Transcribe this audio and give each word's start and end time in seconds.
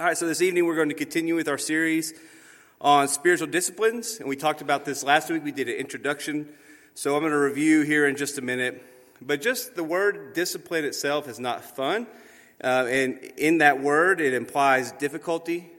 All 0.00 0.06
right, 0.06 0.16
so 0.16 0.26
this 0.26 0.40
evening 0.40 0.64
we're 0.64 0.76
going 0.76 0.88
to 0.88 0.94
continue 0.94 1.34
with 1.34 1.46
our 1.46 1.58
series 1.58 2.14
on 2.80 3.06
spiritual 3.06 3.48
disciplines. 3.48 4.16
And 4.18 4.26
we 4.30 4.34
talked 4.34 4.62
about 4.62 4.86
this 4.86 5.04
last 5.04 5.28
week. 5.28 5.44
We 5.44 5.52
did 5.52 5.68
an 5.68 5.74
introduction. 5.74 6.48
So 6.94 7.16
I'm 7.16 7.20
going 7.20 7.32
to 7.32 7.38
review 7.38 7.82
here 7.82 8.08
in 8.08 8.16
just 8.16 8.38
a 8.38 8.40
minute. 8.40 8.82
But 9.20 9.42
just 9.42 9.74
the 9.74 9.84
word 9.84 10.32
discipline 10.32 10.86
itself 10.86 11.28
is 11.28 11.38
not 11.38 11.62
fun. 11.76 12.06
Uh, 12.64 12.86
and 12.88 13.18
in 13.36 13.58
that 13.58 13.82
word, 13.82 14.22
it 14.22 14.32
implies 14.32 14.90
difficulty, 14.92 15.70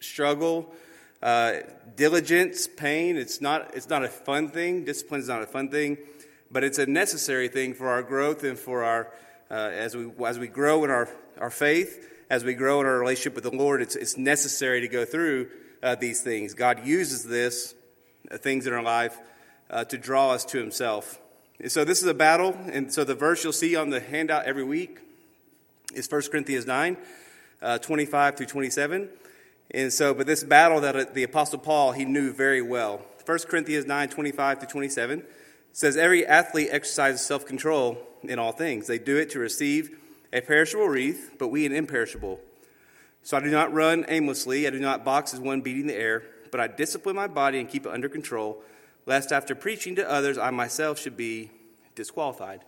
struggle, 0.00 0.74
uh, 1.22 1.58
diligence, 1.94 2.66
pain. 2.66 3.16
It's 3.16 3.40
not, 3.40 3.76
it's 3.76 3.88
not 3.88 4.02
a 4.02 4.08
fun 4.08 4.48
thing. 4.48 4.86
Discipline 4.86 5.20
is 5.20 5.28
not 5.28 5.42
a 5.42 5.46
fun 5.46 5.68
thing, 5.68 5.98
but 6.50 6.64
it's 6.64 6.78
a 6.78 6.86
necessary 6.86 7.46
thing 7.46 7.74
for 7.74 7.86
our 7.90 8.02
growth 8.02 8.42
and 8.42 8.58
for 8.58 8.82
our, 8.82 9.12
uh, 9.52 9.54
as, 9.54 9.96
we, 9.96 10.10
as 10.26 10.36
we 10.36 10.48
grow 10.48 10.82
in 10.82 10.90
our, 10.90 11.08
our 11.38 11.50
faith 11.50 12.16
as 12.30 12.44
we 12.44 12.54
grow 12.54 12.80
in 12.80 12.86
our 12.86 12.98
relationship 12.98 13.34
with 13.34 13.44
the 13.44 13.56
Lord, 13.56 13.80
it's, 13.80 13.96
it's 13.96 14.16
necessary 14.16 14.80
to 14.80 14.88
go 14.88 15.04
through 15.04 15.48
uh, 15.82 15.94
these 15.94 16.20
things. 16.20 16.54
God 16.54 16.86
uses 16.86 17.24
this, 17.24 17.74
uh, 18.30 18.36
things 18.36 18.66
in 18.66 18.72
our 18.72 18.82
life, 18.82 19.18
uh, 19.70 19.84
to 19.84 19.98
draw 19.98 20.32
us 20.32 20.44
to 20.46 20.58
Himself. 20.58 21.20
And 21.60 21.72
so 21.72 21.84
this 21.84 22.02
is 22.02 22.08
a 22.08 22.14
battle, 22.14 22.56
and 22.70 22.92
so 22.92 23.04
the 23.04 23.14
verse 23.14 23.42
you'll 23.42 23.52
see 23.52 23.76
on 23.76 23.90
the 23.90 24.00
handout 24.00 24.44
every 24.44 24.64
week 24.64 24.98
is 25.94 26.10
1 26.10 26.22
Corinthians 26.30 26.66
9, 26.66 26.96
uh, 27.62 27.78
25 27.78 28.36
through 28.36 28.46
27. 28.46 29.08
And 29.72 29.92
so, 29.92 30.14
but 30.14 30.26
this 30.26 30.44
battle 30.44 30.80
that 30.82 30.96
uh, 30.96 31.04
the 31.12 31.24
Apostle 31.24 31.58
Paul, 31.58 31.92
he 31.92 32.04
knew 32.04 32.32
very 32.32 32.62
well. 32.62 33.02
1 33.24 33.38
Corinthians 33.48 33.86
9, 33.86 34.08
25 34.08 34.60
to 34.60 34.66
27 34.66 35.22
says, 35.72 35.96
Every 35.96 36.26
athlete 36.26 36.68
exercises 36.70 37.20
self 37.20 37.44
control 37.44 37.98
in 38.22 38.38
all 38.38 38.52
things. 38.52 38.86
They 38.86 38.98
do 38.98 39.16
it 39.16 39.30
to 39.30 39.38
receive 39.38 39.98
a 40.32 40.40
perishable 40.40 40.88
wreath, 40.88 41.36
but 41.38 41.48
we 41.48 41.66
an 41.66 41.72
imperishable. 41.72 42.40
So 43.22 43.36
I 43.36 43.40
do 43.40 43.50
not 43.50 43.72
run 43.72 44.04
aimlessly, 44.08 44.66
I 44.66 44.70
do 44.70 44.80
not 44.80 45.04
box 45.04 45.34
as 45.34 45.40
one 45.40 45.60
beating 45.60 45.86
the 45.86 45.94
air, 45.94 46.22
but 46.50 46.60
I 46.60 46.66
discipline 46.66 47.16
my 47.16 47.26
body 47.26 47.58
and 47.58 47.68
keep 47.68 47.86
it 47.86 47.92
under 47.92 48.08
control, 48.08 48.62
lest 49.06 49.32
after 49.32 49.54
preaching 49.54 49.96
to 49.96 50.10
others, 50.10 50.38
I 50.38 50.50
myself 50.50 50.98
should 50.98 51.16
be 51.16 51.50
disqualified. 51.94 52.64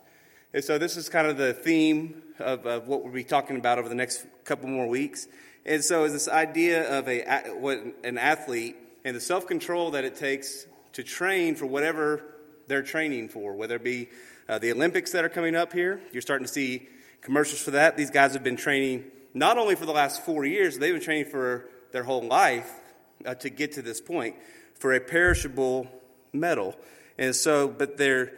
And 0.52 0.64
so 0.64 0.78
this 0.78 0.96
is 0.96 1.08
kind 1.08 1.28
of 1.28 1.36
the 1.36 1.52
theme 1.52 2.22
of, 2.38 2.66
of 2.66 2.88
what 2.88 3.04
we'll 3.04 3.12
be 3.12 3.24
talking 3.24 3.56
about 3.56 3.78
over 3.78 3.88
the 3.88 3.94
next 3.94 4.26
couple 4.44 4.68
more 4.68 4.88
weeks. 4.88 5.28
And 5.64 5.84
so 5.84 6.04
is 6.04 6.12
this 6.12 6.28
idea 6.28 6.98
of 6.98 7.08
a 7.08 7.22
what 7.58 7.78
an 8.02 8.18
athlete 8.18 8.76
and 9.04 9.14
the 9.14 9.20
self 9.20 9.46
control 9.46 9.92
that 9.92 10.04
it 10.04 10.16
takes 10.16 10.66
to 10.94 11.04
train 11.04 11.54
for 11.54 11.66
whatever 11.66 12.24
they're 12.66 12.82
training 12.82 13.28
for, 13.28 13.54
whether 13.54 13.76
it 13.76 13.84
be 13.84 14.08
uh, 14.48 14.58
the 14.58 14.72
Olympics 14.72 15.12
that 15.12 15.24
are 15.24 15.28
coming 15.28 15.54
up 15.54 15.72
here. 15.72 16.00
You're 16.12 16.22
starting 16.22 16.46
to 16.46 16.52
see 16.52 16.88
commercials 17.20 17.60
for 17.60 17.72
that. 17.72 17.96
These 17.96 18.10
guys 18.10 18.32
have 18.34 18.44
been 18.44 18.56
training 18.56 19.04
not 19.34 19.58
only 19.58 19.74
for 19.76 19.86
the 19.86 19.92
last 19.92 20.24
four 20.24 20.44
years, 20.44 20.78
they've 20.78 20.92
been 20.92 21.02
training 21.02 21.30
for 21.30 21.68
their 21.92 22.02
whole 22.02 22.22
life 22.22 22.70
uh, 23.24 23.34
to 23.36 23.50
get 23.50 23.72
to 23.72 23.82
this 23.82 24.00
point 24.00 24.36
for 24.74 24.94
a 24.94 25.00
perishable 25.00 25.86
medal. 26.32 26.74
And 27.18 27.34
so, 27.34 27.68
but 27.68 27.96
they're, 27.96 28.32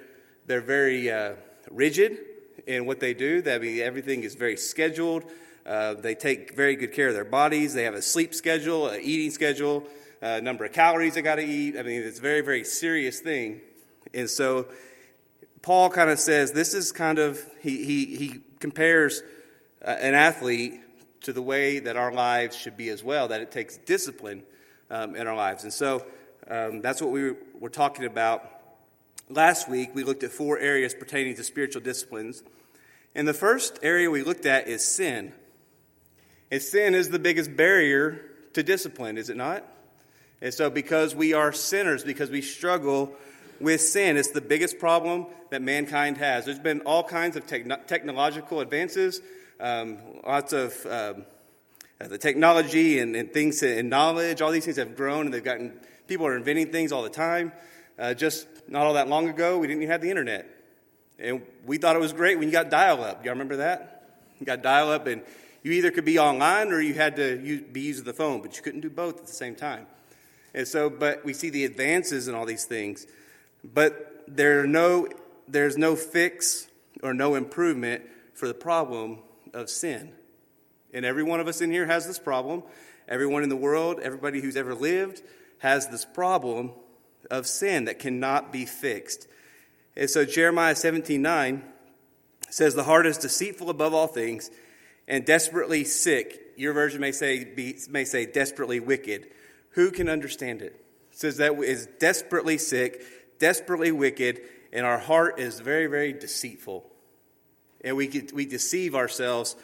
they're 0.47 0.60
very 0.60 1.10
uh, 1.10 1.34
rigid 1.70 2.19
in 2.66 2.86
what 2.86 3.00
they 3.00 3.14
do. 3.14 3.42
That 3.42 3.62
mean, 3.62 3.80
everything 3.80 4.22
is 4.25 4.34
very 4.34 4.56
scheduled. 4.56 5.25
Uh, 5.64 5.94
they 5.94 6.14
take 6.14 6.56
very 6.56 6.77
good 6.77 6.92
care 6.92 7.08
of 7.08 7.14
their 7.14 7.25
bodies. 7.25 7.75
They 7.75 7.84
have 7.84 7.94
a 7.94 8.03
sleep 8.03 8.34
schedule, 8.34 8.88
an 8.88 9.00
eating 9.03 9.30
schedule, 9.30 9.84
a 10.20 10.41
number 10.41 10.64
of 10.64 10.72
calories 10.72 11.14
they 11.14 11.22
got 11.22 11.36
to 11.36 11.44
eat. 11.44 11.78
I 11.78 11.83
mean, 11.83 12.03
it's 12.03 12.19
a 12.19 12.22
very, 12.22 12.41
very 12.41 12.64
serious 12.64 13.20
thing. 13.20 13.60
And 14.12 14.28
so, 14.28 14.66
Paul 15.62 15.91
kind 15.91 16.10
of 16.10 16.19
says 16.19 16.50
this 16.50 16.75
is 16.75 16.91
kind 16.91 17.20
of, 17.20 17.41
he, 17.60 17.84
he, 17.84 18.16
he 18.16 18.41
compares 18.62 19.22
uh, 19.84 19.91
an 19.91 20.14
athlete 20.14 20.80
to 21.20 21.34
the 21.34 21.42
way 21.42 21.80
that 21.80 21.96
our 21.96 22.12
lives 22.12 22.56
should 22.56 22.77
be 22.77 22.88
as 22.88 23.04
well, 23.04 23.28
that 23.28 23.42
it 23.42 23.50
takes 23.50 23.77
discipline 23.77 24.42
um, 24.91 25.14
in 25.14 25.27
our 25.27 25.36
lives. 25.36 25.64
And 25.64 25.72
so 25.72 26.06
um, 26.48 26.80
that's 26.80 27.02
what 27.02 27.10
we 27.10 27.32
were 27.60 27.69
talking 27.69 28.06
about 28.06 28.48
last 29.28 29.69
week. 29.69 29.94
We 29.94 30.04
looked 30.04 30.22
at 30.22 30.30
four 30.30 30.59
areas 30.59 30.94
pertaining 30.94 31.37
to 31.37 31.44
spiritual 31.44 31.82
disciplines. 31.82 32.42
And 33.14 33.28
the 33.28 33.34
first 33.34 33.78
area 33.82 34.10
we 34.10 34.22
looked 34.22 34.47
at 34.47 34.69
is 34.69 34.82
sin. 34.82 35.32
And 36.50 36.62
sin 36.62 36.94
is 36.94 37.10
the 37.10 37.19
biggest 37.19 37.54
barrier 37.56 38.25
to 38.54 38.62
discipline, 38.62 39.19
is 39.19 39.28
it 39.28 39.37
not? 39.37 39.64
And 40.41 40.53
so, 40.53 40.70
because 40.70 41.14
we 41.14 41.34
are 41.34 41.53
sinners, 41.53 42.04
because 42.04 42.31
we 42.31 42.42
struggle 42.42 43.14
with 43.62 43.81
sin. 43.81 44.17
It's 44.17 44.31
the 44.31 44.41
biggest 44.41 44.78
problem 44.78 45.27
that 45.50 45.62
mankind 45.62 46.19
has. 46.19 46.45
There's 46.45 46.59
been 46.59 46.81
all 46.81 47.05
kinds 47.05 47.37
of 47.37 47.47
technological 47.47 48.61
advances, 48.61 49.21
um, 49.61 49.99
lots 50.27 50.53
of 50.53 50.75
um, 50.87 51.25
uh, 52.00 52.09
the 52.09 52.19
technology 52.19 52.99
and, 52.99 53.15
and, 53.15 53.33
things 53.33 53.62
and 53.62 53.89
knowledge. 53.89 54.43
All 54.43 54.50
these 54.50 54.65
things 54.65 54.77
have 54.77 54.97
grown, 54.97 55.27
and 55.27 55.34
they've 55.34 55.45
gotten 55.45 55.73
people 56.09 56.27
are 56.27 56.37
inventing 56.37 56.73
things 56.73 56.91
all 56.93 57.03
the 57.03 57.09
time. 57.09 57.53
Uh, 57.99 58.12
just 58.12 58.47
not 58.69 58.84
all 58.84 58.95
that 58.95 59.09
long 59.09 59.28
ago, 59.28 59.59
we 59.59 59.67
didn't 59.67 59.83
even 59.83 59.93
have 59.93 60.00
the 60.00 60.11
internet, 60.11 60.49
and 61.19 61.43
we 61.65 61.79
thought 61.79 61.94
it 61.94 62.00
was 62.00 62.12
great 62.12 62.39
when 62.39 62.49
you 62.49 62.53
got 62.53 62.71
dial-up. 62.71 63.25
Y'all 63.25 63.33
remember 63.33 63.56
that? 63.56 64.19
You 64.41 64.47
got 64.47 64.62
dial-up, 64.62 65.06
and 65.06 65.23
you 65.62 65.73
either 65.73 65.93
could 65.93 66.05
be 66.05 66.19
online 66.19 66.73
or 66.73 66.81
you 66.81 66.94
had 66.94 67.17
to 67.17 67.41
use, 67.41 67.62
be 67.71 67.83
using 67.83 68.05
the 68.05 68.12
phone, 68.12 68.43
but 68.43 68.56
you 68.56 68.62
couldn't 68.62 68.81
do 68.81 68.91
both 68.91 69.19
at 69.19 69.27
the 69.27 69.33
same 69.33 69.55
time. 69.55 69.87
And 70.55 70.67
so, 70.67 70.91
but 70.91 71.25
we 71.25 71.33
see 71.33 71.50
the 71.50 71.65
advances 71.65 72.27
in 72.29 72.34
all 72.34 72.44
these 72.44 72.65
things. 72.65 73.06
But 73.65 74.25
there 74.28 74.67
no, 74.67 75.09
there's 75.49 75.77
no 75.77 75.97
fix 75.97 76.69
or 77.03 77.15
no 77.15 77.34
improvement 77.34 78.03
for 78.34 78.49
the 78.49 78.55
problem 78.55 79.19
of 79.53 79.69
sin. 79.71 80.12
And 80.93 81.05
every 81.05 81.23
one 81.23 81.41
of 81.41 81.49
us 81.49 81.61
in 81.61 81.71
here 81.71 81.87
has 81.87 82.06
this 82.06 82.19
problem. 82.19 82.62
Everyone 83.09 83.43
in 83.43 83.49
the 83.49 83.56
world, 83.56 84.00
everybody 84.00 84.41
who's 84.41 84.56
ever 84.56 84.75
lived, 84.75 85.23
has 85.59 85.89
this 85.89 86.05
problem 86.05 86.73
of 87.31 87.47
sin 87.47 87.84
that 87.87 87.99
cannot 87.99 88.53
be 88.53 88.67
fixed. 88.67 89.27
And 89.97 90.09
so 90.09 90.25
Jeremiah 90.25 90.75
17 90.75 91.21
9 91.21 91.62
says, 92.50 92.75
The 92.75 92.84
heart 92.84 93.06
is 93.06 93.19
deceitful 93.19 93.71
above 93.71 93.94
all 93.94 94.06
things 94.06 94.50
and 95.09 95.25
desperately 95.25 95.84
sick. 95.84 96.41
Your 96.56 96.73
version 96.73 97.00
may 97.00 97.12
say, 97.12 97.44
be, 97.44 97.77
may 97.91 98.05
say 98.05 98.27
desperately 98.27 98.81
wicked. 98.81 99.29
Who 99.71 99.91
can 99.91 100.09
understand 100.09 100.62
it? 100.62 100.84
it 101.11 101.19
says 101.19 101.37
that 101.39 101.55
is 101.61 101.87
desperately 101.99 102.59
sick 102.59 103.03
desperately 103.42 103.91
wicked, 103.91 104.41
and 104.72 104.86
our 104.86 104.98
heart 104.98 105.41
is 105.41 105.58
very, 105.58 105.88
very 105.88 106.12
deceitful. 106.12 106.88
And 107.82 107.97
we, 107.97 108.06
get, 108.06 108.32
we 108.32 108.47
deceive 108.47 108.94
ourselves 108.94 109.56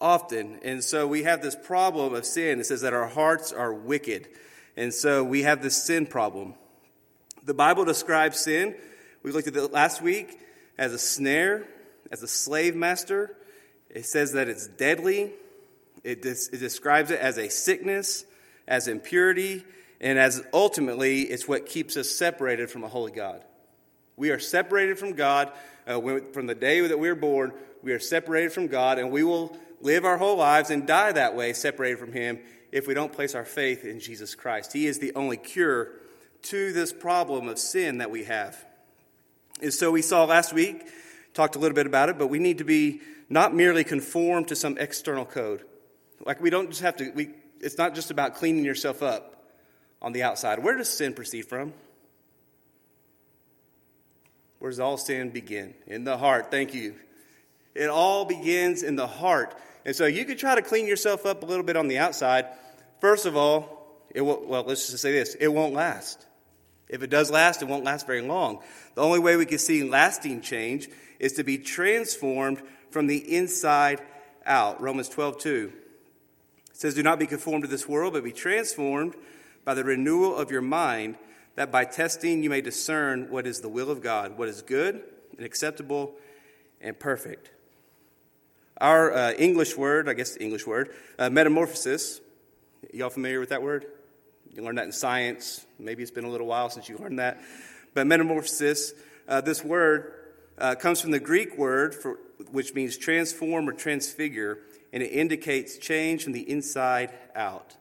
often. 0.00 0.58
And 0.64 0.82
so 0.82 1.06
we 1.06 1.22
have 1.22 1.40
this 1.40 1.54
problem 1.54 2.14
of 2.14 2.26
sin. 2.26 2.58
It 2.58 2.66
says 2.66 2.80
that 2.80 2.92
our 2.92 3.06
hearts 3.06 3.52
are 3.52 3.72
wicked. 3.72 4.26
And 4.76 4.92
so 4.92 5.22
we 5.22 5.42
have 5.42 5.62
this 5.62 5.80
sin 5.80 6.04
problem. 6.04 6.54
The 7.44 7.54
Bible 7.54 7.84
describes 7.84 8.40
sin, 8.40 8.74
we 9.22 9.30
looked 9.30 9.46
at 9.46 9.54
it 9.54 9.72
last 9.72 10.02
week, 10.02 10.40
as 10.76 10.92
a 10.92 10.98
snare, 10.98 11.64
as 12.10 12.24
a 12.24 12.28
slave 12.28 12.74
master. 12.74 13.36
It 13.88 14.04
says 14.04 14.32
that 14.32 14.48
it's 14.48 14.66
deadly. 14.66 15.30
It, 16.02 16.26
it 16.26 16.58
describes 16.58 17.12
it 17.12 17.20
as 17.20 17.38
a 17.38 17.48
sickness, 17.50 18.24
as 18.66 18.88
impurity, 18.88 19.64
and 20.02 20.18
as 20.18 20.42
ultimately, 20.52 21.22
it's 21.22 21.46
what 21.46 21.66
keeps 21.66 21.96
us 21.96 22.10
separated 22.10 22.68
from 22.68 22.82
a 22.82 22.88
holy 22.88 23.12
God. 23.12 23.44
We 24.16 24.30
are 24.30 24.40
separated 24.40 24.98
from 24.98 25.12
God 25.12 25.52
uh, 25.86 26.00
from 26.32 26.46
the 26.46 26.56
day 26.56 26.80
that 26.80 26.98
we 26.98 27.08
are 27.08 27.14
born. 27.14 27.52
We 27.82 27.92
are 27.92 28.00
separated 28.00 28.52
from 28.52 28.66
God, 28.66 28.98
and 28.98 29.12
we 29.12 29.22
will 29.22 29.56
live 29.80 30.04
our 30.04 30.18
whole 30.18 30.36
lives 30.36 30.70
and 30.70 30.86
die 30.86 31.12
that 31.12 31.36
way, 31.36 31.52
separated 31.52 32.00
from 32.00 32.12
Him, 32.12 32.40
if 32.72 32.88
we 32.88 32.94
don't 32.94 33.12
place 33.12 33.36
our 33.36 33.44
faith 33.44 33.84
in 33.84 34.00
Jesus 34.00 34.34
Christ. 34.34 34.72
He 34.72 34.86
is 34.86 34.98
the 34.98 35.14
only 35.14 35.36
cure 35.36 35.92
to 36.42 36.72
this 36.72 36.92
problem 36.92 37.48
of 37.48 37.58
sin 37.58 37.98
that 37.98 38.10
we 38.10 38.24
have. 38.24 38.64
And 39.60 39.72
so 39.72 39.92
we 39.92 40.02
saw 40.02 40.24
last 40.24 40.52
week, 40.52 40.84
talked 41.32 41.54
a 41.54 41.60
little 41.60 41.76
bit 41.76 41.86
about 41.86 42.08
it, 42.08 42.18
but 42.18 42.26
we 42.26 42.40
need 42.40 42.58
to 42.58 42.64
be 42.64 43.00
not 43.28 43.54
merely 43.54 43.84
conformed 43.84 44.48
to 44.48 44.56
some 44.56 44.76
external 44.78 45.24
code. 45.24 45.64
Like 46.26 46.40
we 46.40 46.50
don't 46.50 46.70
just 46.70 46.82
have 46.82 46.96
to, 46.96 47.10
we, 47.12 47.30
it's 47.60 47.78
not 47.78 47.94
just 47.94 48.10
about 48.10 48.34
cleaning 48.34 48.64
yourself 48.64 49.02
up 49.02 49.31
on 50.02 50.12
the 50.12 50.24
outside. 50.24 50.58
Where 50.58 50.76
does 50.76 50.90
sin 50.90 51.14
proceed 51.14 51.46
from? 51.46 51.72
Where 54.58 54.70
does 54.70 54.80
all 54.80 54.98
sin 54.98 55.30
begin? 55.30 55.74
In 55.86 56.04
the 56.04 56.18
heart. 56.18 56.50
Thank 56.50 56.74
you. 56.74 56.96
It 57.74 57.88
all 57.88 58.24
begins 58.24 58.82
in 58.82 58.96
the 58.96 59.06
heart. 59.06 59.56
And 59.86 59.96
so 59.96 60.04
you 60.06 60.24
could 60.24 60.38
try 60.38 60.54
to 60.54 60.62
clean 60.62 60.86
yourself 60.86 61.24
up 61.24 61.42
a 61.42 61.46
little 61.46 61.64
bit 61.64 61.76
on 61.76 61.88
the 61.88 61.98
outside. 61.98 62.46
First 63.00 63.24
of 63.24 63.36
all, 63.36 64.06
it 64.14 64.20
will, 64.20 64.44
well, 64.46 64.64
let's 64.64 64.90
just 64.90 65.02
say 65.02 65.12
this 65.12 65.34
it 65.36 65.48
won't 65.48 65.72
last. 65.72 66.26
If 66.88 67.02
it 67.02 67.08
does 67.08 67.30
last, 67.30 67.62
it 67.62 67.68
won't 67.68 67.84
last 67.84 68.06
very 68.06 68.20
long. 68.20 68.60
The 68.94 69.02
only 69.02 69.18
way 69.18 69.36
we 69.36 69.46
can 69.46 69.58
see 69.58 69.82
lasting 69.82 70.42
change 70.42 70.88
is 71.18 71.32
to 71.34 71.44
be 71.44 71.56
transformed 71.56 72.60
from 72.90 73.06
the 73.06 73.34
inside 73.34 74.02
out. 74.44 74.82
Romans 74.82 75.08
12, 75.08 75.38
2. 75.38 75.72
It 76.70 76.76
says, 76.76 76.94
Do 76.94 77.02
not 77.02 77.18
be 77.18 77.26
conformed 77.26 77.64
to 77.64 77.70
this 77.70 77.88
world, 77.88 78.12
but 78.12 78.24
be 78.24 78.32
transformed 78.32 79.14
by 79.64 79.74
the 79.74 79.84
renewal 79.84 80.36
of 80.36 80.50
your 80.50 80.62
mind, 80.62 81.16
that 81.56 81.70
by 81.70 81.84
testing 81.84 82.42
you 82.42 82.50
may 82.50 82.60
discern 82.60 83.30
what 83.30 83.46
is 83.46 83.60
the 83.60 83.68
will 83.68 83.90
of 83.90 84.00
God, 84.02 84.38
what 84.38 84.48
is 84.48 84.62
good 84.62 85.02
and 85.36 85.46
acceptable 85.46 86.14
and 86.80 86.98
perfect. 86.98 87.50
Our 88.78 89.12
uh, 89.12 89.32
English 89.32 89.76
word, 89.76 90.08
I 90.08 90.14
guess 90.14 90.34
the 90.34 90.42
English 90.42 90.66
word, 90.66 90.94
uh, 91.18 91.30
metamorphosis, 91.30 92.20
Y'all 92.92 93.10
familiar 93.10 93.38
with 93.38 93.50
that 93.50 93.62
word? 93.62 93.86
You 94.52 94.62
learned 94.62 94.78
that 94.78 94.86
in 94.86 94.92
science. 94.92 95.64
Maybe 95.78 96.02
it's 96.02 96.10
been 96.10 96.24
a 96.24 96.30
little 96.30 96.48
while 96.48 96.68
since 96.68 96.88
you 96.88 96.98
learned 96.98 97.20
that. 97.20 97.40
But 97.94 98.06
metamorphosis, 98.06 98.92
uh, 99.28 99.40
this 99.40 99.64
word 99.64 100.12
uh, 100.58 100.74
comes 100.74 101.00
from 101.00 101.12
the 101.12 101.20
Greek 101.20 101.56
word 101.56 101.94
for, 101.94 102.18
which 102.50 102.74
means 102.74 102.98
transform 102.98 103.68
or 103.68 103.72
transfigure, 103.72 104.58
and 104.92 105.02
it 105.02 105.12
indicates 105.12 105.78
change 105.78 106.24
from 106.24 106.32
the 106.32 106.50
inside 106.50 107.14
out. 107.36 107.76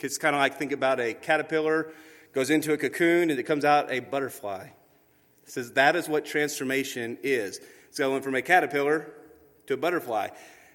It's 0.00 0.18
kind 0.18 0.34
of 0.36 0.40
like 0.40 0.58
think 0.58 0.72
about 0.72 1.00
a 1.00 1.14
caterpillar 1.14 1.92
goes 2.34 2.50
into 2.50 2.72
a 2.72 2.76
cocoon 2.76 3.30
and 3.30 3.38
it 3.38 3.44
comes 3.44 3.64
out 3.64 3.90
a 3.90 4.00
butterfly. 4.00 4.66
It 5.44 5.50
says 5.50 5.72
that 5.72 5.96
is 5.96 6.08
what 6.08 6.26
transformation 6.26 7.16
is. 7.22 7.60
It's 7.88 7.98
going 7.98 8.22
from 8.22 8.34
a 8.34 8.42
caterpillar 8.42 9.08
to 9.66 9.74
a 9.74 9.76
butterfly. 9.76 10.28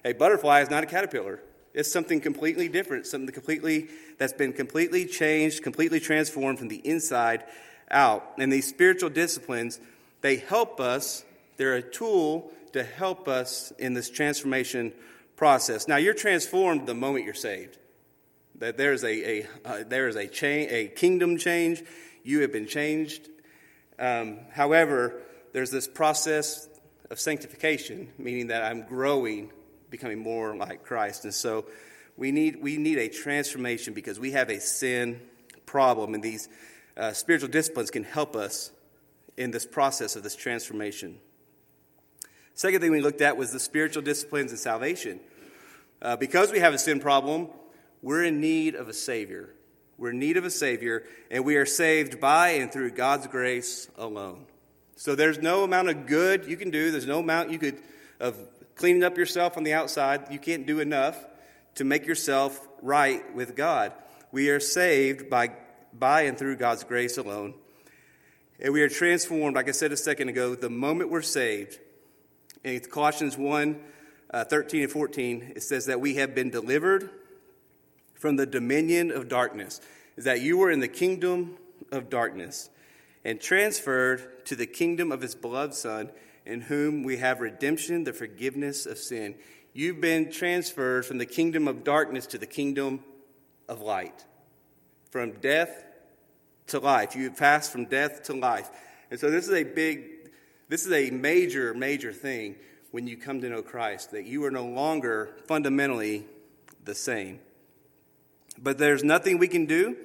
A 0.04 0.14
butterfly 0.14 0.62
is 0.62 0.70
not 0.70 0.82
a 0.82 0.86
caterpillar. 0.86 1.40
It's 1.74 1.92
something 1.92 2.20
completely 2.20 2.68
different, 2.68 3.06
something 3.06 3.32
completely 3.32 3.88
that's 4.18 4.32
been 4.32 4.52
completely 4.52 5.06
changed, 5.06 5.62
completely 5.62 6.00
transformed 6.00 6.58
from 6.58 6.68
the 6.68 6.78
inside 6.78 7.44
out. 7.90 8.32
And 8.38 8.52
these 8.52 8.66
spiritual 8.66 9.10
disciplines, 9.10 9.78
they 10.22 10.36
help 10.36 10.80
us. 10.80 11.24
They're 11.58 11.76
a 11.76 11.82
tool 11.82 12.50
to 12.72 12.82
help 12.82 13.28
us 13.28 13.72
in 13.78 13.94
this 13.94 14.10
transformation 14.10 14.92
process. 15.36 15.86
Now, 15.86 15.96
you're 15.96 16.14
transformed 16.14 16.86
the 16.86 16.94
moment 16.94 17.24
you're 17.24 17.34
saved. 17.34 17.78
That 18.60 18.76
there 18.76 18.92
is 18.92 19.04
a, 19.04 19.40
a 19.40 19.46
uh, 19.64 19.84
there 19.86 20.06
is 20.06 20.16
a 20.16 20.26
change, 20.26 20.70
a 20.70 20.88
kingdom 20.88 21.38
change. 21.38 21.82
You 22.22 22.42
have 22.42 22.52
been 22.52 22.66
changed. 22.66 23.28
Um, 23.98 24.38
however, 24.52 25.20
there's 25.52 25.70
this 25.70 25.88
process 25.88 26.68
of 27.10 27.18
sanctification, 27.18 28.08
meaning 28.18 28.48
that 28.48 28.62
I'm 28.62 28.82
growing, 28.82 29.50
becoming 29.90 30.18
more 30.18 30.54
like 30.56 30.84
Christ. 30.84 31.24
And 31.24 31.34
so 31.34 31.66
we 32.16 32.32
need, 32.32 32.62
we 32.62 32.76
need 32.76 32.98
a 32.98 33.08
transformation 33.08 33.94
because 33.94 34.20
we 34.20 34.32
have 34.32 34.50
a 34.50 34.60
sin 34.60 35.20
problem, 35.66 36.14
and 36.14 36.22
these 36.22 36.48
uh, 36.96 37.12
spiritual 37.12 37.48
disciplines 37.48 37.90
can 37.90 38.04
help 38.04 38.36
us 38.36 38.72
in 39.36 39.50
this 39.50 39.66
process 39.66 40.16
of 40.16 40.22
this 40.22 40.36
transformation. 40.36 41.18
Second 42.54 42.82
thing 42.82 42.90
we 42.90 43.00
looked 43.00 43.22
at 43.22 43.36
was 43.36 43.52
the 43.52 43.60
spiritual 43.60 44.02
disciplines 44.02 44.50
and 44.50 44.60
salvation. 44.60 45.18
Uh, 46.02 46.16
because 46.16 46.52
we 46.52 46.58
have 46.58 46.74
a 46.74 46.78
sin 46.78 47.00
problem, 47.00 47.48
we're 48.02 48.24
in 48.24 48.40
need 48.40 48.74
of 48.74 48.88
a 48.88 48.92
Savior. 48.92 49.50
We're 49.98 50.10
in 50.10 50.18
need 50.18 50.36
of 50.36 50.44
a 50.44 50.50
Savior, 50.50 51.04
and 51.30 51.44
we 51.44 51.56
are 51.56 51.66
saved 51.66 52.20
by 52.20 52.50
and 52.50 52.72
through 52.72 52.92
God's 52.92 53.26
grace 53.26 53.88
alone. 53.98 54.46
So 54.96 55.14
there's 55.14 55.38
no 55.38 55.64
amount 55.64 55.88
of 55.88 56.06
good 56.06 56.46
you 56.46 56.56
can 56.56 56.70
do. 56.70 56.90
There's 56.90 57.06
no 57.06 57.20
amount 57.20 57.50
you 57.50 57.58
could 57.58 57.78
of 58.18 58.36
cleaning 58.76 59.04
up 59.04 59.18
yourself 59.18 59.56
on 59.56 59.64
the 59.64 59.74
outside. 59.74 60.30
You 60.30 60.38
can't 60.38 60.66
do 60.66 60.80
enough 60.80 61.22
to 61.74 61.84
make 61.84 62.06
yourself 62.06 62.66
right 62.82 63.34
with 63.34 63.56
God. 63.56 63.92
We 64.32 64.50
are 64.50 64.60
saved 64.60 65.28
by 65.28 65.52
by 65.92 66.22
and 66.22 66.38
through 66.38 66.56
God's 66.56 66.84
grace 66.84 67.18
alone. 67.18 67.54
And 68.58 68.72
we 68.72 68.82
are 68.82 68.88
transformed, 68.88 69.56
like 69.56 69.68
I 69.68 69.72
said 69.72 69.92
a 69.92 69.96
second 69.96 70.28
ago, 70.28 70.54
the 70.54 70.70
moment 70.70 71.10
we're 71.10 71.22
saved. 71.22 71.78
In 72.62 72.80
Colossians 72.80 73.36
1 73.38 73.80
uh, 74.32 74.44
13 74.44 74.82
and 74.82 74.92
14, 74.92 75.52
it 75.56 75.62
says 75.62 75.86
that 75.86 76.00
we 76.00 76.14
have 76.16 76.34
been 76.34 76.50
delivered 76.50 77.10
from 78.20 78.36
the 78.36 78.46
dominion 78.46 79.10
of 79.10 79.28
darkness, 79.28 79.80
is 80.16 80.24
that 80.24 80.42
you 80.42 80.58
were 80.58 80.70
in 80.70 80.80
the 80.80 80.88
kingdom 80.88 81.56
of 81.90 82.10
darkness 82.10 82.68
and 83.24 83.40
transferred 83.40 84.44
to 84.44 84.54
the 84.54 84.66
kingdom 84.66 85.10
of 85.10 85.22
his 85.22 85.34
beloved 85.34 85.74
Son, 85.74 86.10
in 86.44 86.60
whom 86.60 87.02
we 87.02 87.16
have 87.16 87.40
redemption, 87.40 88.04
the 88.04 88.12
forgiveness 88.12 88.84
of 88.86 88.98
sin. 88.98 89.34
You've 89.72 90.00
been 90.00 90.30
transferred 90.30 91.06
from 91.06 91.18
the 91.18 91.26
kingdom 91.26 91.66
of 91.66 91.82
darkness 91.82 92.26
to 92.28 92.38
the 92.38 92.46
kingdom 92.46 93.02
of 93.68 93.80
light, 93.80 94.24
from 95.10 95.32
death 95.32 95.84
to 96.68 96.78
life. 96.78 97.16
You've 97.16 97.36
passed 97.36 97.72
from 97.72 97.86
death 97.86 98.24
to 98.24 98.34
life. 98.34 98.70
And 99.10 99.18
so 99.18 99.30
this 99.30 99.48
is 99.48 99.54
a 99.54 99.64
big, 99.64 100.30
this 100.68 100.86
is 100.86 100.92
a 100.92 101.10
major, 101.10 101.72
major 101.72 102.12
thing 102.12 102.56
when 102.90 103.06
you 103.06 103.16
come 103.16 103.40
to 103.40 103.48
know 103.48 103.62
Christ, 103.62 104.10
that 104.10 104.26
you 104.26 104.44
are 104.44 104.50
no 104.50 104.66
longer 104.66 105.30
fundamentally 105.46 106.26
the 106.84 106.94
same. 106.94 107.40
But 108.62 108.78
there's 108.78 109.02
nothing 109.02 109.38
we 109.38 109.48
can 109.48 109.66
do 109.66 109.96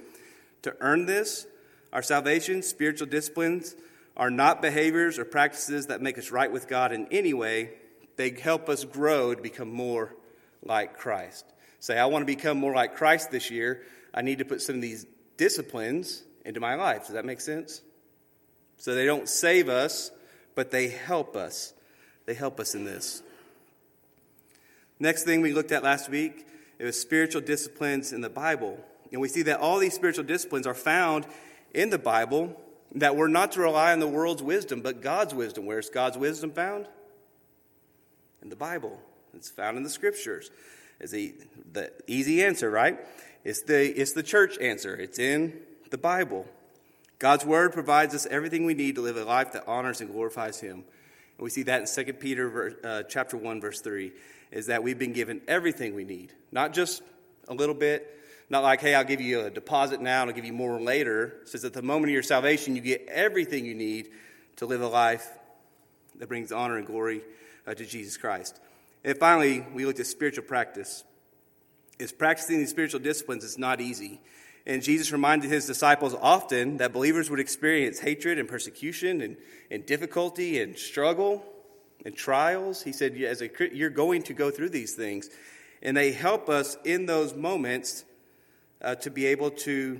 to 0.61 0.75
earn 0.79 1.05
this. 1.05 1.45
Our 1.91 2.01
salvation, 2.01 2.61
spiritual 2.61 3.07
disciplines, 3.07 3.75
are 4.17 4.31
not 4.31 4.61
behaviors 4.61 5.19
or 5.19 5.25
practices 5.25 5.87
that 5.87 6.01
make 6.01 6.17
us 6.17 6.31
right 6.31 6.51
with 6.51 6.67
God 6.67 6.91
in 6.91 7.07
any 7.11 7.33
way. 7.33 7.71
They 8.15 8.29
help 8.29 8.69
us 8.69 8.85
grow 8.85 9.35
to 9.35 9.41
become 9.41 9.71
more 9.71 10.15
like 10.63 10.97
Christ. 10.97 11.45
Say, 11.79 11.97
I 11.97 12.05
want 12.05 12.21
to 12.21 12.25
become 12.25 12.57
more 12.57 12.73
like 12.73 12.95
Christ 12.95 13.29
this 13.29 13.51
year. 13.51 13.83
I 14.13 14.21
need 14.21 14.39
to 14.39 14.45
put 14.45 14.61
some 14.61 14.75
of 14.75 14.81
these 14.81 15.05
disciplines 15.37 16.23
into 16.45 16.59
my 16.59 16.75
life. 16.75 17.01
Does 17.03 17.13
that 17.13 17.25
make 17.25 17.41
sense? 17.41 17.81
So 18.77 18.95
they 18.95 19.05
don't 19.05 19.27
save 19.27 19.69
us, 19.69 20.11
but 20.55 20.71
they 20.71 20.87
help 20.87 21.35
us. 21.35 21.73
They 22.25 22.33
help 22.33 22.59
us 22.59 22.73
in 22.73 22.85
this. 22.85 23.21
Next 24.99 25.23
thing 25.23 25.41
we 25.41 25.51
looked 25.51 25.71
at 25.71 25.83
last 25.83 26.09
week, 26.09 26.47
it 26.79 26.85
was 26.85 26.99
spiritual 26.99 27.41
disciplines 27.41 28.11
in 28.11 28.21
the 28.21 28.29
Bible. 28.29 28.79
And 29.11 29.21
we 29.21 29.27
see 29.27 29.43
that 29.43 29.59
all 29.59 29.79
these 29.79 29.93
spiritual 29.93 30.23
disciplines 30.25 30.67
are 30.67 30.73
found 30.73 31.25
in 31.73 31.89
the 31.89 31.97
Bible 31.97 32.59
that 32.95 33.15
we're 33.15 33.27
not 33.27 33.51
to 33.53 33.61
rely 33.61 33.91
on 33.91 33.99
the 33.99 34.07
world's 34.07 34.43
wisdom, 34.43 34.81
but 34.81 35.01
God's 35.01 35.33
wisdom. 35.33 35.65
Where's 35.65 35.89
God's 35.89 36.17
wisdom 36.17 36.51
found? 36.51 36.87
In 38.41 38.49
the 38.49 38.55
Bible. 38.55 38.99
It's 39.33 39.49
found 39.49 39.77
in 39.77 39.83
the 39.83 39.89
scriptures. 39.89 40.49
Is 40.99 41.11
the, 41.11 41.35
the 41.73 41.91
easy 42.07 42.43
answer, 42.43 42.69
right? 42.69 42.99
It's 43.43 43.63
the, 43.63 43.85
it's 43.99 44.13
the 44.13 44.23
church 44.23 44.57
answer. 44.59 44.95
It's 44.95 45.19
in 45.19 45.59
the 45.91 45.97
Bible. 45.97 46.47
God's 47.19 47.45
word 47.45 47.73
provides 47.73 48.15
us 48.15 48.25
everything 48.25 48.65
we 48.65 48.73
need 48.73 48.95
to 48.95 49.01
live 49.01 49.17
a 49.17 49.25
life 49.25 49.51
that 49.53 49.67
honors 49.67 50.01
and 50.01 50.09
glorifies 50.09 50.59
Him. 50.59 50.83
And 51.37 51.43
we 51.43 51.49
see 51.49 51.63
that 51.63 51.81
in 51.81 52.05
2 52.05 52.13
Peter 52.13 52.77
uh, 52.83 53.03
chapter 53.03 53.35
1, 53.35 53.61
verse 53.61 53.81
3, 53.81 54.11
is 54.55 54.67
that 54.67 54.81
we've 54.81 54.97
been 54.97 55.11
given 55.11 55.41
everything 55.49 55.93
we 55.93 56.05
need, 56.05 56.31
not 56.49 56.73
just 56.73 57.03
a 57.49 57.53
little 57.53 57.75
bit, 57.75 58.09
not 58.49 58.63
like, 58.63 58.79
hey, 58.79 58.95
I'll 58.95 59.03
give 59.03 59.19
you 59.19 59.41
a 59.41 59.49
deposit 59.49 60.01
now 60.01 60.21
and 60.21 60.29
I'll 60.29 60.35
give 60.35 60.45
you 60.45 60.53
more 60.53 60.79
later. 60.79 61.39
It 61.41 61.49
says 61.49 61.65
at 61.65 61.73
the 61.73 61.81
moment 61.81 62.05
of 62.05 62.13
your 62.13 62.23
salvation, 62.23 62.73
you 62.73 62.81
get 62.81 63.05
everything 63.09 63.65
you 63.65 63.75
need 63.75 64.07
to 64.55 64.65
live 64.65 64.81
a 64.81 64.87
life 64.87 65.29
that 66.19 66.29
brings 66.29 66.53
honor 66.53 66.77
and 66.77 66.87
glory 66.87 67.21
uh, 67.67 67.73
to 67.73 67.85
Jesus 67.85 68.15
Christ. 68.15 68.57
And 69.03 69.17
finally, 69.17 69.65
we 69.73 69.85
looked 69.85 69.99
at 69.99 70.07
spiritual 70.07 70.45
practice. 70.45 71.03
Is 71.99 72.13
practicing 72.13 72.59
these 72.59 72.69
spiritual 72.69 73.01
disciplines 73.01 73.43
is 73.43 73.57
not 73.57 73.81
easy. 73.81 74.21
And 74.65 74.81
Jesus 74.81 75.11
reminded 75.11 75.51
his 75.51 75.65
disciples 75.65 76.15
often 76.21 76.77
that 76.77 76.93
believers 76.93 77.29
would 77.29 77.41
experience 77.41 77.99
hatred 77.99 78.39
and 78.39 78.47
persecution 78.47 79.19
and, 79.19 79.35
and 79.69 79.85
difficulty 79.85 80.61
and 80.61 80.77
struggle 80.77 81.45
and 82.05 82.15
trials. 82.15 82.83
He 82.83 82.93
said, 82.93 83.17
as 83.17 83.41
a, 83.41 83.49
You're 83.73 83.89
going 83.89 84.23
to 84.23 84.33
go 84.33 84.51
through 84.51 84.69
these 84.69 84.93
things. 84.93 85.29
And 85.81 85.97
they 85.97 86.11
help 86.11 86.47
us 86.47 86.77
in 86.85 87.05
those 87.05 87.35
moments 87.35 88.05
uh, 88.81 88.95
to 88.95 89.09
be 89.09 89.25
able 89.25 89.51
to 89.51 89.99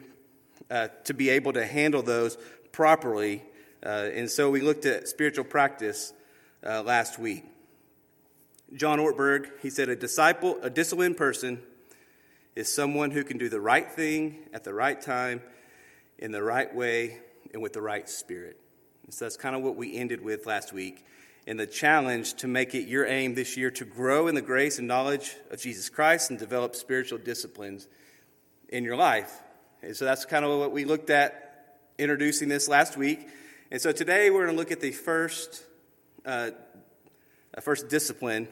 uh, 0.72 0.88
to 1.04 1.14
be 1.14 1.30
able 1.30 1.54
to 1.54 1.66
handle 1.66 2.02
those 2.02 2.38
properly. 2.72 3.44
Uh, 3.86 4.10
and 4.14 4.32
so 4.32 4.50
we 4.50 4.62
looked 4.62 4.86
at 4.86 5.08
spiritual 5.08 5.44
practice 5.44 6.14
uh, 6.66 6.82
last 6.82 7.20
week. 7.20 7.44
John 8.74 9.00
Ortberg 9.00 9.50
he 9.62 9.70
said 9.70 9.90
a 9.90 9.96
disciple, 9.96 10.58
a 10.62 10.70
disciplined 10.70 11.18
person, 11.18 11.62
is 12.56 12.74
someone 12.74 13.12
who 13.12 13.24
can 13.24 13.38
do 13.38 13.50
the 13.50 13.60
right 13.60 13.92
thing 13.92 14.38
at 14.54 14.64
the 14.64 14.74
right 14.74 15.00
time, 15.00 15.42
in 16.18 16.32
the 16.32 16.42
right 16.42 16.74
way, 16.74 17.20
and 17.54 17.62
with 17.62 17.74
the 17.74 17.82
right 17.82 18.10
spirit. 18.10 18.60
And 19.04 19.14
so 19.14 19.26
that's 19.26 19.38
kind 19.38 19.56
of 19.56 19.62
what 19.62 19.76
we 19.76 19.96
ended 19.96 20.22
with 20.22 20.46
last 20.46 20.74
week. 20.74 21.06
And 21.48 21.60
the 21.60 21.68
challenge 21.68 22.34
to 22.36 22.48
make 22.48 22.74
it 22.74 22.88
your 22.88 23.06
aim 23.06 23.36
this 23.36 23.56
year 23.56 23.70
to 23.72 23.86
grow 23.86 24.28
in 24.28 24.36
the 24.36 24.42
grace 24.42 24.80
and 24.80 24.88
knowledge 24.88 25.36
of 25.52 25.62
Jesus 25.62 25.90
Christ 25.90 26.32
and 26.32 26.40
develop 26.40 26.76
spiritual 26.76 27.20
disciplines 27.20 27.88
in 28.70 28.84
your 28.84 28.96
life. 28.96 29.42
And 29.84 29.96
so 29.96 30.06
that's 30.06 30.26
kind 30.26 30.44
of 30.44 30.58
what 30.60 30.72
we 30.72 30.86
looked 30.86 31.12
at 31.12 31.78
introducing 31.98 32.50
this 32.50 32.68
last 32.68 32.98
week. 32.98 33.28
And 33.70 33.80
so 33.80 33.92
today 33.92 34.30
we're 34.30 34.46
going 34.46 34.56
to 34.56 34.60
look 34.60 34.72
at 34.72 34.80
the 34.80 34.92
first, 34.92 35.64
uh, 36.26 36.52
first 37.62 37.90
discipline 37.90 38.48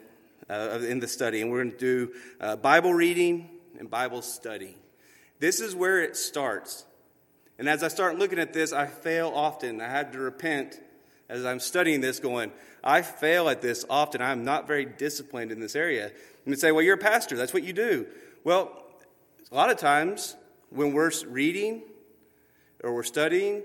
uh, 0.50 0.79
in 0.88 1.00
the 1.00 1.07
study, 1.07 1.41
and 1.41 1.51
we're 1.51 1.63
going 1.63 1.71
to 1.71 1.77
do 1.77 2.13
uh, 2.39 2.55
Bible 2.55 2.93
reading 2.93 3.50
and 3.79 3.89
Bible 3.89 4.21
study. 4.21 4.77
This 5.39 5.59
is 5.59 5.75
where 5.75 6.01
it 6.01 6.15
starts. 6.15 6.85
And 7.57 7.67
as 7.67 7.83
I 7.83 7.88
start 7.88 8.17
looking 8.17 8.39
at 8.39 8.53
this, 8.53 8.73
I 8.73 8.85
fail 8.85 9.31
often. 9.33 9.81
I 9.81 9.88
had 9.88 10.13
to 10.13 10.19
repent 10.19 10.79
as 11.30 11.46
I'm 11.46 11.60
studying 11.60 12.01
this, 12.01 12.20
going, 12.20 12.51
I 12.84 13.01
fail 13.01 13.50
at 13.50 13.62
this 13.62 13.86
often. 13.89 14.22
I'm 14.22 14.44
not 14.44 14.68
very 14.68 14.86
disciplined 14.86 15.51
in 15.51 15.60
this 15.60 15.75
area. 15.75 16.06
And 16.06 16.13
you 16.46 16.56
say, 16.56 16.72
well, 16.72 16.84
you're 16.84 16.96
a 16.96 16.98
pastor. 16.98 17.38
That's 17.38 17.53
what 17.53 17.63
you 17.63 17.74
do. 17.74 18.06
Well, 18.44 18.72
a 19.51 19.56
lot 19.56 19.70
of 19.70 19.77
times 19.77 20.36
when 20.70 20.94
we're 20.94 21.12
reading 21.27 21.84
or 22.84 22.94
we're 22.94 23.03
studying, 23.03 23.63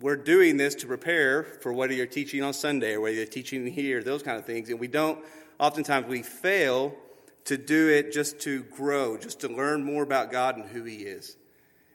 we're 0.00 0.16
doing 0.16 0.56
this 0.56 0.74
to 0.76 0.86
prepare 0.86 1.42
for 1.42 1.72
whether 1.72 1.92
you're 1.92 2.06
teaching 2.06 2.42
on 2.42 2.52
Sunday 2.52 2.94
or 2.94 3.00
whether 3.00 3.16
you're 3.16 3.26
teaching 3.26 3.66
here, 3.66 4.02
those 4.02 4.22
kind 4.22 4.38
of 4.38 4.46
things. 4.46 4.68
And 4.68 4.78
we 4.78 4.88
don't, 4.88 5.18
oftentimes, 5.58 6.06
we 6.06 6.22
fail 6.22 6.94
to 7.44 7.58
do 7.58 7.88
it 7.88 8.12
just 8.12 8.40
to 8.40 8.62
grow, 8.64 9.16
just 9.16 9.40
to 9.40 9.48
learn 9.48 9.84
more 9.84 10.02
about 10.02 10.30
God 10.30 10.56
and 10.56 10.66
who 10.66 10.84
He 10.84 10.98
is. 10.98 11.36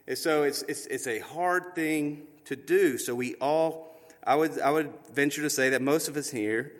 And 0.08 0.18
so 0.18 0.44
it's, 0.44 0.62
it's, 0.64 0.86
it's 0.88 1.08
a 1.08 1.20
hard 1.20 1.74
thing 1.76 2.24
to 2.46 2.56
do. 2.56 2.98
So 2.98 3.16
we 3.16 3.36
all, 3.36 3.97
I 4.28 4.36
would, 4.36 4.60
I 4.60 4.72
would 4.72 4.92
venture 5.14 5.42
to 5.42 5.50
say 5.50 5.70
that 5.70 5.82
most 5.82 6.10
of 6.10 6.18
us 6.18 6.30
here, 6.30 6.74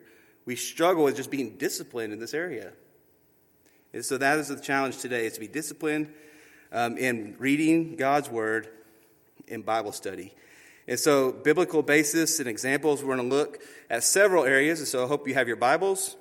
we 0.46 0.58
struggle 0.58 1.06
with 1.06 1.16
just 1.16 1.32
being 1.32 1.52
disciplined 1.52 2.12
in 2.12 2.20
this 2.20 2.34
area. 2.34 2.74
And 3.94 4.04
so 4.04 4.18
that 4.18 4.38
is 4.38 4.50
the 4.50 4.60
challenge 4.60 4.98
today, 4.98 5.26
is 5.26 5.34
to 5.34 5.40
be 5.40 5.48
disciplined 5.48 6.14
um, 6.74 6.98
in 6.98 7.36
reading 7.40 7.96
God's 7.96 8.30
Word 8.30 8.68
in 9.48 9.62
Bible 9.62 9.94
study. 9.94 10.34
And 10.90 11.00
so, 11.00 11.32
biblical 11.32 11.82
basis 11.82 12.40
and 12.40 12.50
examples, 12.50 13.02
we're 13.02 13.16
going 13.16 13.30
to 13.30 13.36
look 13.36 13.62
at 13.90 14.04
several 14.04 14.44
areas. 14.44 14.80
And 14.80 14.88
so, 14.88 15.06
I 15.06 15.08
hope 15.08 15.26
you 15.26 15.34
have 15.34 15.48
your 15.48 15.58
Bibles. 15.58 16.18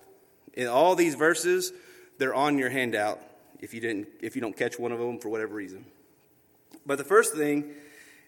In 0.54 0.68
all 0.68 0.94
these 0.94 1.16
verses, 1.16 1.72
they're 2.18 2.34
on 2.34 2.56
your 2.56 2.70
handout 2.70 3.20
if 3.58 3.74
you, 3.74 3.80
didn't, 3.80 4.06
if 4.20 4.36
you 4.36 4.42
don't 4.42 4.56
catch 4.56 4.78
one 4.78 4.92
of 4.92 5.00
them 5.00 5.18
for 5.18 5.28
whatever 5.28 5.54
reason. 5.54 5.86
But 6.86 6.98
the 6.98 7.04
first 7.04 7.34
thing 7.34 7.74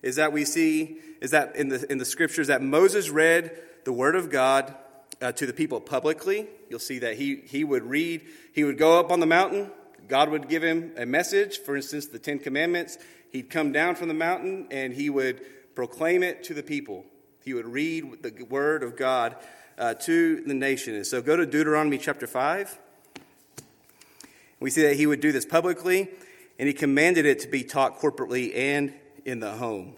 is 0.03 0.17
that 0.17 0.33
we 0.33 0.45
see 0.45 0.99
is 1.21 1.33
that 1.33 1.57
in 1.57 1.69
the, 1.69 1.91
in 1.91 1.99
the 1.99 2.05
scriptures 2.05 2.47
that 2.47 2.63
Moses 2.63 3.11
read 3.11 3.59
the 3.85 3.93
word 3.93 4.15
of 4.15 4.31
God 4.31 4.75
uh, 5.21 5.33
to 5.33 5.47
the 5.47 5.53
people 5.53 5.81
publicly. 5.81 6.47
You'll 6.69 6.79
see 6.79 7.01
that 7.01 7.17
he, 7.17 7.37
he 7.45 7.65
would 7.65 7.83
read, 7.83 8.23
he 8.53 8.65
would 8.65 8.79
go 8.79 9.01
up 9.01 9.11
on 9.11 9.21
the 9.21 9.27
mountain. 9.27 9.71
God 10.07 10.31
would 10.31 10.49
give 10.49 10.63
him 10.63 10.93
a 10.97 11.05
message, 11.05 11.59
for 11.59 11.77
instance, 11.77 12.07
the 12.07 12.19
Ten 12.19 12.39
Commandments. 12.39 12.99
He'd 13.31 13.51
come 13.51 13.73
down 13.73 13.95
from 13.95 14.09
the 14.09 14.15
mountain 14.15 14.69
and 14.71 14.93
he 14.95 15.11
would 15.11 15.41
proclaim 15.75 16.23
it 16.23 16.45
to 16.45 16.55
the 16.55 16.63
people. 16.63 17.05
He 17.45 17.55
would 17.55 17.67
read 17.67 18.23
the 18.23 18.45
word 18.45 18.83
of 18.83 18.97
God 18.97 19.37
uh, 19.79 19.95
to 19.95 20.43
the 20.43 20.55
nation. 20.55 20.95
And 20.95 21.07
so 21.07 21.23
go 21.23 21.37
to 21.37 21.47
Deuteronomy 21.47 21.99
chapter 21.99 22.27
5. 22.27 22.79
We 24.61 24.71
see 24.71 24.83
that 24.83 24.97
he 24.97 25.07
would 25.07 25.21
do 25.21 25.31
this 25.31 25.47
publicly, 25.47 26.09
and 26.59 26.67
he 26.67 26.75
commanded 26.75 27.27
it 27.27 27.39
to 27.41 27.49
be 27.49 27.63
taught 27.63 28.01
corporately 28.01 28.57
and 28.57 28.93
in 29.29 29.41
the 29.41 29.53
home. 29.53 29.95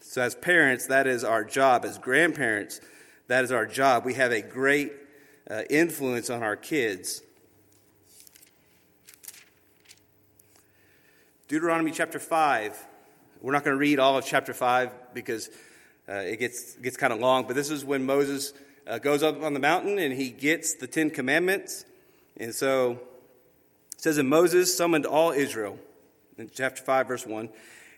So, 0.00 0.22
as 0.22 0.34
parents, 0.34 0.86
that 0.86 1.06
is 1.06 1.22
our 1.22 1.44
job. 1.44 1.84
As 1.84 1.98
grandparents, 1.98 2.80
that 3.28 3.44
is 3.44 3.52
our 3.52 3.64
job. 3.64 4.04
We 4.04 4.14
have 4.14 4.32
a 4.32 4.42
great 4.42 4.92
uh, 5.48 5.62
influence 5.70 6.30
on 6.30 6.42
our 6.42 6.56
kids. 6.56 7.22
Deuteronomy 11.46 11.92
chapter 11.92 12.18
5. 12.18 12.86
We're 13.40 13.52
not 13.52 13.62
going 13.62 13.76
to 13.76 13.78
read 13.78 14.00
all 14.00 14.18
of 14.18 14.26
chapter 14.26 14.52
5 14.52 15.14
because 15.14 15.48
uh, 16.08 16.14
it 16.14 16.40
gets, 16.40 16.74
gets 16.74 16.96
kind 16.96 17.12
of 17.12 17.20
long, 17.20 17.46
but 17.46 17.54
this 17.54 17.70
is 17.70 17.84
when 17.84 18.04
Moses 18.04 18.52
uh, 18.88 18.98
goes 18.98 19.22
up 19.22 19.40
on 19.44 19.54
the 19.54 19.60
mountain 19.60 20.00
and 20.00 20.12
he 20.12 20.30
gets 20.30 20.74
the 20.74 20.88
Ten 20.88 21.10
Commandments. 21.10 21.84
And 22.36 22.52
so 22.52 23.00
it 23.92 24.02
says, 24.02 24.18
And 24.18 24.28
Moses 24.28 24.76
summoned 24.76 25.06
all 25.06 25.30
Israel, 25.30 25.78
in 26.40 26.50
chapter 26.52 26.82
5, 26.82 27.06
verse 27.08 27.26
1. 27.26 27.48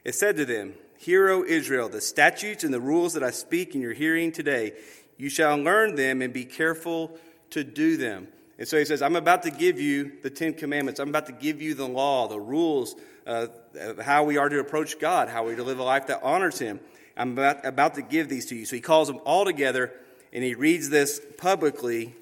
It 0.05 0.15
said 0.15 0.37
to 0.37 0.45
them, 0.45 0.75
Hear, 0.99 1.31
O 1.31 1.45
Israel, 1.45 1.89
the 1.89 2.01
statutes 2.01 2.65
and 2.65 2.75
the 2.75 2.81
rules 2.81 3.15
that 3.15 3.23
I 3.23 3.31
speak 3.31 3.75
in 3.75 3.81
your 3.81 3.93
hearing 3.93 4.33
today, 4.33 4.73
you 5.17 5.29
shall 5.29 5.57
learn 5.57 5.95
them 5.95 6.23
and 6.23 6.33
be 6.33 6.45
careful 6.45 7.19
to 7.51 7.65
do 7.65 7.97
them. 7.97 8.29
And 8.59 8.67
so 8.67 8.79
he 8.79 8.85
says, 8.85 9.03
I'm 9.03 9.17
about 9.17 9.45
to 9.45 9.51
give 9.51 9.81
you 9.81 10.13
the 10.23 10.31
Ten 10.31 10.55
Commandments. 10.55 11.01
I'm 11.01 11.09
about 11.09 11.27
to 11.27 11.33
give 11.33 11.63
you 11.63 11.75
the 11.75 11.87
law, 11.87 12.29
the 12.29 12.39
rules 12.39 12.95
uh, 13.27 13.47
of 13.79 13.99
how 13.99 14.25
we 14.25 14.37
are 14.37 14.49
to 14.49 14.59
approach 14.59 14.99
God, 14.99 15.29
how 15.29 15.47
we 15.47 15.57
to 15.57 15.63
live 15.63 15.79
a 15.79 15.85
life 15.85 16.09
that 16.09 16.23
honors 16.23 16.59
Him. 16.59 16.81
I'm 17.17 17.33
about, 17.33 17.65
about 17.65 17.95
to 17.95 18.03
give 18.03 18.29
these 18.29 18.47
to 18.47 18.57
you. 18.57 18.65
So 18.65 18.77
he 18.77 18.83
calls 18.83 19.09
them 19.09 19.21
all 19.25 19.45
together 19.45 19.93
and 20.33 20.43
he 20.43 20.55
reads 20.55 20.91
this 20.91 21.21
publicly 21.39 22.15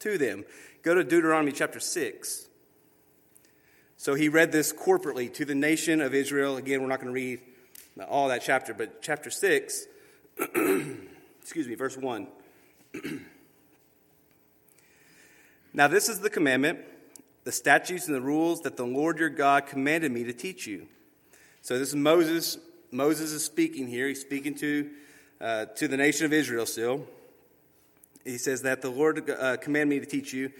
to 0.00 0.18
them. 0.18 0.44
Go 0.82 0.94
to 0.94 1.02
Deuteronomy 1.02 1.52
chapter 1.52 1.80
6. 1.80 2.46
So 3.96 4.14
he 4.14 4.28
read 4.28 4.52
this 4.52 4.72
corporately 4.72 5.32
to 5.34 5.44
the 5.44 5.54
nation 5.54 6.00
of 6.00 6.14
Israel. 6.14 6.56
Again, 6.56 6.82
we're 6.82 6.88
not 6.88 7.00
going 7.00 7.12
to 7.12 7.14
read 7.14 7.40
all 8.08 8.28
that 8.28 8.42
chapter, 8.42 8.74
but 8.74 9.00
chapter 9.00 9.30
6, 9.30 9.86
excuse 11.40 11.66
me, 11.66 11.74
verse 11.74 11.96
1. 11.96 12.26
now, 15.72 15.88
this 15.88 16.08
is 16.08 16.20
the 16.20 16.28
commandment, 16.28 16.80
the 17.44 17.52
statutes 17.52 18.06
and 18.06 18.14
the 18.14 18.20
rules 18.20 18.60
that 18.62 18.76
the 18.76 18.86
Lord 18.86 19.18
your 19.18 19.30
God 19.30 19.66
commanded 19.66 20.12
me 20.12 20.24
to 20.24 20.32
teach 20.32 20.66
you. 20.66 20.86
So, 21.62 21.78
this 21.78 21.88
is 21.88 21.96
Moses. 21.96 22.58
Moses 22.92 23.32
is 23.32 23.44
speaking 23.44 23.86
here. 23.88 24.08
He's 24.08 24.20
speaking 24.20 24.54
to, 24.56 24.90
uh, 25.40 25.64
to 25.76 25.88
the 25.88 25.96
nation 25.96 26.26
of 26.26 26.32
Israel 26.32 26.66
still. 26.66 27.06
He 28.24 28.38
says 28.38 28.62
that 28.62 28.82
the 28.82 28.90
Lord 28.90 29.30
uh, 29.30 29.56
commanded 29.56 29.88
me 29.88 30.00
to 30.00 30.06
teach 30.06 30.32
you 30.32 30.52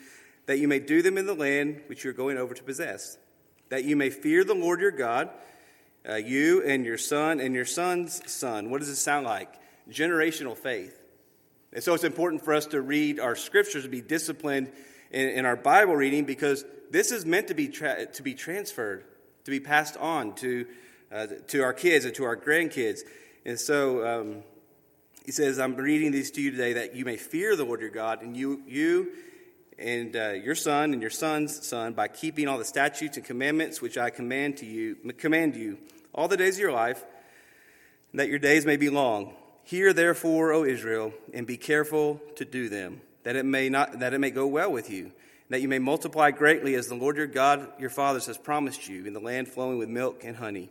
that 0.47 0.59
you 0.59 0.69
may 0.69 0.79
do 0.79 1.03
them 1.03 1.19
in 1.19 1.27
the 1.27 1.35
land 1.35 1.83
which 1.89 2.05
you're 2.05 2.13
going 2.13 2.39
over 2.39 2.55
to 2.55 2.63
possess, 2.63 3.19
that 3.69 3.85
you 3.85 3.97
may 3.97 4.11
fear 4.11 4.45
the 4.45 4.55
Lord 4.55 4.81
your 4.81 4.91
God 4.91 5.31
uh, 6.09 6.15
you 6.15 6.63
and 6.63 6.85
your 6.85 6.99
son 6.99 7.41
and 7.41 7.55
your 7.55 7.65
son's 7.65 8.31
son. 8.31 8.71
What 8.71 8.81
does 8.81 8.89
it 8.89 8.97
sound 8.97 9.27
like? 9.27 9.53
Generational 9.91 10.57
faith. 10.57 11.03
And 11.73 11.83
so 11.83 11.95
it's 11.95 12.05
important 12.05 12.45
for 12.45 12.55
us 12.55 12.67
to 12.67 12.81
read 12.81 13.19
our 13.21 13.37
scriptures, 13.37 13.83
to 13.83 13.89
be 13.89 14.01
disciplined 14.01 14.71
in, 15.11 15.29
in 15.29 15.45
our 15.45 15.57
Bible 15.57 15.97
reading, 15.97 16.25
because 16.25 16.65
this 16.91 17.11
is 17.11 17.27
meant 17.27 17.49
to 17.49 17.55
be, 17.55 17.69
tra- 17.69 18.07
to 18.07 18.23
be 18.23 18.35
transferred, 18.35 19.05
to 19.45 19.51
be 19.51 19.61
passed 19.61 19.97
on 19.97 20.35
to, 20.37 20.67
uh, 21.13 21.27
to 21.49 21.63
our 21.63 21.73
kids 21.73 22.05
and 22.05 22.15
to 22.15 22.25
our 22.25 22.37
grandkids. 22.37 23.01
And 23.45 23.59
so 23.59 24.07
um, 24.07 24.43
he 25.25 25.33
says, 25.33 25.59
I'm 25.59 25.75
reading 25.75 26.13
these 26.13 26.31
to 26.33 26.41
you 26.41 26.51
today 26.51 26.75
that 26.75 26.95
you 26.95 27.05
may 27.05 27.17
fear 27.17 27.57
the 27.57 27.65
Lord 27.65 27.81
your 27.81 27.91
God, 27.91 28.23
and 28.23 28.37
you, 28.37 28.63
you 28.67 29.11
and 29.79 30.17
uh, 30.17 30.31
your 30.31 30.55
son 30.55 30.93
and 30.93 31.03
your 31.03 31.11
son's 31.11 31.67
son 31.67 31.93
by 31.93 32.09
keeping 32.09 32.49
all 32.49 32.59
the 32.59 32.65
statutes 32.65 33.17
and 33.17 33.27
commandments 33.27 33.83
which 33.83 33.99
I 33.99 34.11
command 34.11 34.59
to 34.59 34.67
you, 34.67 34.97
command 35.19 35.57
you 35.57 35.79
all 36.15 36.29
the 36.29 36.37
days 36.37 36.57
of 36.57 36.61
your 36.61 36.73
life, 36.73 37.05
that 38.15 38.29
your 38.29 38.39
days 38.39 38.65
may 38.65 38.77
be 38.77 38.89
long. 38.89 39.35
Hear 39.65 39.93
therefore, 39.93 40.53
O 40.53 40.65
Israel, 40.65 41.13
and 41.35 41.47
be 41.47 41.57
careful 41.57 42.21
to 42.37 42.45
do 42.45 42.69
them, 42.69 43.01
that 43.25 43.37
it 43.37 43.45
may 43.45 43.69
not 43.69 43.99
that 43.99 44.15
it 44.15 44.19
may 44.19 44.31
go 44.31 44.47
well 44.47 44.71
with 44.71 44.91
you, 44.91 45.13
that 45.51 45.61
you 45.61 45.69
may 45.69 45.79
multiply 45.79 46.31
greatly 46.31 46.75
as 46.75 46.87
the 46.87 46.95
Lord 46.95 47.17
your 47.17 47.27
God 47.27 47.69
your 47.79 47.91
fathers 47.91 48.27
has 48.27 48.39
promised 48.39 48.89
you 48.89 49.05
in 49.05 49.13
the 49.13 49.21
land 49.21 49.49
flowing 49.49 49.79
with 49.79 49.89
milk 49.89 50.23
and 50.25 50.37
honey. 50.37 50.71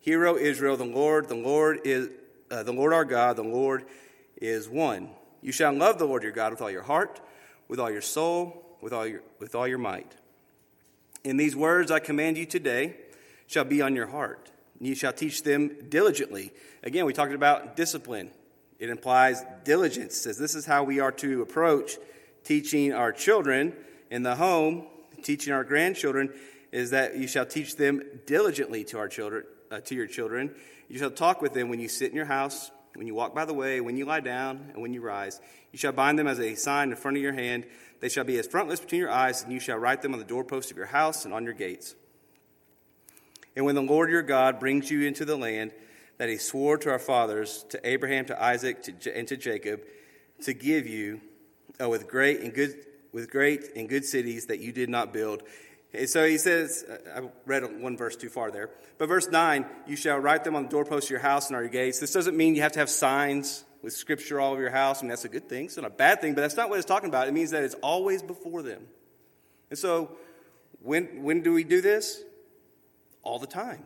Hear, 0.00 0.26
O 0.26 0.36
Israel, 0.36 0.76
the 0.76 0.84
Lord, 0.84 1.28
the 1.28 1.36
Lord 1.36 1.80
is 1.84 2.08
uh, 2.50 2.64
the 2.64 2.72
Lord 2.72 2.92
our 2.92 3.04
God, 3.04 3.36
the 3.36 3.42
Lord 3.42 3.84
is 4.36 4.68
one. 4.68 5.08
You 5.40 5.52
shall 5.52 5.72
love 5.72 5.98
the 5.98 6.04
Lord 6.04 6.22
your 6.22 6.32
God 6.32 6.52
with 6.52 6.60
all 6.60 6.70
your 6.70 6.82
heart, 6.82 7.20
with 7.72 7.80
all 7.80 7.90
your 7.90 8.02
soul, 8.02 8.76
with 8.82 8.92
all 8.92 9.06
your 9.06 9.22
with 9.38 9.54
all 9.54 9.66
your 9.66 9.78
might. 9.78 10.14
In 11.24 11.38
these 11.38 11.56
words 11.56 11.90
I 11.90 12.00
command 12.00 12.36
you 12.36 12.44
today 12.44 12.96
shall 13.46 13.64
be 13.64 13.80
on 13.80 13.96
your 13.96 14.08
heart 14.08 14.50
And 14.78 14.86
you 14.86 14.94
shall 14.94 15.14
teach 15.14 15.42
them 15.42 15.70
diligently. 15.88 16.52
Again, 16.82 17.06
we 17.06 17.14
talked 17.14 17.32
about 17.32 17.74
discipline. 17.74 18.30
It 18.78 18.90
implies 18.90 19.42
diligence. 19.64 20.18
It 20.18 20.20
says 20.20 20.36
this 20.36 20.54
is 20.54 20.66
how 20.66 20.84
we 20.84 21.00
are 21.00 21.12
to 21.12 21.40
approach 21.40 21.92
teaching 22.44 22.92
our 22.92 23.10
children 23.10 23.72
in 24.10 24.22
the 24.22 24.34
home, 24.34 24.84
teaching 25.22 25.54
our 25.54 25.64
grandchildren, 25.64 26.30
is 26.72 26.90
that 26.90 27.16
you 27.16 27.26
shall 27.26 27.46
teach 27.46 27.76
them 27.76 28.02
diligently 28.26 28.84
to 28.84 28.98
our 28.98 29.08
children, 29.08 29.44
uh, 29.70 29.80
to 29.80 29.94
your 29.94 30.06
children. 30.06 30.54
You 30.90 30.98
shall 30.98 31.10
talk 31.10 31.40
with 31.40 31.54
them 31.54 31.70
when 31.70 31.80
you 31.80 31.88
sit 31.88 32.10
in 32.10 32.16
your 32.16 32.26
house, 32.26 32.70
when 32.94 33.06
you 33.06 33.14
walk 33.14 33.34
by 33.34 33.44
the 33.44 33.54
way, 33.54 33.80
when 33.80 33.96
you 33.96 34.04
lie 34.04 34.20
down, 34.20 34.70
and 34.72 34.82
when 34.82 34.92
you 34.92 35.00
rise. 35.00 35.40
You 35.72 35.78
shall 35.78 35.92
bind 35.92 36.18
them 36.18 36.26
as 36.26 36.38
a 36.38 36.54
sign 36.54 36.90
in 36.90 36.96
front 36.96 37.16
of 37.16 37.22
your 37.22 37.32
hand. 37.32 37.66
They 38.00 38.08
shall 38.08 38.24
be 38.24 38.38
as 38.38 38.46
frontlets 38.46 38.80
between 38.80 39.00
your 39.00 39.10
eyes, 39.10 39.42
and 39.42 39.52
you 39.52 39.60
shall 39.60 39.78
write 39.78 40.02
them 40.02 40.12
on 40.12 40.18
the 40.18 40.24
doorposts 40.24 40.70
of 40.70 40.76
your 40.76 40.86
house 40.86 41.24
and 41.24 41.32
on 41.32 41.44
your 41.44 41.54
gates. 41.54 41.94
And 43.54 43.64
when 43.64 43.74
the 43.74 43.82
Lord 43.82 44.10
your 44.10 44.22
God 44.22 44.58
brings 44.58 44.90
you 44.90 45.02
into 45.02 45.24
the 45.24 45.36
land 45.36 45.72
that 46.18 46.28
he 46.28 46.36
swore 46.36 46.78
to 46.78 46.90
our 46.90 46.98
fathers, 46.98 47.64
to 47.70 47.80
Abraham, 47.88 48.24
to 48.26 48.42
Isaac, 48.42 48.82
to, 48.82 49.16
and 49.16 49.26
to 49.28 49.36
Jacob, 49.36 49.82
to 50.42 50.52
give 50.52 50.86
you 50.86 51.20
uh, 51.80 51.88
with 51.88 52.08
great 52.08 52.40
and 52.40 52.52
good 52.52 52.74
with 53.12 53.30
great 53.30 53.76
and 53.76 53.88
good 53.88 54.04
cities 54.04 54.46
that 54.46 54.60
you 54.60 54.72
did 54.72 54.88
not 54.88 55.12
build. 55.12 55.42
So 56.06 56.26
he 56.26 56.38
says, 56.38 56.84
uh, 56.88 57.20
I 57.20 57.28
read 57.44 57.80
one 57.80 57.96
verse 57.96 58.16
too 58.16 58.30
far 58.30 58.50
there, 58.50 58.70
but 58.96 59.08
verse 59.08 59.28
9, 59.28 59.66
you 59.86 59.96
shall 59.96 60.18
write 60.18 60.42
them 60.42 60.56
on 60.56 60.62
the 60.62 60.68
doorposts 60.70 61.06
of 61.06 61.10
your 61.10 61.20
house 61.20 61.48
and 61.48 61.56
on 61.56 61.62
your 61.62 61.70
gates. 61.70 61.98
This 61.98 62.12
doesn't 62.12 62.36
mean 62.36 62.54
you 62.54 62.62
have 62.62 62.72
to 62.72 62.78
have 62.78 62.88
signs 62.88 63.64
with 63.82 63.92
scripture 63.92 64.40
all 64.40 64.52
over 64.52 64.62
your 64.62 64.70
house. 64.70 65.00
I 65.00 65.02
mean, 65.02 65.10
that's 65.10 65.26
a 65.26 65.28
good 65.28 65.48
thing. 65.48 65.66
It's 65.66 65.76
not 65.76 65.84
a 65.84 65.90
bad 65.90 66.22
thing, 66.22 66.34
but 66.34 66.40
that's 66.40 66.56
not 66.56 66.70
what 66.70 66.78
it's 66.78 66.86
talking 66.86 67.10
about. 67.10 67.28
It 67.28 67.34
means 67.34 67.50
that 67.50 67.62
it's 67.62 67.74
always 67.76 68.22
before 68.22 68.62
them. 68.62 68.86
And 69.68 69.78
so, 69.78 70.16
when, 70.80 71.22
when 71.22 71.42
do 71.42 71.52
we 71.52 71.62
do 71.62 71.80
this? 71.80 72.22
all 73.22 73.38
the 73.38 73.46
time. 73.46 73.84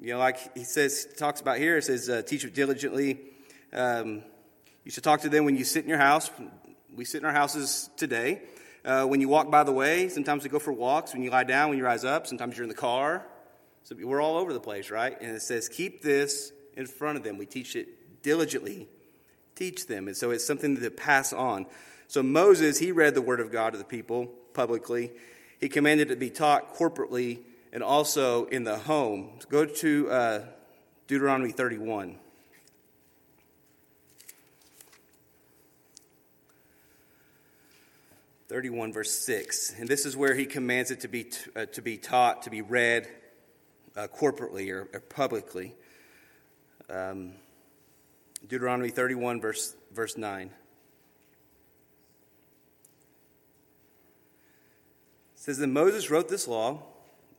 You 0.00 0.14
know, 0.14 0.18
like 0.18 0.56
he 0.56 0.64
says, 0.64 1.06
talks 1.16 1.40
about 1.40 1.58
here, 1.58 1.76
it 1.76 1.84
says, 1.84 2.08
uh, 2.08 2.22
teach 2.22 2.50
diligently. 2.52 3.20
Um, 3.72 4.22
you 4.84 4.90
should 4.90 5.04
talk 5.04 5.20
to 5.22 5.28
them 5.28 5.44
when 5.44 5.56
you 5.56 5.64
sit 5.64 5.84
in 5.84 5.88
your 5.88 5.98
house. 5.98 6.30
We 6.94 7.04
sit 7.04 7.18
in 7.18 7.26
our 7.26 7.32
houses 7.32 7.90
today. 7.96 8.42
Uh, 8.84 9.04
when 9.04 9.20
you 9.20 9.28
walk 9.28 9.50
by 9.50 9.62
the 9.62 9.72
way, 9.72 10.08
sometimes 10.08 10.42
we 10.42 10.50
go 10.50 10.58
for 10.58 10.72
walks. 10.72 11.12
When 11.12 11.22
you 11.22 11.30
lie 11.30 11.44
down, 11.44 11.68
when 11.68 11.78
you 11.78 11.84
rise 11.84 12.04
up, 12.04 12.26
sometimes 12.26 12.56
you're 12.56 12.64
in 12.64 12.68
the 12.68 12.74
car. 12.74 13.26
So 13.84 13.96
we're 14.00 14.20
all 14.20 14.36
over 14.36 14.52
the 14.52 14.60
place, 14.60 14.90
right? 14.90 15.20
And 15.20 15.34
it 15.34 15.42
says, 15.42 15.68
keep 15.68 16.02
this 16.02 16.52
in 16.76 16.86
front 16.86 17.18
of 17.18 17.24
them. 17.24 17.38
We 17.38 17.46
teach 17.46 17.76
it 17.76 18.22
diligently. 18.22 18.88
Teach 19.54 19.86
them. 19.86 20.06
And 20.08 20.16
so 20.16 20.30
it's 20.30 20.46
something 20.46 20.78
to 20.78 20.90
pass 20.90 21.32
on. 21.32 21.66
So 22.08 22.22
Moses, 22.22 22.78
he 22.78 22.92
read 22.92 23.14
the 23.14 23.22
word 23.22 23.40
of 23.40 23.52
God 23.52 23.70
to 23.70 23.78
the 23.78 23.84
people 23.84 24.26
publicly. 24.54 25.12
He 25.60 25.68
commanded 25.68 26.10
it 26.10 26.14
to 26.14 26.20
be 26.20 26.30
taught 26.30 26.74
corporately 26.74 27.40
and 27.72 27.82
also 27.82 28.46
in 28.46 28.64
the 28.64 28.78
home. 28.78 29.38
Go 29.48 29.64
to 29.64 30.10
uh, 30.10 30.40
Deuteronomy 31.06 31.52
31. 31.52 32.16
Thirty-one, 38.50 38.92
verse 38.92 39.12
six, 39.12 39.72
and 39.78 39.88
this 39.88 40.04
is 40.04 40.16
where 40.16 40.34
he 40.34 40.44
commands 40.44 40.90
it 40.90 41.02
to 41.02 41.08
be 41.08 41.22
t- 41.22 41.38
uh, 41.54 41.66
to 41.66 41.80
be 41.80 41.96
taught, 41.96 42.42
to 42.42 42.50
be 42.50 42.62
read 42.62 43.06
uh, 43.96 44.08
corporately 44.08 44.72
or, 44.72 44.88
or 44.92 44.98
publicly. 44.98 45.72
Um, 46.88 47.34
Deuteronomy 48.48 48.90
thirty-one, 48.90 49.40
verse 49.40 49.76
verse 49.92 50.18
nine. 50.18 50.50
says 55.36 55.58
that 55.58 55.68
Moses 55.68 56.10
wrote 56.10 56.28
this 56.28 56.48
law 56.48 56.82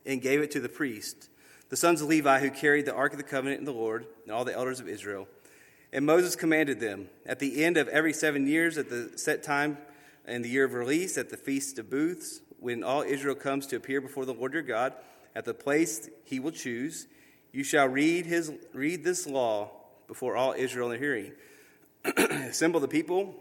and 0.06 0.22
gave 0.22 0.40
it 0.40 0.50
to 0.52 0.60
the 0.60 0.68
priest, 0.70 1.28
the 1.68 1.76
sons 1.76 2.00
of 2.00 2.08
Levi 2.08 2.40
who 2.40 2.50
carried 2.50 2.86
the 2.86 2.94
ark 2.94 3.12
of 3.12 3.18
the 3.18 3.22
covenant 3.22 3.58
in 3.58 3.66
the 3.66 3.72
Lord, 3.74 4.06
and 4.24 4.32
all 4.32 4.46
the 4.46 4.54
elders 4.54 4.80
of 4.80 4.88
Israel. 4.88 5.28
And 5.92 6.06
Moses 6.06 6.34
commanded 6.36 6.80
them 6.80 7.10
at 7.26 7.38
the 7.38 7.62
end 7.62 7.76
of 7.76 7.86
every 7.88 8.14
seven 8.14 8.46
years, 8.46 8.78
at 8.78 8.88
the 8.88 9.12
set 9.16 9.42
time 9.42 9.76
in 10.26 10.42
the 10.42 10.48
year 10.48 10.64
of 10.64 10.74
release, 10.74 11.18
at 11.18 11.30
the 11.30 11.36
feast 11.36 11.78
of 11.78 11.90
booths, 11.90 12.40
when 12.58 12.84
all 12.84 13.02
Israel 13.02 13.34
comes 13.34 13.66
to 13.68 13.76
appear 13.76 14.00
before 14.00 14.24
the 14.24 14.34
Lord 14.34 14.52
your 14.52 14.62
God, 14.62 14.94
at 15.34 15.44
the 15.44 15.54
place 15.54 16.08
he 16.24 16.38
will 16.38 16.52
choose, 16.52 17.06
you 17.52 17.64
shall 17.64 17.88
read 17.88 18.26
his 18.26 18.52
read 18.72 19.04
this 19.04 19.26
law 19.26 19.70
before 20.06 20.36
all 20.36 20.54
Israel 20.56 20.90
in 20.90 21.00
their 21.00 21.08
hearing. 21.08 21.32
Assemble 22.48 22.80
the 22.80 22.88
people, 22.88 23.34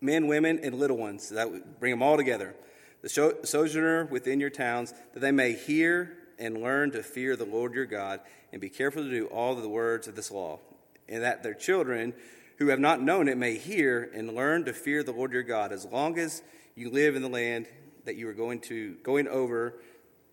men, 0.00 0.26
women, 0.26 0.60
and 0.62 0.74
little 0.74 0.96
ones. 0.96 1.30
That 1.30 1.50
would 1.50 1.80
bring 1.80 1.92
them 1.92 2.02
all 2.02 2.16
together 2.16 2.54
the 3.02 3.08
sojourner 3.42 4.06
within 4.06 4.40
your 4.40 4.50
towns, 4.50 4.94
that 5.12 5.20
they 5.20 5.32
may 5.32 5.52
hear 5.52 6.16
and 6.38 6.62
learn 6.62 6.92
to 6.92 7.02
fear 7.02 7.36
the 7.36 7.44
Lord 7.44 7.74
your 7.74 7.84
God, 7.84 8.20
and 8.52 8.60
be 8.60 8.68
careful 8.68 9.02
to 9.02 9.10
do 9.10 9.26
all 9.26 9.54
the 9.54 9.68
words 9.68 10.08
of 10.08 10.14
this 10.14 10.30
law, 10.30 10.60
and 11.08 11.22
that 11.22 11.42
their 11.42 11.54
children 11.54 12.14
who 12.62 12.68
have 12.68 12.80
not 12.80 13.02
known 13.02 13.28
it 13.28 13.36
may 13.36 13.56
hear 13.56 14.10
and 14.14 14.34
learn 14.34 14.64
to 14.64 14.72
fear 14.72 15.02
the 15.02 15.12
Lord 15.12 15.32
your 15.32 15.42
God, 15.42 15.72
as 15.72 15.84
long 15.84 16.18
as 16.18 16.42
you 16.74 16.90
live 16.90 17.16
in 17.16 17.22
the 17.22 17.28
land 17.28 17.66
that 18.04 18.16
you 18.16 18.28
are 18.28 18.34
going 18.34 18.60
to 18.60 18.94
going 19.02 19.28
over 19.28 19.74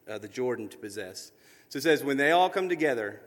uh, 0.10 0.18
the 0.18 0.28
Jordan 0.28 0.70
to 0.70 0.78
possess. 0.78 1.32
So 1.70 1.78
it 1.78 1.82
says, 1.82 2.04
when 2.04 2.18
they 2.18 2.32
all 2.32 2.50
come 2.50 2.70
together 2.70 3.22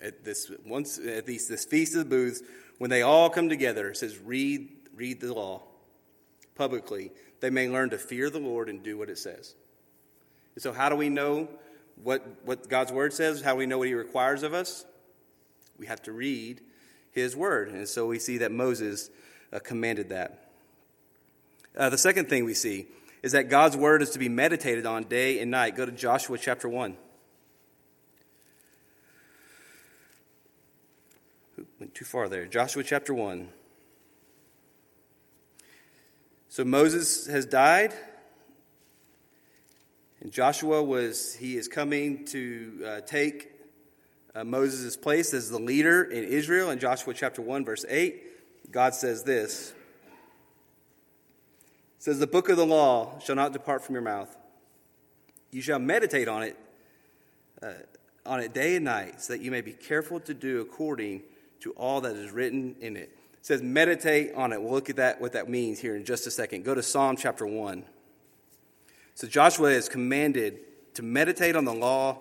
at 0.00 0.24
this 0.24 0.50
once 0.64 0.98
at 0.98 1.26
these 1.26 1.48
this 1.48 1.64
feast 1.64 1.96
of 1.96 2.08
booths, 2.08 2.42
when 2.78 2.90
they 2.90 3.02
all 3.02 3.28
come 3.28 3.48
together, 3.48 3.90
it 3.90 3.96
says, 3.96 4.18
read 4.18 4.68
read 4.94 5.20
the 5.20 5.34
law 5.34 5.62
publicly 6.54 7.10
they 7.40 7.50
may 7.50 7.68
learn 7.68 7.90
to 7.90 7.98
fear 7.98 8.30
the 8.30 8.38
Lord 8.38 8.68
and 8.68 8.82
do 8.82 8.96
what 8.96 9.10
it 9.10 9.18
says. 9.18 9.54
And 10.54 10.62
so, 10.62 10.72
how 10.72 10.88
do 10.88 10.96
we 10.96 11.08
know 11.08 11.48
what, 12.02 12.26
what 12.44 12.68
God's 12.68 12.92
word 12.92 13.12
says? 13.12 13.42
How 13.42 13.52
do 13.52 13.58
we 13.58 13.66
know 13.66 13.78
what 13.78 13.88
he 13.88 13.94
requires 13.94 14.42
of 14.42 14.54
us? 14.54 14.86
We 15.78 15.86
have 15.86 16.02
to 16.02 16.12
read 16.12 16.62
his 17.16 17.34
word. 17.34 17.70
And 17.70 17.88
so, 17.88 18.06
we 18.06 18.18
see 18.18 18.38
that 18.38 18.52
Moses 18.52 19.10
uh, 19.52 19.58
commanded 19.58 20.10
that. 20.10 20.50
Uh, 21.76 21.90
the 21.90 21.98
second 21.98 22.28
thing 22.28 22.44
we 22.44 22.54
see 22.54 22.86
is 23.22 23.32
that 23.32 23.48
God's 23.48 23.76
word 23.76 24.02
is 24.02 24.10
to 24.10 24.18
be 24.18 24.28
meditated 24.28 24.86
on 24.86 25.04
day 25.04 25.40
and 25.40 25.50
night. 25.50 25.74
Go 25.74 25.84
to 25.84 25.92
Joshua 25.92 26.38
chapter 26.38 26.68
1. 26.68 26.96
Went 31.80 31.94
too 31.94 32.04
far 32.04 32.28
there. 32.28 32.46
Joshua 32.46 32.84
chapter 32.84 33.12
1. 33.12 33.48
So 36.48 36.64
Moses 36.64 37.26
has 37.26 37.44
died, 37.44 37.92
and 40.20 40.32
Joshua 40.32 40.82
was, 40.82 41.34
he 41.34 41.56
is 41.56 41.68
coming 41.68 42.24
to 42.26 42.84
uh, 42.86 43.00
take 43.02 43.55
uh, 44.36 44.44
Moses' 44.44 44.96
placed 44.96 45.32
as 45.32 45.48
the 45.48 45.58
leader 45.58 46.04
in 46.04 46.24
Israel. 46.24 46.70
In 46.70 46.78
Joshua 46.78 47.14
chapter 47.14 47.40
1, 47.40 47.64
verse 47.64 47.84
8, 47.88 48.70
God 48.70 48.94
says 48.94 49.22
this. 49.22 49.70
It 51.96 52.02
says, 52.02 52.18
The 52.18 52.26
book 52.26 52.48
of 52.50 52.58
the 52.58 52.66
law 52.66 53.18
shall 53.20 53.36
not 53.36 53.52
depart 53.52 53.82
from 53.82 53.94
your 53.94 54.02
mouth. 54.02 54.34
You 55.50 55.62
shall 55.62 55.78
meditate 55.78 56.28
on 56.28 56.42
it, 56.42 56.56
uh, 57.62 57.72
on 58.26 58.40
it 58.40 58.52
day 58.52 58.76
and 58.76 58.84
night, 58.84 59.22
so 59.22 59.32
that 59.32 59.40
you 59.40 59.50
may 59.50 59.62
be 59.62 59.72
careful 59.72 60.20
to 60.20 60.34
do 60.34 60.60
according 60.60 61.22
to 61.60 61.72
all 61.72 62.02
that 62.02 62.14
is 62.14 62.30
written 62.30 62.76
in 62.80 62.96
it 62.96 63.16
says 63.46 63.62
meditate 63.62 64.34
on 64.34 64.52
it. 64.52 64.60
We'll 64.60 64.72
look 64.72 64.90
at 64.90 64.96
that 64.96 65.20
what 65.20 65.34
that 65.34 65.48
means 65.48 65.78
here 65.78 65.94
in 65.94 66.04
just 66.04 66.26
a 66.26 66.32
second. 66.32 66.64
Go 66.64 66.74
to 66.74 66.82
Psalm 66.82 67.16
chapter 67.16 67.46
1. 67.46 67.84
So 69.14 69.28
Joshua 69.28 69.70
is 69.70 69.88
commanded 69.88 70.58
to 70.94 71.04
meditate 71.04 71.54
on 71.54 71.64
the 71.64 71.72
law 71.72 72.18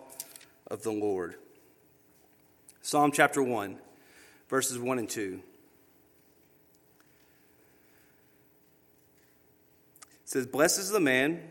of 0.67 0.83
the 0.83 0.91
Lord. 0.91 1.33
Psalm 2.85 3.11
chapter 3.11 3.41
1, 3.41 3.79
verses 4.47 4.77
1 4.77 4.99
and 4.99 5.09
2. 5.09 5.41
It 10.03 10.29
says, 10.29 10.45
Blessed 10.45 10.77
is 10.77 10.91
the 10.91 10.99
man, 10.99 11.41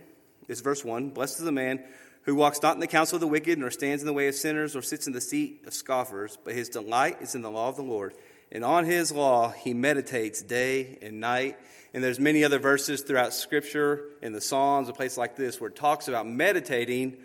this 0.46 0.60
verse 0.60 0.84
1, 0.84 1.10
blessed 1.10 1.40
is 1.40 1.44
the 1.44 1.50
man 1.50 1.82
who 2.22 2.36
walks 2.36 2.62
not 2.62 2.74
in 2.74 2.80
the 2.80 2.86
counsel 2.86 3.16
of 3.16 3.20
the 3.20 3.26
wicked, 3.26 3.58
nor 3.58 3.72
stands 3.72 4.00
in 4.00 4.06
the 4.06 4.12
way 4.12 4.28
of 4.28 4.36
sinners, 4.36 4.74
nor 4.74 4.82
sits 4.82 5.08
in 5.08 5.12
the 5.12 5.20
seat 5.20 5.64
of 5.66 5.74
scoffers, 5.74 6.38
but 6.44 6.54
his 6.54 6.68
delight 6.68 7.20
is 7.20 7.34
in 7.34 7.42
the 7.42 7.50
law 7.50 7.68
of 7.68 7.74
the 7.74 7.82
Lord 7.82 8.14
and 8.52 8.64
on 8.64 8.84
his 8.84 9.10
law 9.10 9.50
he 9.50 9.74
meditates 9.74 10.40
day 10.40 10.98
and 11.02 11.20
night. 11.20 11.58
And 11.92 12.02
there's 12.02 12.20
many 12.20 12.44
other 12.44 12.60
verses 12.60 13.02
throughout 13.02 13.34
Scripture 13.34 14.04
in 14.22 14.32
the 14.32 14.40
Psalms, 14.40 14.88
a 14.88 14.92
place 14.92 15.18
like 15.18 15.34
this, 15.34 15.60
where 15.60 15.70
it 15.70 15.76
talks 15.76 16.06
about 16.06 16.26
meditating 16.26 17.16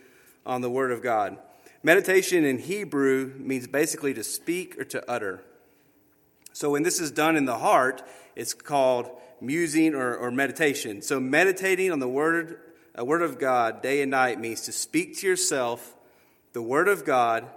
on 0.46 0.62
the 0.62 0.70
Word 0.70 0.92
of 0.92 1.04
God. 1.04 1.38
Meditation 1.82 2.44
in 2.44 2.60
Hebrew 2.60 3.34
means 3.38 3.68
basically 3.68 4.14
to 4.14 4.24
speak 4.24 4.78
or 4.78 4.84
to 4.86 5.10
utter. 5.10 5.42
So 6.52 6.72
when 6.72 6.84
this 6.84 7.00
is 7.00 7.12
done 7.12 7.38
in 7.38 7.46
the 7.46 7.58
heart, 7.58 8.02
it's 8.36 8.54
called 8.54 9.10
musing 9.40 9.96
or, 9.96 10.16
or 10.16 10.32
meditation. 10.32 11.02
So 11.02 11.20
meditating 11.20 11.92
on 11.92 12.00
the 12.00 12.08
Word, 12.10 12.60
a 12.96 13.06
Word 13.06 13.22
of 13.22 13.40
God 13.40 13.82
day 13.82 14.02
and 14.02 14.12
night 14.12 14.40
means 14.40 14.62
to 14.62 14.74
speak 14.74 15.18
to 15.20 15.28
yourself 15.28 15.96
the 16.52 16.62
Word 16.62 16.90
of 16.90 17.06
God 17.06 17.48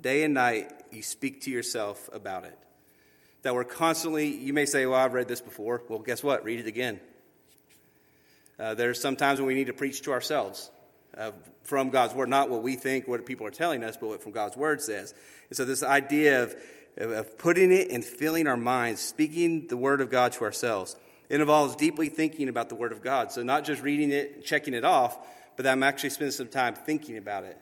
day 0.00 0.22
and 0.22 0.34
night. 0.34 0.72
You 0.92 1.02
speak 1.02 1.40
to 1.42 1.50
yourself 1.50 2.08
about 2.12 2.44
it 2.44 2.58
that 3.42 3.54
we're 3.54 3.64
constantly, 3.64 4.28
you 4.28 4.52
may 4.52 4.66
say, 4.66 4.86
well, 4.86 4.98
I've 4.98 5.14
read 5.14 5.28
this 5.28 5.40
before. 5.40 5.82
Well, 5.88 5.98
guess 5.98 6.22
what? 6.22 6.44
Read 6.44 6.60
it 6.60 6.66
again. 6.66 7.00
Uh, 8.58 8.74
there's 8.74 9.00
sometimes 9.00 9.40
when 9.40 9.48
we 9.48 9.54
need 9.54 9.66
to 9.66 9.72
preach 9.72 10.02
to 10.02 10.12
ourselves 10.12 10.70
uh, 11.16 11.32
from 11.62 11.90
God's 11.90 12.14
word, 12.14 12.28
not 12.28 12.50
what 12.50 12.62
we 12.62 12.76
think, 12.76 13.06
what 13.06 13.24
people 13.26 13.46
are 13.46 13.50
telling 13.50 13.84
us, 13.84 13.96
but 13.96 14.08
what 14.08 14.22
from 14.22 14.32
God's 14.32 14.56
word 14.56 14.80
says. 14.80 15.14
And 15.48 15.56
so 15.56 15.64
this 15.64 15.82
idea 15.82 16.42
of, 16.42 16.56
of 16.96 17.38
putting 17.38 17.72
it 17.72 17.90
and 17.90 18.04
filling 18.04 18.46
our 18.46 18.56
minds, 18.56 19.00
speaking 19.00 19.66
the 19.68 19.76
word 19.76 20.00
of 20.00 20.10
God 20.10 20.32
to 20.32 20.44
ourselves, 20.44 20.96
it 21.28 21.40
involves 21.40 21.76
deeply 21.76 22.08
thinking 22.08 22.48
about 22.48 22.68
the 22.68 22.74
word 22.74 22.92
of 22.92 23.02
God. 23.02 23.32
So 23.32 23.42
not 23.42 23.64
just 23.64 23.82
reading 23.82 24.10
it, 24.10 24.44
checking 24.44 24.74
it 24.74 24.84
off, 24.84 25.18
but 25.56 25.66
I'm 25.66 25.82
actually 25.82 26.10
spending 26.10 26.32
some 26.32 26.48
time 26.48 26.74
thinking 26.74 27.16
about 27.16 27.44
it 27.44 27.58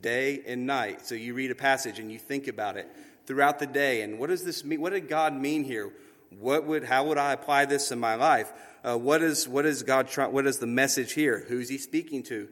day 0.00 0.42
and 0.46 0.66
night. 0.66 1.06
So 1.06 1.14
you 1.14 1.34
read 1.34 1.50
a 1.50 1.54
passage 1.54 1.98
and 1.98 2.10
you 2.12 2.18
think 2.18 2.48
about 2.48 2.76
it 2.76 2.88
throughout 3.26 3.58
the 3.58 3.66
day. 3.66 4.02
And 4.02 4.18
what 4.18 4.28
does 4.28 4.44
this 4.44 4.64
mean? 4.64 4.80
What 4.80 4.92
did 4.92 5.08
God 5.08 5.34
mean 5.34 5.64
here? 5.64 5.92
What 6.30 6.64
would, 6.66 6.84
how 6.84 7.04
would 7.04 7.18
I 7.18 7.32
apply 7.32 7.66
this 7.66 7.92
in 7.92 7.98
my 7.98 8.14
life? 8.14 8.52
Uh, 8.84 8.96
what 8.96 9.22
is, 9.22 9.48
what 9.48 9.66
is 9.66 9.82
God 9.82 10.08
trying, 10.08 10.32
what 10.32 10.46
is 10.46 10.58
the 10.58 10.66
message 10.66 11.12
here? 11.12 11.44
Who's 11.48 11.68
he 11.68 11.78
speaking 11.78 12.22
to? 12.24 12.48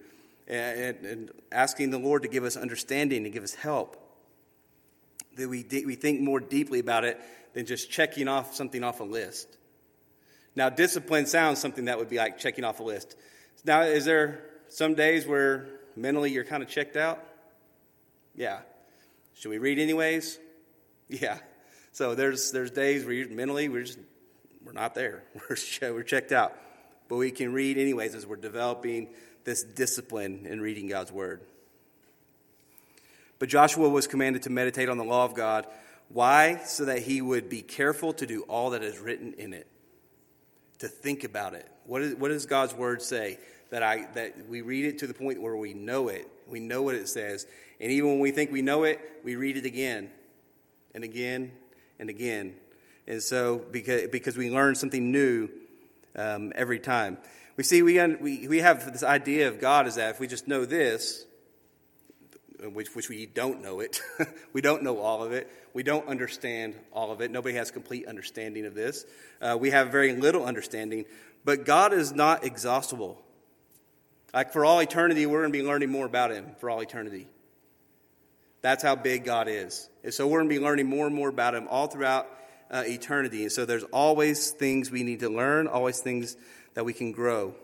And, 0.47 0.97
and, 1.05 1.31
asking 1.51 1.91
the 1.91 1.99
Lord 1.99 2.23
to 2.23 2.29
give 2.29 2.45
us 2.45 2.57
understanding, 2.57 3.25
and 3.25 3.33
give 3.33 3.45
us 3.45 3.55
help. 3.55 3.97
That 5.37 5.49
we, 5.49 5.65
we 5.87 5.95
think 5.95 6.21
more 6.21 6.41
deeply 6.41 6.81
about 6.81 7.05
it 7.05 7.21
than 7.55 7.65
just 7.65 7.91
checking 7.91 8.29
off 8.29 8.55
something 8.55 8.85
off 8.85 9.01
a 9.01 9.05
list. 9.05 9.57
Now, 10.57 10.69
discipline 10.69 11.27
sounds 11.27 11.61
something 11.61 11.87
that 11.87 11.99
would 11.99 12.11
be 12.11 12.19
like 12.19 12.39
checking 12.39 12.65
off 12.65 12.81
a 12.81 12.83
list. 12.83 13.17
Now, 13.65 13.83
is 13.83 14.05
there 14.05 14.45
some 14.69 14.95
days 14.95 15.27
where 15.27 15.67
mentally 15.97 16.31
you're 16.31 16.45
kind 16.45 16.63
of 16.63 16.69
checked 16.69 16.97
out? 16.97 17.25
Yeah. 18.35 18.61
Should 19.35 19.51
we 19.51 19.59
read 19.59 19.79
anyways? 19.79 20.39
Yeah. 21.07 21.39
So 21.95 22.17
there's 22.17 22.51
there's 22.51 22.73
days 22.73 23.05
where 23.05 23.29
mentally 23.29 23.69
we're 23.69 23.85
just 23.85 24.01
we're 24.65 24.73
not 24.73 24.97
there. 24.97 25.23
We're 25.49 25.93
we're 25.93 26.03
checked 26.03 26.33
out. 26.33 26.53
But 27.07 27.17
we 27.17 27.31
can 27.31 27.53
read 27.53 27.79
anyways 27.79 28.15
as 28.17 28.27
we're 28.27 28.37
developing 28.37 29.11
this 29.45 29.63
discipline 29.63 30.47
in 30.47 30.61
reading 30.61 30.89
God's 30.89 31.13
word. 31.13 31.43
But 33.39 33.49
Joshua 33.49 33.89
was 33.89 34.09
commanded 34.09 34.43
to 34.43 34.51
meditate 34.51 34.89
on 34.89 34.97
the 34.97 35.05
law 35.05 35.25
of 35.25 35.35
God. 35.35 35.67
Why? 36.09 36.63
So 36.65 36.87
that 36.87 37.01
he 37.01 37.21
would 37.23 37.49
be 37.49 37.63
careful 37.63 38.13
to 38.15 38.27
do 38.27 38.43
all 38.43 38.71
that 38.71 38.83
is 38.83 38.99
written 38.99 39.35
in 39.35 39.53
it. 39.53 39.69
To 40.81 40.89
think 40.89 41.23
about 41.23 41.55
it. 41.55 41.69
What, 41.85 42.03
is, 42.03 42.15
what 42.17 42.29
does 42.29 42.47
God's 42.47 42.75
word 42.75 43.03
say? 43.03 43.39
That 43.71 43.85
I 43.85 44.09
that 44.15 44.49
we 44.49 44.63
read 44.63 44.87
it 44.87 44.99
to 45.01 45.07
the 45.07 45.15
point 45.15 45.41
where 45.41 45.57
we 45.57 45.75
know 45.75 46.09
it. 46.09 46.29
We 46.49 46.59
know 46.59 46.83
what 46.83 46.97
it 46.97 47.09
says. 47.09 47.47
And 47.79 47.93
even 47.93 48.09
when 48.09 48.19
we 48.19 48.33
think 48.33 48.51
we 48.51 48.63
know 48.63 48.83
it, 48.83 48.99
we 49.23 49.37
read 49.37 49.57
it 49.57 49.65
again 49.65 50.11
and 50.93 51.05
again 51.05 51.53
and 51.99 52.11
again. 52.11 52.55
And 53.07 53.23
so, 53.23 53.65
because, 53.71 54.09
because 54.11 54.37
we 54.37 54.51
learn 54.51 54.75
something 54.75 55.13
new 55.13 55.49
um, 56.17 56.53
every 56.55 56.79
time. 56.79 57.19
We 57.57 57.65
see 57.65 57.83
we, 57.83 58.05
we, 58.17 58.49
we 58.49 58.59
have 58.59 58.93
this 58.93 59.03
idea 59.03 59.49
of 59.49 59.61
God 59.61 59.87
is 59.87 59.95
that 59.97 60.11
if 60.11 60.21
we 60.21 60.27
just 60.27 60.49
know 60.49 60.65
this, 60.65 61.25
which, 62.73 62.95
which 62.95 63.09
we 63.09 63.27
don't 63.27 63.63
know 63.63 63.81
it, 63.81 64.01
we 64.53 64.61
don't 64.61 64.83
know 64.83 64.99
all 64.99 65.23
of 65.23 65.33
it, 65.33 65.51
we 65.73 65.83
don't 65.83 66.09
understand 66.09 66.75
all 66.93 67.13
of 67.13 67.21
it. 67.21 67.31
Nobody 67.31 67.57
has 67.57 67.71
complete 67.71 68.07
understanding 68.07 68.65
of 68.65 68.75
this. 68.75 69.05
Uh, 69.41 69.57
we 69.61 69.71
have 69.71 69.91
very 69.91 70.15
little 70.15 70.45
understanding, 70.45 71.05
but 71.45 71.65
God 71.65 71.93
is 71.93 72.13
not 72.13 72.45
exhaustible. 72.45 73.21
Like 74.33 74.53
for 74.53 74.65
all 74.65 74.81
eternity, 74.81 75.27
we're 75.27 75.43
going 75.43 75.53
to 75.53 75.59
be 75.59 75.65
learning 75.65 75.91
more 75.91 76.07
about 76.07 76.33
Him 76.33 76.57
for 76.59 76.71
all 76.71 76.81
eternity. 76.81 77.29
That's 78.65 78.83
how 78.83 78.97
big 78.97 79.27
God 79.27 79.47
is. 79.47 79.91
And 80.05 80.15
so 80.15 80.27
we're 80.27 80.39
going 80.39 80.49
to 80.49 80.59
be 80.59 80.59
learning 80.59 80.87
more 80.87 81.07
and 81.07 81.15
more 81.15 81.29
about 81.29 81.55
Him 81.55 81.69
all 81.69 81.87
throughout 81.87 82.27
uh, 82.71 82.83
eternity. 82.87 83.43
And 83.43 83.53
so 83.53 83.67
there's 83.67 83.83
always 83.93 84.53
things 84.53 84.91
we 84.91 85.03
need 85.03 85.21
to 85.21 85.29
learn, 85.29 85.67
always 85.67 86.01
things 86.01 86.35
that 86.73 86.83
we 86.83 86.95
can 86.95 87.13
grow. 87.13 87.55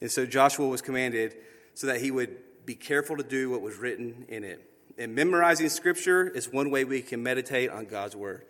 And 0.00 0.12
so 0.12 0.26
Joshua 0.26 0.68
was 0.68 0.80
commanded 0.80 1.34
so 1.74 1.88
that 1.88 2.00
he 2.00 2.12
would 2.12 2.36
be 2.64 2.76
careful 2.76 3.16
to 3.16 3.24
do 3.24 3.50
what 3.50 3.62
was 3.62 3.78
written 3.78 4.26
in 4.28 4.44
it. 4.44 4.64
And 4.96 5.12
memorizing 5.16 5.70
scripture 5.70 6.28
is 6.28 6.48
one 6.48 6.70
way 6.70 6.84
we 6.84 7.02
can 7.02 7.20
meditate 7.20 7.68
on 7.68 7.86
God's 7.86 8.14
word. 8.14 8.44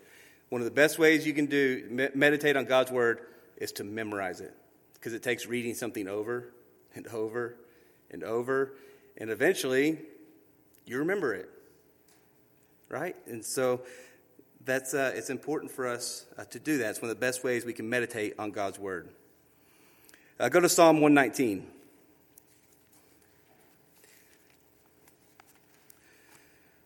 One 0.51 0.61
of 0.61 0.67
the 0.67 0.73
best 0.73 0.99
ways 0.99 1.27
you 1.27 1.33
can 1.33 1.47
do 1.47 2.11
meditate 2.15 2.59
on 2.59 2.67
God's 2.67 2.91
word 2.91 3.21
is 3.57 3.73
to 3.73 3.85
memorize 3.85 4.43
it 4.43 4.55
because 4.93 5.15
it 5.15 5.23
takes 5.23 5.47
reading 5.47 5.73
something 5.73 6.07
over 6.07 6.53
and 6.95 7.07
over 7.07 7.57
and 8.11 8.23
over 8.23 8.75
and 9.17 9.31
eventually 9.31 9.99
you 10.91 10.99
remember 10.99 11.33
it. 11.35 11.49
Right? 12.89 13.15
And 13.29 13.45
so 13.45 13.83
that's, 14.65 14.93
uh, 14.93 15.13
it's 15.15 15.31
important 15.31 15.71
for 15.71 15.87
us 15.87 16.27
uh, 16.37 16.45
to 16.47 16.59
do 16.59 16.79
that. 16.79 16.91
It's 16.91 17.01
one 17.01 17.09
of 17.09 17.17
the 17.17 17.21
best 17.21 17.45
ways 17.45 17.65
we 17.65 17.73
can 17.73 17.89
meditate 17.89 18.35
on 18.41 18.51
God's 18.51 18.77
Word. 18.77 19.09
Uh, 20.41 20.49
go 20.49 20.59
to 20.59 20.69
Psalm 20.69 21.01
119. 21.01 21.65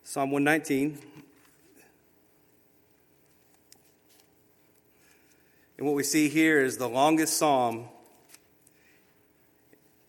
Psalm 0.03 0.31
119. 0.31 0.99
And 5.79 5.87
what 5.87 5.97
we 5.97 6.03
see 6.03 6.29
here 6.29 6.61
is 6.61 6.77
the 6.77 6.90
longest 6.90 7.38
psalm 7.38 7.88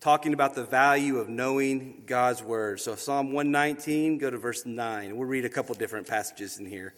talking 0.05 0.35
about 0.35 0.53
the 0.53 0.63
value 0.63 1.17
of 1.17 1.27
knowing 1.29 2.03
God's 2.05 2.43
word. 2.43 2.79
So, 2.79 2.93
Psalm 2.93 3.31
119, 3.31 4.19
go 4.19 4.29
to 4.29 4.37
verse 4.37 4.63
9. 4.63 5.17
We'll 5.17 5.27
read 5.27 5.45
a 5.45 5.49
couple 5.49 5.73
different 5.73 6.05
passages 6.05 6.59
in 6.59 6.67
here. 6.67 6.93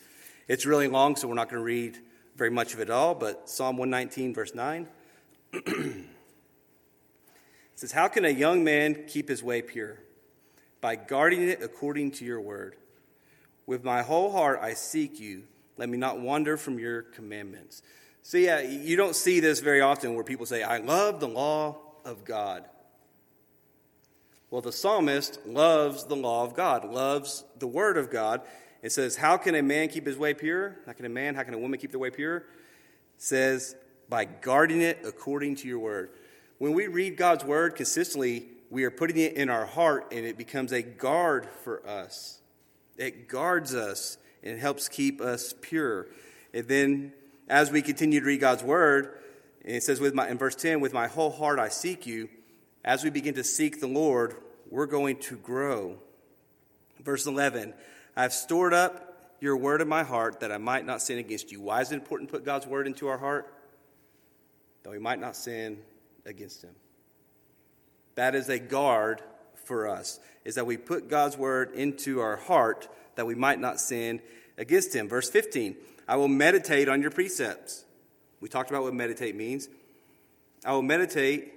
It's 0.49 0.65
really 0.65 0.89
long, 0.89 1.15
so 1.15 1.29
we're 1.29 1.35
not 1.35 1.47
going 1.47 1.61
to 1.61 1.65
read 1.65 1.97
very 2.35 2.49
much 2.49 2.73
of 2.73 2.81
it 2.81 2.89
all, 2.89 3.15
but 3.15 3.49
Psalm 3.49 3.77
119, 3.77 4.33
verse 4.33 4.53
9 4.53 4.89
says, 7.75 7.93
How 7.93 8.09
can 8.09 8.25
a 8.25 8.29
young 8.29 8.65
man 8.65 9.05
keep 9.07 9.29
his 9.29 9.41
way 9.41 9.61
pure? 9.61 9.99
By 10.81 10.97
guarding 10.97 11.47
it 11.47 11.63
according 11.63 12.11
to 12.11 12.25
your 12.25 12.41
word. 12.41 12.75
With 13.65 13.85
my 13.85 14.01
whole 14.01 14.33
heart 14.33 14.59
I 14.61 14.73
seek 14.73 15.17
you. 15.17 15.43
Let 15.77 15.87
me 15.87 15.97
not 15.97 16.19
wander 16.19 16.57
from 16.57 16.77
your 16.77 17.03
commandments. 17.03 17.83
So 18.23 18.37
yeah, 18.37 18.59
you 18.59 18.97
don't 18.97 19.15
see 19.15 19.39
this 19.39 19.61
very 19.61 19.79
often 19.79 20.13
where 20.13 20.25
people 20.25 20.45
say, 20.45 20.61
I 20.61 20.79
love 20.79 21.21
the 21.21 21.29
law 21.29 21.77
of 22.03 22.25
God. 22.25 22.65
Well, 24.49 24.61
the 24.61 24.71
psalmist 24.71 25.45
loves 25.45 26.05
the 26.05 26.15
law 26.15 26.43
of 26.43 26.53
God, 26.53 26.85
loves 26.85 27.43
the 27.59 27.67
word 27.67 27.97
of 27.97 28.09
God, 28.09 28.41
it 28.81 28.91
says, 28.91 29.15
How 29.15 29.37
can 29.37 29.55
a 29.55 29.61
man 29.61 29.89
keep 29.89 30.05
his 30.05 30.17
way 30.17 30.33
pure? 30.33 30.77
How 30.85 30.93
can 30.93 31.05
a 31.05 31.09
man, 31.09 31.35
how 31.35 31.43
can 31.43 31.53
a 31.53 31.57
woman 31.57 31.79
keep 31.79 31.91
their 31.91 31.99
way 31.99 32.09
pure? 32.09 32.37
It 32.37 32.45
says, 33.17 33.75
By 34.09 34.25
guarding 34.25 34.81
it 34.81 34.99
according 35.05 35.57
to 35.57 35.67
your 35.67 35.79
word. 35.79 36.11
When 36.57 36.73
we 36.73 36.87
read 36.87 37.17
God's 37.17 37.43
word 37.43 37.75
consistently, 37.75 38.47
we 38.69 38.83
are 38.83 38.91
putting 38.91 39.17
it 39.17 39.33
in 39.33 39.49
our 39.49 39.65
heart 39.65 40.07
and 40.11 40.25
it 40.25 40.37
becomes 40.37 40.71
a 40.71 40.81
guard 40.81 41.47
for 41.63 41.87
us. 41.87 42.39
It 42.97 43.27
guards 43.27 43.75
us 43.75 44.17
and 44.43 44.59
helps 44.59 44.89
keep 44.89 45.21
us 45.21 45.53
pure. 45.61 46.07
And 46.53 46.67
then 46.67 47.13
as 47.47 47.71
we 47.71 47.81
continue 47.81 48.19
to 48.19 48.25
read 48.25 48.39
God's 48.39 48.63
word, 48.63 49.19
and 49.63 49.75
it 49.75 49.83
says 49.83 49.99
with 49.99 50.13
my, 50.13 50.29
in 50.29 50.37
verse 50.37 50.55
10, 50.55 50.79
with 50.79 50.93
my 50.93 51.07
whole 51.07 51.29
heart 51.29 51.59
I 51.59 51.69
seek 51.69 52.07
you, 52.07 52.29
as 52.87 53.03
we 53.03 53.09
begin 53.09 53.33
to 53.33 53.43
seek 53.43 53.81
the 53.81 53.87
Lord, 53.87 54.37
we're 54.69 54.85
going 54.85 55.17
to 55.17 55.35
grow. 55.35 55.97
Verse 57.03 57.25
11, 57.25 57.73
I 58.15 58.21
have 58.21 58.31
stored 58.31 58.73
up 58.73 59.35
your 59.41 59.57
word 59.57 59.81
in 59.81 59.89
my 59.89 60.03
heart 60.03 60.39
that 60.39 60.53
I 60.53 60.57
might 60.57 60.85
not 60.85 61.01
sin 61.01 61.17
against 61.17 61.51
you. 61.51 61.59
Why 61.59 61.81
is 61.81 61.91
it 61.91 61.95
important 61.95 62.29
to 62.29 62.37
put 62.37 62.45
God's 62.45 62.65
word 62.65 62.87
into 62.87 63.09
our 63.09 63.17
heart? 63.17 63.53
That 64.83 64.91
we 64.91 64.99
might 64.99 65.19
not 65.19 65.35
sin 65.35 65.79
against 66.25 66.63
him. 66.63 66.75
That 68.15 68.35
is 68.35 68.47
a 68.47 68.57
guard 68.57 69.21
for 69.65 69.89
us, 69.89 70.21
is 70.45 70.55
that 70.55 70.65
we 70.65 70.77
put 70.77 71.09
God's 71.09 71.37
word 71.37 71.73
into 71.73 72.21
our 72.21 72.37
heart 72.37 72.87
that 73.15 73.27
we 73.27 73.35
might 73.35 73.59
not 73.59 73.81
sin 73.81 74.21
against 74.57 74.95
him. 74.95 75.09
Verse 75.09 75.29
15, 75.29 75.75
I 76.07 76.15
will 76.15 76.29
meditate 76.29 76.87
on 76.87 77.01
your 77.01 77.11
precepts. 77.11 77.83
We 78.39 78.47
talked 78.47 78.69
about 78.69 78.83
what 78.83 78.93
meditate 78.93 79.35
means. 79.35 79.67
I 80.63 80.71
will 80.71 80.83
meditate 80.83 81.56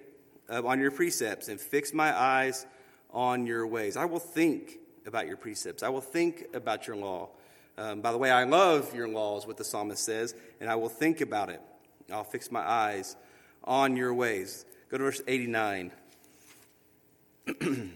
uh, 0.50 0.66
on 0.66 0.80
your 0.80 0.90
precepts 0.90 1.48
and 1.48 1.60
fix 1.60 1.94
my 1.94 2.18
eyes 2.18 2.66
on 3.12 3.46
your 3.46 3.66
ways. 3.66 3.96
I 3.96 4.04
will 4.04 4.18
think 4.18 4.78
about 5.06 5.26
your 5.26 5.36
precepts. 5.36 5.82
I 5.82 5.88
will 5.88 6.00
think 6.00 6.46
about 6.54 6.86
your 6.86 6.96
law. 6.96 7.30
Um, 7.78 8.00
by 8.00 8.12
the 8.12 8.18
way, 8.18 8.30
I 8.30 8.44
love 8.44 8.94
your 8.94 9.08
laws, 9.08 9.46
what 9.46 9.56
the 9.56 9.64
psalmist 9.64 10.04
says, 10.04 10.34
and 10.60 10.68
I 10.68 10.74
will 10.74 10.90
think 10.90 11.20
about 11.20 11.48
it. 11.48 11.62
I'll 12.12 12.24
fix 12.24 12.50
my 12.50 12.60
eyes 12.60 13.16
on 13.64 13.96
your 13.96 14.12
ways. 14.12 14.66
Go 14.90 14.98
to 14.98 15.04
verse 15.04 15.22
89. 15.26 15.92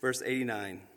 verse 0.00 0.22
89. 0.24 0.87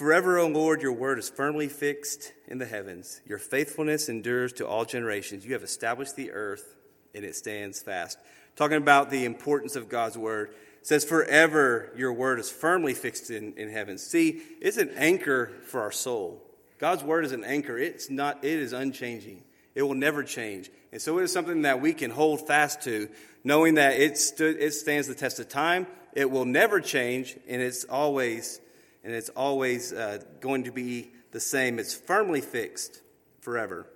Forever, 0.00 0.38
O 0.38 0.46
Lord, 0.46 0.80
your 0.80 0.94
word 0.94 1.18
is 1.18 1.28
firmly 1.28 1.68
fixed 1.68 2.32
in 2.48 2.56
the 2.56 2.64
heavens. 2.64 3.20
Your 3.26 3.36
faithfulness 3.36 4.08
endures 4.08 4.54
to 4.54 4.66
all 4.66 4.86
generations. 4.86 5.44
You 5.44 5.52
have 5.52 5.62
established 5.62 6.16
the 6.16 6.32
earth 6.32 6.74
and 7.14 7.22
it 7.22 7.36
stands 7.36 7.82
fast. 7.82 8.18
Talking 8.56 8.78
about 8.78 9.10
the 9.10 9.26
importance 9.26 9.76
of 9.76 9.90
God's 9.90 10.16
word. 10.16 10.54
Says, 10.80 11.04
Forever 11.04 11.92
your 11.94 12.14
word 12.14 12.38
is 12.38 12.50
firmly 12.50 12.94
fixed 12.94 13.30
in, 13.30 13.52
in 13.58 13.68
heaven. 13.68 13.98
See, 13.98 14.40
it's 14.62 14.78
an 14.78 14.88
anchor 14.96 15.52
for 15.66 15.82
our 15.82 15.92
soul. 15.92 16.42
God's 16.78 17.04
word 17.04 17.26
is 17.26 17.32
an 17.32 17.44
anchor. 17.44 17.76
It's 17.76 18.08
not, 18.08 18.42
it 18.42 18.58
is 18.58 18.72
unchanging. 18.72 19.44
It 19.74 19.82
will 19.82 19.94
never 19.94 20.24
change. 20.24 20.70
And 20.92 21.02
so 21.02 21.18
it 21.18 21.24
is 21.24 21.32
something 21.34 21.60
that 21.62 21.82
we 21.82 21.92
can 21.92 22.10
hold 22.10 22.46
fast 22.46 22.80
to, 22.84 23.10
knowing 23.44 23.74
that 23.74 24.00
it, 24.00 24.16
stood, 24.16 24.56
it 24.60 24.72
stands 24.72 25.08
the 25.08 25.14
test 25.14 25.40
of 25.40 25.50
time. 25.50 25.86
It 26.14 26.30
will 26.30 26.46
never 26.46 26.80
change, 26.80 27.36
and 27.46 27.60
it's 27.60 27.84
always, 27.84 28.62
and 29.02 29.14
it's 29.14 29.30
always 29.30 29.92
uh, 29.92 30.18
going 30.40 30.64
to 30.64 30.72
be 30.72 31.10
the 31.32 31.40
same. 31.40 31.78
It's 31.78 31.94
firmly 31.94 32.40
fixed 32.40 33.00
forever. 33.40 33.86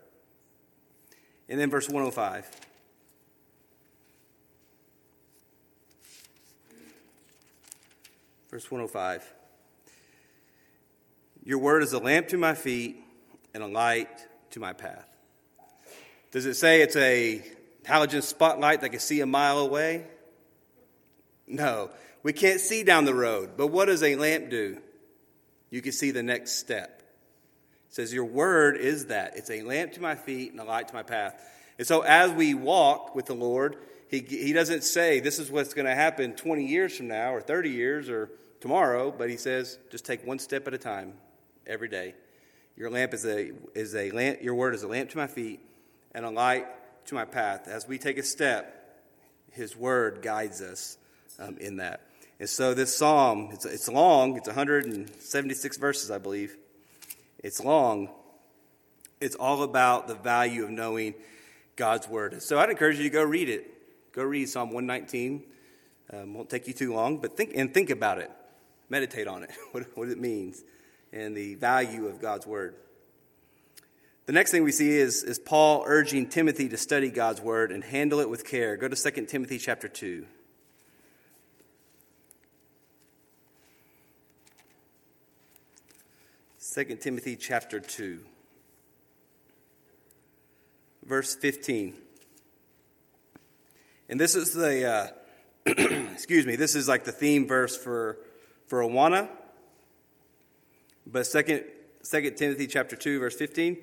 And 1.48 1.60
then 1.60 1.70
verse 1.70 1.88
105. 1.88 2.50
Verse 8.50 8.70
105 8.70 9.32
Your 11.44 11.58
word 11.58 11.82
is 11.82 11.92
a 11.92 11.98
lamp 11.98 12.28
to 12.28 12.38
my 12.38 12.54
feet 12.54 13.02
and 13.52 13.62
a 13.62 13.66
light 13.66 14.08
to 14.50 14.60
my 14.60 14.72
path. 14.72 15.08
Does 16.30 16.46
it 16.46 16.54
say 16.54 16.80
it's 16.80 16.96
a 16.96 17.42
halogen 17.84 18.22
spotlight 18.22 18.80
that 18.80 18.90
can 18.90 19.00
see 19.00 19.20
a 19.20 19.26
mile 19.26 19.58
away? 19.58 20.06
No, 21.46 21.90
we 22.22 22.32
can't 22.32 22.60
see 22.60 22.82
down 22.82 23.04
the 23.04 23.14
road. 23.14 23.50
But 23.56 23.68
what 23.68 23.86
does 23.86 24.02
a 24.02 24.16
lamp 24.16 24.50
do? 24.50 24.80
You 25.74 25.82
can 25.82 25.90
see 25.90 26.12
the 26.12 26.22
next 26.22 26.52
step. 26.52 27.02
It 27.88 27.94
says, 27.94 28.14
Your 28.14 28.26
word 28.26 28.76
is 28.76 29.06
that. 29.06 29.36
It's 29.36 29.50
a 29.50 29.62
lamp 29.62 29.94
to 29.94 30.00
my 30.00 30.14
feet 30.14 30.52
and 30.52 30.60
a 30.60 30.64
light 30.64 30.86
to 30.86 30.94
my 30.94 31.02
path. 31.02 31.34
And 31.78 31.84
so 31.84 32.02
as 32.02 32.30
we 32.30 32.54
walk 32.54 33.16
with 33.16 33.26
the 33.26 33.34
Lord, 33.34 33.78
He, 34.06 34.20
he 34.20 34.52
doesn't 34.52 34.84
say 34.84 35.18
this 35.18 35.40
is 35.40 35.50
what's 35.50 35.74
going 35.74 35.86
to 35.86 35.94
happen 35.96 36.34
20 36.34 36.64
years 36.64 36.96
from 36.96 37.08
now 37.08 37.34
or 37.34 37.40
30 37.40 37.70
years 37.70 38.08
or 38.08 38.30
tomorrow, 38.60 39.10
but 39.10 39.28
he 39.28 39.36
says 39.36 39.76
just 39.90 40.06
take 40.06 40.24
one 40.24 40.38
step 40.38 40.68
at 40.68 40.74
a 40.74 40.78
time 40.78 41.14
every 41.66 41.88
day. 41.88 42.14
Your 42.76 42.88
lamp 42.88 43.12
is 43.12 43.26
a 43.26 43.50
is 43.74 43.96
a 43.96 44.12
lamp. 44.12 44.42
Your 44.42 44.54
word 44.54 44.76
is 44.76 44.84
a 44.84 44.88
lamp 44.88 45.10
to 45.10 45.16
my 45.16 45.26
feet 45.26 45.58
and 46.14 46.24
a 46.24 46.30
light 46.30 46.66
to 47.06 47.16
my 47.16 47.24
path. 47.24 47.66
As 47.66 47.88
we 47.88 47.98
take 47.98 48.16
a 48.16 48.22
step, 48.22 49.02
His 49.50 49.76
word 49.76 50.22
guides 50.22 50.62
us 50.62 50.98
um, 51.40 51.58
in 51.58 51.78
that. 51.78 52.00
And 52.40 52.48
so 52.48 52.74
this 52.74 52.96
psalm, 52.96 53.50
it's, 53.52 53.64
it's 53.64 53.88
long. 53.88 54.36
It's 54.36 54.48
176 54.48 55.76
verses, 55.76 56.10
I 56.10 56.18
believe. 56.18 56.56
It's 57.38 57.62
long. 57.62 58.08
It's 59.20 59.36
all 59.36 59.62
about 59.62 60.08
the 60.08 60.14
value 60.14 60.64
of 60.64 60.70
knowing 60.70 61.14
God's 61.76 62.08
word. 62.08 62.42
So 62.42 62.58
I'd 62.58 62.70
encourage 62.70 62.96
you 62.98 63.04
to 63.04 63.10
go 63.10 63.22
read 63.22 63.48
it. 63.48 63.70
Go 64.12 64.22
read 64.22 64.48
Psalm 64.48 64.70
119. 64.70 65.42
Um, 66.12 66.34
won't 66.34 66.50
take 66.50 66.66
you 66.66 66.72
too 66.72 66.92
long, 66.92 67.18
but 67.18 67.36
think 67.36 67.52
and 67.54 67.72
think 67.72 67.90
about 67.90 68.18
it. 68.18 68.30
meditate 68.88 69.26
on 69.26 69.42
it, 69.42 69.50
what, 69.72 69.84
what 69.96 70.08
it 70.08 70.20
means, 70.20 70.62
and 71.12 71.36
the 71.36 71.54
value 71.54 72.06
of 72.06 72.20
God's 72.20 72.46
word. 72.46 72.74
The 74.26 74.32
next 74.32 74.50
thing 74.50 74.64
we 74.64 74.72
see 74.72 74.90
is, 74.90 75.22
is 75.22 75.38
Paul 75.38 75.84
urging 75.86 76.28
Timothy 76.28 76.68
to 76.70 76.76
study 76.76 77.10
God's 77.10 77.40
word 77.40 77.72
and 77.72 77.84
handle 77.84 78.20
it 78.20 78.30
with 78.30 78.46
care. 78.46 78.76
Go 78.76 78.88
to 78.88 79.10
2 79.10 79.26
Timothy 79.26 79.58
chapter 79.58 79.86
2. 79.86 80.26
Second 86.74 87.00
Timothy 87.00 87.36
chapter 87.36 87.78
2, 87.78 88.18
verse 91.04 91.36
15. 91.36 91.94
And 94.08 94.18
this 94.18 94.34
is 94.34 94.54
the, 94.54 94.84
uh, 94.84 95.70
excuse 96.12 96.44
me, 96.44 96.56
this 96.56 96.74
is 96.74 96.88
like 96.88 97.04
the 97.04 97.12
theme 97.12 97.46
verse 97.46 97.76
for, 97.76 98.18
for 98.66 98.80
Awana. 98.80 99.28
But 101.06 101.28
second, 101.28 101.62
second 102.02 102.36
Timothy 102.36 102.66
chapter 102.66 102.96
2, 102.96 103.20
verse 103.20 103.36
15 103.36 103.76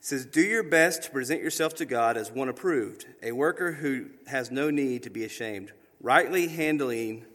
says, 0.00 0.26
Do 0.26 0.40
your 0.40 0.64
best 0.64 1.04
to 1.04 1.10
present 1.10 1.40
yourself 1.40 1.76
to 1.76 1.84
God 1.84 2.16
as 2.16 2.32
one 2.32 2.48
approved, 2.48 3.06
a 3.22 3.30
worker 3.30 3.74
who 3.74 4.06
has 4.26 4.50
no 4.50 4.70
need 4.70 5.04
to 5.04 5.10
be 5.10 5.22
ashamed, 5.22 5.70
rightly 6.00 6.48
handling 6.48 7.26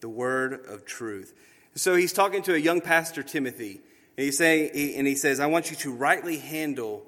the 0.00 0.08
word 0.08 0.64
of 0.66 0.86
truth. 0.86 1.34
So 1.74 1.94
he's 1.94 2.12
talking 2.12 2.42
to 2.42 2.54
a 2.54 2.58
young 2.58 2.80
pastor, 2.80 3.22
Timothy, 3.22 3.80
and 4.16 4.24
he's 4.24 4.38
saying, 4.38 4.70
and 4.96 5.06
he 5.06 5.14
says, 5.14 5.40
I 5.40 5.46
want 5.46 5.70
you 5.70 5.76
to 5.78 5.92
rightly 5.92 6.38
handle 6.38 7.06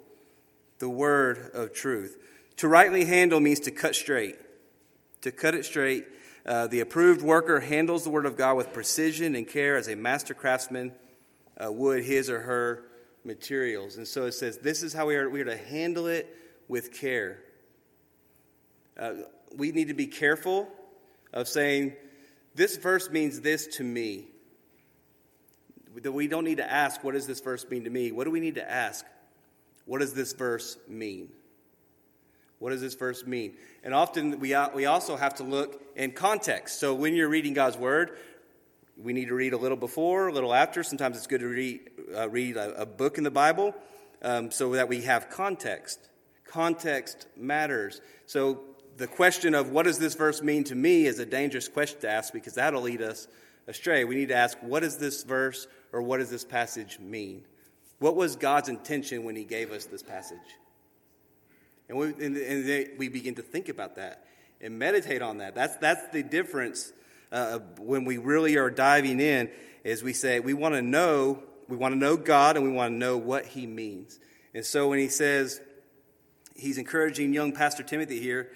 the 0.78 0.88
word 0.88 1.50
of 1.52 1.72
truth. 1.72 2.16
To 2.58 2.68
rightly 2.68 3.04
handle 3.04 3.40
means 3.40 3.60
to 3.60 3.70
cut 3.70 3.94
straight. 3.94 4.36
To 5.22 5.32
cut 5.32 5.54
it 5.54 5.64
straight, 5.64 6.06
uh, 6.46 6.66
the 6.68 6.80
approved 6.80 7.22
worker 7.22 7.60
handles 7.60 8.04
the 8.04 8.10
word 8.10 8.26
of 8.26 8.36
God 8.36 8.56
with 8.56 8.72
precision 8.72 9.34
and 9.34 9.46
care 9.46 9.76
as 9.76 9.88
a 9.88 9.94
master 9.94 10.34
craftsman 10.34 10.92
uh, 11.62 11.70
would 11.70 12.04
his 12.04 12.30
or 12.30 12.40
her 12.40 12.84
materials. 13.24 13.96
And 13.96 14.06
so 14.06 14.24
it 14.24 14.32
says, 14.32 14.58
this 14.58 14.82
is 14.82 14.92
how 14.92 15.06
we 15.06 15.16
are, 15.16 15.28
we 15.28 15.40
are 15.40 15.46
to 15.46 15.56
handle 15.56 16.06
it 16.06 16.34
with 16.68 16.92
care. 16.92 17.38
Uh, 18.98 19.12
we 19.56 19.72
need 19.72 19.88
to 19.88 19.94
be 19.94 20.06
careful 20.06 20.68
of 21.32 21.48
saying, 21.48 21.94
this 22.54 22.76
verse 22.76 23.10
means 23.10 23.40
this 23.40 23.66
to 23.78 23.84
me. 23.84 24.26
We 25.94 26.26
don't 26.26 26.44
need 26.44 26.58
to 26.58 26.70
ask, 26.70 27.04
what 27.04 27.12
does 27.12 27.26
this 27.26 27.40
verse 27.40 27.66
mean 27.68 27.84
to 27.84 27.90
me? 27.90 28.12
What 28.12 28.24
do 28.24 28.30
we 28.30 28.40
need 28.40 28.54
to 28.54 28.70
ask? 28.70 29.04
What 29.84 30.00
does 30.00 30.14
this 30.14 30.32
verse 30.32 30.78
mean? 30.88 31.28
What 32.58 32.70
does 32.70 32.80
this 32.80 32.94
verse 32.94 33.26
mean? 33.26 33.54
And 33.82 33.92
often 33.92 34.38
we, 34.38 34.56
we 34.74 34.86
also 34.86 35.16
have 35.16 35.34
to 35.34 35.42
look 35.42 35.82
in 35.96 36.12
context. 36.12 36.78
So 36.78 36.94
when 36.94 37.14
you're 37.14 37.28
reading 37.28 37.54
God's 37.54 37.76
word, 37.76 38.16
we 38.96 39.12
need 39.12 39.28
to 39.28 39.34
read 39.34 39.52
a 39.52 39.56
little 39.56 39.76
before, 39.76 40.28
a 40.28 40.32
little 40.32 40.54
after. 40.54 40.82
Sometimes 40.82 41.16
it's 41.16 41.26
good 41.26 41.40
to 41.40 41.48
read, 41.48 41.80
uh, 42.16 42.28
read 42.28 42.56
a, 42.56 42.82
a, 42.82 42.86
book 42.86 43.18
in 43.18 43.24
the 43.24 43.30
Bible 43.30 43.74
um, 44.22 44.50
so 44.50 44.72
that 44.72 44.88
we 44.88 45.02
have 45.02 45.28
context. 45.28 45.98
Context 46.44 47.26
matters. 47.36 48.00
So 48.26 48.60
the 48.96 49.06
question 49.08 49.54
of 49.54 49.70
what 49.70 49.84
does 49.84 49.98
this 49.98 50.14
verse 50.14 50.42
mean 50.42 50.64
to 50.64 50.74
me 50.74 51.06
is 51.06 51.18
a 51.18 51.26
dangerous 51.26 51.66
question 51.66 52.00
to 52.02 52.10
ask 52.10 52.32
because 52.32 52.54
that'll 52.54 52.82
lead 52.82 53.02
us 53.02 53.26
astray. 53.66 54.04
We 54.04 54.14
need 54.14 54.28
to 54.28 54.36
ask, 54.36 54.56
what 54.60 54.80
does 54.80 54.98
this 54.98 55.24
verse 55.24 55.66
or 55.92 56.02
what 56.02 56.18
does 56.18 56.30
this 56.30 56.44
passage 56.44 56.98
mean? 56.98 57.44
What 57.98 58.16
was 58.16 58.36
God's 58.36 58.68
intention 58.68 59.24
when 59.24 59.36
He 59.36 59.44
gave 59.44 59.70
us 59.72 59.84
this 59.84 60.02
passage? 60.02 60.38
And 61.88 61.98
we, 61.98 62.06
and, 62.06 62.36
and 62.36 62.98
we 62.98 63.08
begin 63.08 63.34
to 63.36 63.42
think 63.42 63.68
about 63.68 63.96
that 63.96 64.26
and 64.60 64.78
meditate 64.78 65.22
on 65.22 65.38
that. 65.38 65.54
That's, 65.54 65.76
that's 65.76 66.08
the 66.08 66.22
difference 66.22 66.92
uh, 67.30 67.58
when 67.78 68.04
we 68.04 68.18
really 68.18 68.56
are 68.56 68.70
diving 68.70 69.20
in 69.20 69.50
is 69.84 70.02
we 70.02 70.12
say 70.12 70.40
we 70.40 70.54
want 70.54 70.74
to 70.74 70.82
know 70.82 71.42
we 71.68 71.76
want 71.76 71.94
to 71.94 71.98
know 71.98 72.16
God 72.16 72.56
and 72.56 72.66
we 72.66 72.70
want 72.70 72.92
to 72.92 72.96
know 72.96 73.16
what 73.16 73.46
He 73.46 73.66
means. 73.66 74.18
And 74.54 74.64
so 74.64 74.88
when 74.88 74.98
he 74.98 75.08
says 75.08 75.60
he's 76.54 76.78
encouraging 76.78 77.32
young 77.32 77.52
Pastor 77.52 77.82
Timothy 77.82 78.20
here 78.20 78.52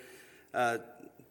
uh, 0.53 0.79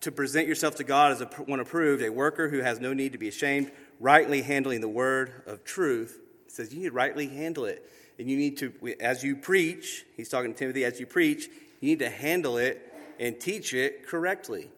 to 0.02 0.12
present 0.12 0.48
yourself 0.48 0.76
to 0.76 0.84
God 0.84 1.12
as 1.12 1.22
a 1.22 1.26
one 1.26 1.60
approved, 1.60 2.04
a 2.04 2.10
worker 2.10 2.50
who 2.50 2.60
has 2.60 2.80
no 2.80 2.94
need 2.94 3.12
to 3.12 3.18
be 3.18 3.28
ashamed, 3.28 3.72
rightly 4.00 4.42
handling 4.42 4.82
the 4.82 4.90
word 4.90 5.44
of 5.46 5.64
truth. 5.64 6.20
He 6.46 6.52
says 6.52 6.74
you 6.74 6.80
need 6.80 6.86
to 6.90 6.92
rightly 6.92 7.28
handle 7.28 7.66
it, 7.66 7.90
and 8.20 8.30
you 8.30 8.38
need 8.38 8.58
to 8.58 8.74
as 9.00 9.24
you 9.24 9.36
preach. 9.36 10.06
He's 10.16 10.30
talking 10.30 10.54
to 10.54 10.58
Timothy 10.58 10.86
as 10.86 11.00
you 11.00 11.06
preach. 11.06 11.48
You 11.82 11.90
need 11.90 12.00
to 12.00 12.10
handle 12.10 12.58
it 12.58 12.94
and 13.20 13.40
teach 13.40 13.74
it 13.74 14.08
correctly. 14.08 14.70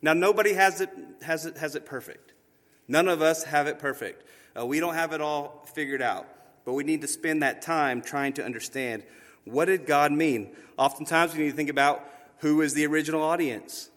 Now, 0.00 0.14
nobody 0.14 0.54
has 0.54 0.80
it, 0.80 0.90
has 1.22 1.46
it, 1.46 1.56
has 1.58 1.76
it 1.76 1.86
perfect. 1.86 2.32
None 2.88 3.06
of 3.08 3.22
us 3.22 3.44
have 3.44 3.68
it 3.68 3.78
perfect. 3.78 4.24
Uh, 4.58 4.66
we 4.66 4.80
don't 4.80 4.94
have 4.94 5.12
it 5.12 5.20
all 5.20 5.64
figured 5.74 6.02
out, 6.02 6.26
but 6.64 6.72
we 6.72 6.82
need 6.82 7.00
to 7.02 7.08
spend 7.08 7.42
that 7.42 7.62
time 7.62 8.02
trying 8.02 8.32
to 8.34 8.44
understand 8.44 9.04
what 9.44 9.66
did 9.66 9.86
God 9.86 10.12
mean. 10.12 10.54
Oftentimes, 10.76 11.32
we 11.32 11.44
need 11.44 11.50
to 11.50 11.56
think 11.56 11.70
about 11.70 12.04
who 12.38 12.60
is 12.60 12.74
the 12.74 12.84
original 12.86 13.22
audience. 13.22 13.88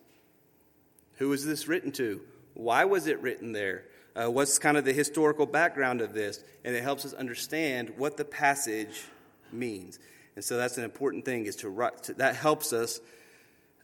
Who 1.15 1.29
was 1.29 1.45
this 1.45 1.67
written 1.67 1.91
to? 1.93 2.21
Why 2.53 2.85
was 2.85 3.07
it 3.07 3.19
written 3.21 3.51
there? 3.51 3.85
Uh, 4.15 4.31
what's 4.31 4.57
kind 4.57 4.77
of 4.77 4.85
the 4.85 4.93
historical 4.93 5.45
background 5.45 6.01
of 6.01 6.13
this? 6.13 6.43
And 6.63 6.75
it 6.75 6.83
helps 6.83 7.05
us 7.05 7.13
understand 7.13 7.91
what 7.97 8.15
the 8.15 8.25
passage 8.25 9.03
means. 9.51 9.99
And 10.35 10.43
so 10.43 10.57
that's 10.57 10.77
an 10.77 10.83
important 10.83 11.25
thing 11.25 11.45
is 11.45 11.55
to, 11.57 11.91
to 12.03 12.13
that 12.15 12.35
helps 12.35 12.71
us 12.73 12.99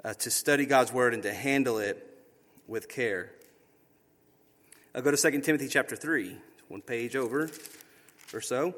uh, 0.04 0.14
to 0.16 0.32
study 0.32 0.66
God's 0.66 0.92
word 0.92 1.14
and 1.14 1.24
to 1.24 1.34
handle 1.34 1.80
it 1.80 2.08
with 2.68 2.88
care. 2.88 3.32
I'll 4.96 5.02
go 5.02 5.12
to 5.12 5.18
2 5.18 5.42
Timothy 5.42 5.68
chapter 5.68 5.96
3, 5.96 6.38
one 6.68 6.82
page 6.82 7.16
over 7.16 7.50
or 8.34 8.42
so. 8.42 8.74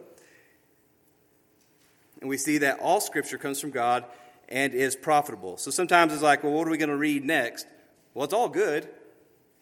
And 2.22 2.30
we 2.30 2.38
see 2.38 2.60
that 2.60 2.80
all 2.80 3.02
scripture 3.02 3.38
comes 3.38 3.60
from 3.60 3.72
God 3.72 4.06
and 4.50 4.74
is 4.74 4.96
profitable. 4.96 5.58
So 5.58 5.72
sometimes 5.72 6.14
it's 6.14 6.22
like, 6.22 6.44
well, 6.44 6.54
what 6.54 6.68
are 6.68 6.72
we 6.72 6.78
going 6.78 6.90
to 6.90 6.96
read 6.96 7.26
next? 7.26 7.68
Well, 8.14 8.24
it's 8.26 8.34
all 8.34 8.50
good 8.50 8.88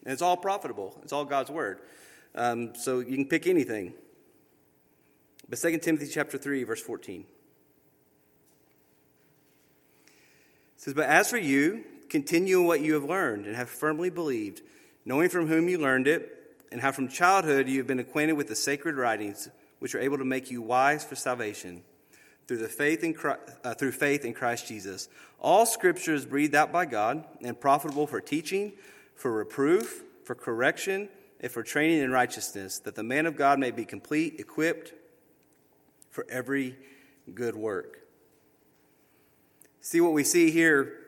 and 0.04 0.12
it's 0.12 0.22
all 0.22 0.36
profitable. 0.36 0.98
It's 1.02 1.12
all 1.12 1.24
God's 1.24 1.50
word. 1.50 1.80
Um, 2.34 2.74
so 2.74 3.00
you 3.00 3.16
can 3.16 3.26
pick 3.26 3.46
anything. 3.46 3.94
But 5.48 5.58
2 5.58 5.78
Timothy 5.78 6.06
chapter 6.06 6.38
3, 6.38 6.64
verse 6.64 6.80
14. 6.80 7.24
says, 10.76 10.94
But 10.94 11.08
as 11.08 11.30
for 11.30 11.36
you, 11.36 11.84
Continue 12.12 12.60
in 12.60 12.66
what 12.66 12.82
you 12.82 12.92
have 12.92 13.04
learned 13.04 13.46
and 13.46 13.56
have 13.56 13.70
firmly 13.70 14.10
believed, 14.10 14.60
knowing 15.06 15.30
from 15.30 15.46
whom 15.46 15.66
you 15.66 15.78
learned 15.78 16.06
it, 16.06 16.30
and 16.70 16.78
how 16.78 16.92
from 16.92 17.08
childhood 17.08 17.70
you 17.70 17.78
have 17.78 17.86
been 17.86 18.00
acquainted 18.00 18.34
with 18.34 18.48
the 18.48 18.54
sacred 18.54 18.96
writings, 18.96 19.48
which 19.78 19.94
are 19.94 19.98
able 19.98 20.18
to 20.18 20.24
make 20.24 20.50
you 20.50 20.60
wise 20.60 21.02
for 21.02 21.16
salvation 21.16 21.82
through 22.46 22.58
the 22.58 22.68
faith 22.68 23.02
in 23.02 23.14
Christ, 23.14 23.40
uh, 23.64 23.72
through 23.72 23.92
faith 23.92 24.26
in 24.26 24.34
Christ 24.34 24.66
Jesus. 24.68 25.08
All 25.40 25.64
Scripture 25.64 26.12
is 26.12 26.26
breathed 26.26 26.54
out 26.54 26.70
by 26.70 26.84
God 26.84 27.24
and 27.40 27.58
profitable 27.58 28.06
for 28.06 28.20
teaching, 28.20 28.74
for 29.22 29.30
reproof, 29.30 30.02
for 30.24 30.34
correction, 30.34 31.08
and 31.38 31.50
for 31.50 31.62
training 31.62 32.00
in 32.00 32.10
righteousness, 32.10 32.80
that 32.80 32.96
the 32.96 33.04
man 33.04 33.24
of 33.24 33.36
God 33.36 33.60
may 33.60 33.70
be 33.70 33.84
complete, 33.84 34.40
equipped 34.40 34.92
for 36.10 36.26
every 36.28 36.76
good 37.32 37.54
work. 37.54 38.00
See 39.80 40.00
what 40.00 40.12
we 40.12 40.24
see 40.24 40.50
here 40.50 40.98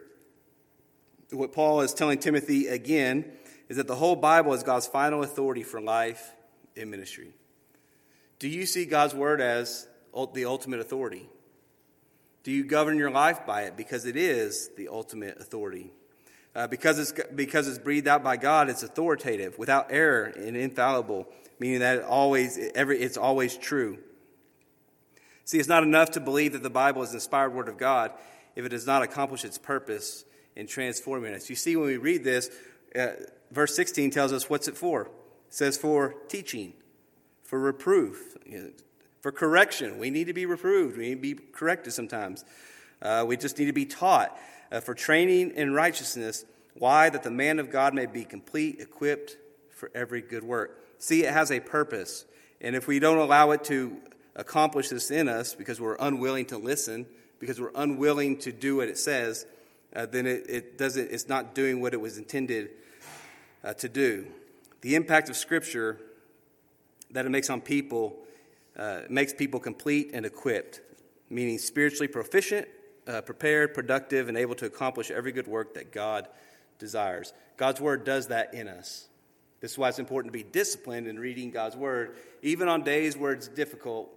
what 1.32 1.52
Paul 1.52 1.80
is 1.80 1.92
telling 1.92 2.18
Timothy 2.18 2.68
again 2.68 3.24
is 3.68 3.78
that 3.78 3.88
the 3.88 3.96
whole 3.96 4.14
Bible 4.14 4.52
is 4.54 4.62
God's 4.62 4.86
final 4.86 5.24
authority 5.24 5.64
for 5.64 5.80
life 5.80 6.30
and 6.76 6.88
ministry. 6.88 7.34
Do 8.38 8.48
you 8.48 8.64
see 8.64 8.84
God's 8.84 9.14
word 9.14 9.40
as 9.40 9.88
the 10.34 10.44
ultimate 10.44 10.78
authority? 10.78 11.28
Do 12.44 12.52
you 12.52 12.62
govern 12.62 12.96
your 12.96 13.10
life 13.10 13.44
by 13.44 13.62
it? 13.62 13.76
Because 13.76 14.06
it 14.06 14.14
is 14.14 14.70
the 14.76 14.86
ultimate 14.86 15.38
authority. 15.40 15.90
Uh, 16.54 16.68
because, 16.68 16.98
it's, 16.98 17.12
because 17.34 17.66
it's 17.66 17.78
breathed 17.78 18.06
out 18.06 18.22
by 18.22 18.36
God, 18.36 18.68
it's 18.68 18.84
authoritative, 18.84 19.58
without 19.58 19.88
error, 19.90 20.24
and 20.24 20.56
infallible, 20.56 21.26
meaning 21.58 21.80
that 21.80 21.98
it 21.98 22.04
always, 22.04 22.58
every, 22.74 23.00
it's 23.00 23.16
always 23.16 23.56
true. 23.56 23.98
See, 25.44 25.58
it's 25.58 25.68
not 25.68 25.82
enough 25.82 26.12
to 26.12 26.20
believe 26.20 26.52
that 26.52 26.62
the 26.62 26.70
Bible 26.70 27.02
is 27.02 27.10
the 27.10 27.16
inspired 27.16 27.52
word 27.52 27.68
of 27.68 27.76
God 27.76 28.12
if 28.54 28.64
it 28.64 28.68
does 28.68 28.86
not 28.86 29.02
accomplish 29.02 29.44
its 29.44 29.58
purpose 29.58 30.24
in 30.56 30.66
transforming 30.66 31.34
us. 31.34 31.50
You 31.50 31.56
see, 31.56 31.76
when 31.76 31.86
we 31.86 31.96
read 31.96 32.22
this, 32.22 32.50
uh, 32.94 33.08
verse 33.50 33.74
16 33.74 34.10
tells 34.10 34.32
us 34.32 34.48
what's 34.48 34.68
it 34.68 34.76
for. 34.76 35.02
It 35.02 35.10
says 35.48 35.76
for 35.76 36.14
teaching, 36.28 36.72
for 37.42 37.58
reproof, 37.58 38.36
you 38.46 38.58
know, 38.58 38.70
for 39.20 39.32
correction. 39.32 39.98
We 39.98 40.10
need 40.10 40.28
to 40.28 40.32
be 40.32 40.46
reproved, 40.46 40.96
we 40.96 41.08
need 41.08 41.14
to 41.16 41.34
be 41.34 41.34
corrected 41.52 41.92
sometimes. 41.92 42.44
Uh, 43.02 43.24
we 43.26 43.36
just 43.36 43.58
need 43.58 43.66
to 43.66 43.72
be 43.72 43.86
taught. 43.86 44.38
Uh, 44.74 44.80
for 44.80 44.92
training 44.92 45.52
in 45.54 45.72
righteousness. 45.72 46.44
Why? 46.76 47.08
That 47.08 47.22
the 47.22 47.30
man 47.30 47.60
of 47.60 47.70
God 47.70 47.94
may 47.94 48.06
be 48.06 48.24
complete, 48.24 48.80
equipped 48.80 49.36
for 49.70 49.88
every 49.94 50.20
good 50.20 50.42
work. 50.42 50.82
See, 50.98 51.22
it 51.22 51.32
has 51.32 51.52
a 51.52 51.60
purpose. 51.60 52.24
And 52.60 52.74
if 52.74 52.88
we 52.88 52.98
don't 52.98 53.18
allow 53.18 53.52
it 53.52 53.62
to 53.64 53.96
accomplish 54.34 54.88
this 54.88 55.12
in 55.12 55.28
us 55.28 55.54
because 55.54 55.80
we're 55.80 55.96
unwilling 56.00 56.46
to 56.46 56.58
listen, 56.58 57.06
because 57.38 57.60
we're 57.60 57.70
unwilling 57.76 58.36
to 58.38 58.50
do 58.50 58.74
what 58.74 58.88
it 58.88 58.98
says, 58.98 59.46
uh, 59.94 60.06
then 60.06 60.26
it, 60.26 60.46
it, 60.48 60.76
doesn't, 60.76 61.08
it's 61.12 61.28
not 61.28 61.54
doing 61.54 61.80
what 61.80 61.94
it 61.94 62.00
was 62.00 62.18
intended 62.18 62.70
uh, 63.62 63.74
to 63.74 63.88
do. 63.88 64.26
the 64.80 64.96
impact 64.96 65.30
of 65.30 65.36
Scripture 65.36 66.00
that 67.12 67.24
it 67.24 67.28
makes 67.28 67.48
on 67.48 67.60
people 67.60 68.16
uh, 68.76 69.02
makes 69.08 69.32
people 69.32 69.60
complete 69.60 70.10
and 70.12 70.26
equipped, 70.26 70.80
meaning 71.30 71.58
spiritually 71.58 72.08
proficient, 72.08 72.66
uh, 73.06 73.20
prepared, 73.22 73.74
productive, 73.74 74.28
and 74.28 74.36
able 74.36 74.54
to 74.56 74.66
accomplish 74.66 75.10
every 75.10 75.32
good 75.32 75.46
work 75.46 75.74
that 75.74 75.92
God 75.92 76.28
desires. 76.78 77.32
God's 77.56 77.80
Word 77.80 78.04
does 78.04 78.28
that 78.28 78.54
in 78.54 78.68
us. 78.68 79.06
This 79.60 79.72
is 79.72 79.78
why 79.78 79.88
it's 79.88 79.98
important 79.98 80.32
to 80.32 80.38
be 80.38 80.44
disciplined 80.44 81.06
in 81.06 81.18
reading 81.18 81.50
God's 81.50 81.76
Word, 81.76 82.16
even 82.42 82.68
on 82.68 82.82
days 82.82 83.16
where 83.16 83.32
it's 83.32 83.48
difficult. 83.48 84.10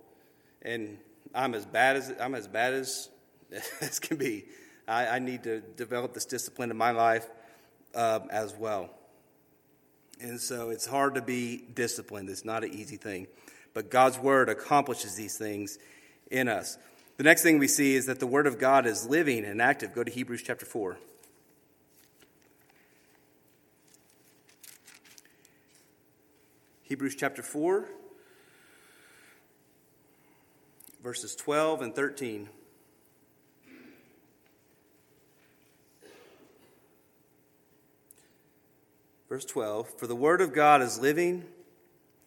And 0.61 0.97
I'm 1.33 1.53
as 1.53 1.65
bad 1.65 1.97
as 1.97 2.13
I'm 2.19 2.35
as 2.35 2.47
bad 2.47 2.73
as 2.73 3.09
as 3.81 3.99
can 3.99 4.17
be. 4.17 4.45
I, 4.87 5.07
I 5.07 5.19
need 5.19 5.43
to 5.43 5.61
develop 5.61 6.13
this 6.13 6.25
discipline 6.25 6.71
in 6.71 6.77
my 6.77 6.91
life 6.91 7.27
uh, 7.93 8.19
as 8.29 8.55
well. 8.55 8.89
And 10.19 10.39
so 10.39 10.69
it's 10.69 10.85
hard 10.85 11.15
to 11.15 11.21
be 11.21 11.57
disciplined. 11.73 12.29
It's 12.29 12.45
not 12.45 12.63
an 12.63 12.73
easy 12.73 12.97
thing. 12.97 13.27
But 13.73 13.91
God's 13.91 14.17
word 14.17 14.49
accomplishes 14.49 15.15
these 15.15 15.37
things 15.37 15.77
in 16.31 16.47
us. 16.47 16.77
The 17.17 17.23
next 17.23 17.41
thing 17.41 17.57
we 17.57 17.67
see 17.67 17.95
is 17.95 18.05
that 18.05 18.19
the 18.19 18.27
word 18.27 18.45
of 18.45 18.59
God 18.59 18.85
is 18.85 19.07
living 19.07 19.43
and 19.43 19.59
active. 19.59 19.93
Go 19.93 20.03
to 20.03 20.11
Hebrews 20.11 20.43
chapter 20.43 20.65
4. 20.65 20.97
Hebrews 26.83 27.15
chapter 27.15 27.43
4, 27.43 27.85
verses 31.03 31.35
12 31.35 31.81
and 31.81 31.93
13. 31.93 32.47
Verse 39.27 39.43
12 39.43 39.89
For 39.97 40.07
the 40.07 40.15
word 40.15 40.39
of 40.39 40.53
God 40.53 40.81
is 40.81 40.97
living 40.97 41.43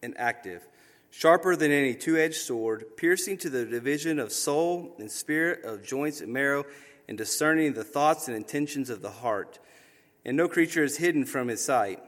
and 0.03 0.15
active, 0.19 0.67
sharper 1.11 1.57
than 1.57 1.73
any 1.73 1.95
two 1.95 2.17
edged 2.17 2.37
sword, 2.37 2.97
piercing 2.97 3.37
to 3.39 3.51
the 3.51 3.67
division 3.67 4.19
of 4.19 4.33
soul 4.33 4.95
and 4.99 5.11
spirit, 5.11 5.65
of 5.65 5.83
joints 5.83 6.21
and 6.21 6.33
marrow, 6.33 6.65
and 7.09 7.19
discerning 7.19 7.73
the 7.73 7.85
thoughts 7.85 8.29
and 8.29 8.37
intentions 8.37 8.89
of 8.89 9.03
the 9.03 9.11
heart. 9.11 9.59
And 10.25 10.37
no 10.37 10.49
creature 10.49 10.85
is 10.85 10.97
hidden 10.97 11.25
from 11.25 11.49
his 11.49 11.63
sight, 11.65 12.01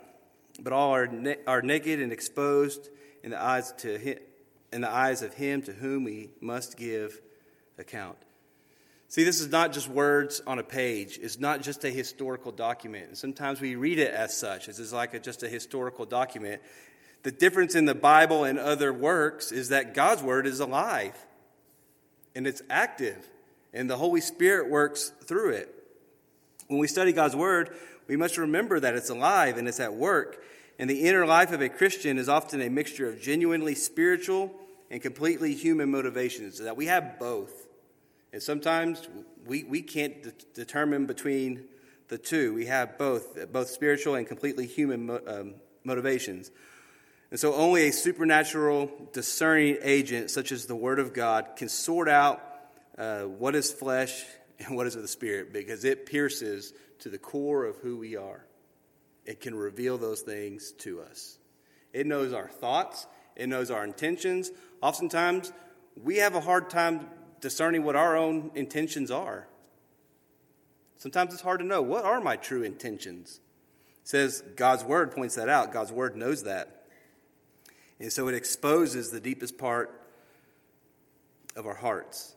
but 0.61 0.73
all 0.73 0.95
are, 0.95 1.09
are 1.47 1.63
naked 1.63 2.01
and 2.01 2.13
exposed 2.13 2.89
in 3.23 3.31
the 3.31 3.43
eyes 3.43 3.73
to 3.79 4.17
in 4.73 4.81
the 4.81 4.91
eyes 4.91 5.23
of 5.23 5.35
him 5.35 5.63
to 5.63 5.73
whom 5.73 6.05
we 6.05 6.31
must 6.41 6.77
give 6.77 7.21
account. 7.79 8.17
See, 9.09 9.25
this 9.25 9.41
is 9.41 9.51
not 9.51 9.73
just 9.75 9.89
words 9.89 10.41
on 10.47 10.59
a 10.59 10.63
page. 10.63 11.19
It's 11.21 11.39
not 11.39 11.61
just 11.61 11.85
a 11.85 11.91
historical 11.91 12.51
document. 12.51 13.09
And 13.09 13.19
sometimes 13.19 13.61
we 13.61 13.75
read 13.77 13.99
it 13.99 14.11
as 14.11 14.35
such, 14.35 14.69
it's 14.69 14.93
like 14.93 15.13
a, 15.13 15.21
just 15.21 15.43
a 15.43 15.49
historical 15.49 16.07
document. 16.07 16.63
The 17.23 17.31
difference 17.31 17.75
in 17.75 17.85
the 17.85 17.95
Bible 17.95 18.45
and 18.45 18.59
other 18.59 18.93
works 18.93 19.53
is 19.53 19.69
that 19.69 19.95
God's 19.95 20.23
Word 20.23 20.47
is 20.47 20.61
alive 20.61 21.15
and 22.35 22.47
it's 22.47 22.63
active, 22.71 23.29
and 23.75 23.89
the 23.89 23.97
Holy 23.97 24.21
Spirit 24.21 24.71
works 24.71 25.13
through 25.25 25.51
it. 25.51 25.75
When 26.69 26.79
we 26.79 26.89
study 26.89 27.13
God's 27.13 27.37
Word, 27.37 27.77
we 28.09 28.17
must 28.17 28.39
remember 28.39 28.81
that 28.81 28.95
it's 28.95 29.11
alive 29.11 29.59
and 29.59 29.69
it's 29.69 29.81
at 29.81 29.95
work. 29.95 30.43
And 30.79 30.89
the 30.89 31.03
inner 31.03 31.27
life 31.27 31.53
of 31.53 31.61
a 31.61 31.69
Christian 31.69 32.19
is 32.19 32.29
often 32.29 32.61
a 32.61 32.71
mixture 32.71 33.07
of 33.07 33.21
genuinely 33.21 33.75
spiritual 33.75 34.51
and 34.91 35.01
completely 35.01 35.55
human 35.55 35.91
motivations, 35.91 36.59
that 36.59 36.77
we 36.77 36.87
have 36.87 37.19
both. 37.19 37.67
And 38.33 38.43
sometimes 38.43 39.09
we, 39.47 39.65
we 39.65 39.83
can't 39.83 40.23
de- 40.23 40.33
determine 40.55 41.07
between 41.07 41.65
the 42.09 42.19
two. 42.19 42.55
We 42.55 42.67
have 42.67 42.99
both, 42.99 43.53
both 43.53 43.69
spiritual 43.69 44.15
and 44.15 44.27
completely 44.27 44.67
human 44.67 45.07
mo- 45.07 45.21
um, 45.27 45.55
motivations. 45.85 46.51
And 47.33 47.41
so 47.41 47.55
only 47.55 47.89
a 47.89 47.93
supernatural 47.95 48.91
discerning 49.15 49.79
agent, 49.81 50.31
such 50.31 50.53
as 50.53 50.67
the 50.67 50.77
Word 50.77 50.99
of 50.99 51.15
God, 51.15 51.57
can 51.57 51.71
sort 51.71 52.07
out 52.07 52.43
uh, 52.99 53.23
what 53.23 53.55
is 53.55 53.73
flesh 53.73 54.23
and 54.59 54.77
what 54.77 54.87
is 54.87 54.97
of 54.97 55.01
the 55.01 55.09
Spirit 55.09 55.51
because 55.51 55.87
it 55.87 56.05
pierces 56.05 56.75
to 56.99 57.09
the 57.09 57.17
core 57.17 57.65
of 57.65 57.77
who 57.79 57.97
we 57.97 58.17
are. 58.17 58.45
It 59.25 59.41
can 59.41 59.55
reveal 59.55 59.97
those 59.97 60.21
things 60.21 60.73
to 60.81 61.01
us. 61.01 61.39
It 61.95 62.07
knows 62.07 62.35
our 62.35 62.49
thoughts, 62.49 63.07
it 63.35 63.49
knows 63.49 63.71
our 63.71 63.83
intentions. 63.83 64.51
Oftentimes, 64.83 65.55
we 65.97 66.19
have 66.19 66.35
a 66.35 66.41
hard 66.41 66.69
time 66.69 67.09
discerning 67.41 67.83
what 67.83 67.97
our 67.97 68.15
own 68.15 68.51
intentions 68.55 69.11
are. 69.11 69.49
Sometimes 70.99 71.33
it's 71.33 71.43
hard 71.43 71.61
to 71.61 71.67
know 71.67 71.81
what 71.81 72.05
are 72.05 72.21
my 72.21 72.37
true 72.37 72.63
intentions. 72.63 73.41
It 74.03 74.09
says 74.09 74.45
God's 74.55 74.85
word 74.85 75.13
points 75.13 75.37
that 75.37 75.49
out. 75.49 75.73
God's 75.73 75.93
word 75.93 76.15
knows 76.15 76.43
that. 76.43 76.82
And 78.03 78.13
so 78.13 78.27
it 78.27 78.35
exposes 78.35 79.13
the 79.13 79.21
deepest 79.21 79.57
part 79.57 79.97
of 81.55 81.67
our 81.67 81.75
hearts. 81.75 82.35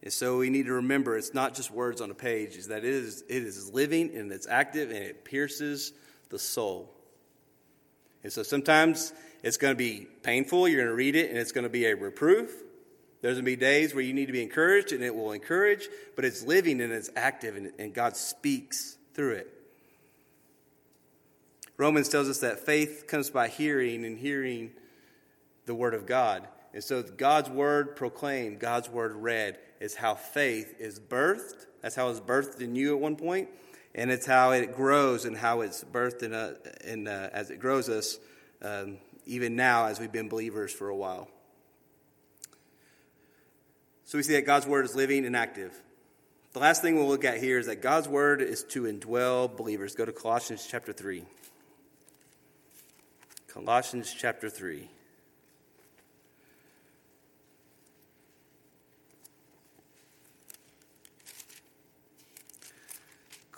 And 0.00 0.12
so 0.12 0.38
we 0.38 0.48
need 0.48 0.66
to 0.66 0.74
remember 0.74 1.16
it's 1.16 1.34
not 1.34 1.54
just 1.54 1.72
words 1.72 2.00
on 2.00 2.12
a 2.12 2.14
page, 2.14 2.56
is 2.56 2.68
that 2.68 2.84
it 2.84 2.94
is, 2.94 3.24
it 3.28 3.42
is 3.42 3.72
living 3.72 4.16
and 4.16 4.30
it's 4.30 4.46
active 4.46 4.90
and 4.90 4.98
it 4.98 5.24
pierces 5.24 5.92
the 6.28 6.38
soul. 6.38 6.88
And 8.22 8.32
so 8.32 8.44
sometimes 8.44 9.12
it's 9.42 9.56
going 9.56 9.74
to 9.74 9.78
be 9.78 10.06
painful. 10.22 10.68
You're 10.68 10.82
going 10.82 10.88
to 10.88 10.94
read 10.94 11.16
it 11.16 11.30
and 11.30 11.38
it's 11.38 11.50
going 11.50 11.64
to 11.64 11.70
be 11.70 11.86
a 11.86 11.96
reproof. 11.96 12.52
There's 13.22 13.34
going 13.34 13.44
to 13.44 13.50
be 13.50 13.56
days 13.56 13.96
where 13.96 14.04
you 14.04 14.12
need 14.12 14.26
to 14.26 14.32
be 14.32 14.42
encouraged, 14.42 14.92
and 14.92 15.02
it 15.02 15.14
will 15.14 15.30
encourage, 15.30 15.88
but 16.16 16.24
it's 16.24 16.44
living 16.44 16.80
and 16.80 16.92
it's 16.92 17.08
active, 17.14 17.54
and, 17.54 17.72
and 17.78 17.94
God 17.94 18.16
speaks 18.16 18.96
through 19.14 19.34
it. 19.34 19.52
Romans 21.76 22.08
tells 22.08 22.28
us 22.28 22.40
that 22.40 22.66
faith 22.66 23.06
comes 23.06 23.30
by 23.30 23.46
hearing, 23.46 24.04
and 24.04 24.18
hearing 24.18 24.72
the 25.66 25.74
Word 25.74 25.94
of 25.94 26.06
God. 26.06 26.48
And 26.74 26.82
so 26.82 27.02
God's 27.02 27.50
Word 27.50 27.96
proclaimed, 27.96 28.58
God's 28.58 28.88
Word 28.88 29.14
read, 29.14 29.58
is 29.80 29.94
how 29.94 30.14
faith 30.14 30.74
is 30.78 30.98
birthed. 30.98 31.66
That's 31.82 31.94
how 31.94 32.08
it's 32.08 32.20
birthed 32.20 32.60
in 32.60 32.74
you 32.74 32.94
at 32.94 33.00
one 33.00 33.16
point, 33.16 33.48
and 33.94 34.10
it's 34.10 34.26
how 34.26 34.52
it 34.52 34.74
grows 34.74 35.24
and 35.24 35.36
how 35.36 35.60
it's 35.60 35.84
birthed 35.84 36.22
in, 36.22 36.32
a, 36.32 36.54
in 36.84 37.06
a, 37.06 37.30
as 37.32 37.50
it 37.50 37.58
grows 37.58 37.88
us, 37.88 38.18
um, 38.62 38.98
even 39.26 39.56
now 39.56 39.86
as 39.86 39.98
we've 40.00 40.12
been 40.12 40.28
believers 40.28 40.72
for 40.72 40.88
a 40.88 40.96
while. 40.96 41.28
So 44.04 44.18
we 44.18 44.22
see 44.22 44.34
that 44.34 44.46
God's 44.46 44.66
word 44.66 44.84
is 44.84 44.94
living 44.94 45.24
and 45.24 45.34
active. 45.34 45.74
The 46.52 46.58
last 46.58 46.82
thing 46.82 46.96
we'll 46.96 47.08
look 47.08 47.24
at 47.24 47.38
here 47.38 47.58
is 47.58 47.66
that 47.66 47.80
God's 47.80 48.08
word 48.08 48.42
is 48.42 48.62
to 48.64 48.82
indwell 48.82 49.56
believers. 49.56 49.94
Go 49.94 50.04
to 50.04 50.12
Colossians 50.12 50.66
chapter 50.70 50.92
3. 50.92 51.24
Colossians 53.48 54.14
chapter 54.16 54.50
3. 54.50 54.88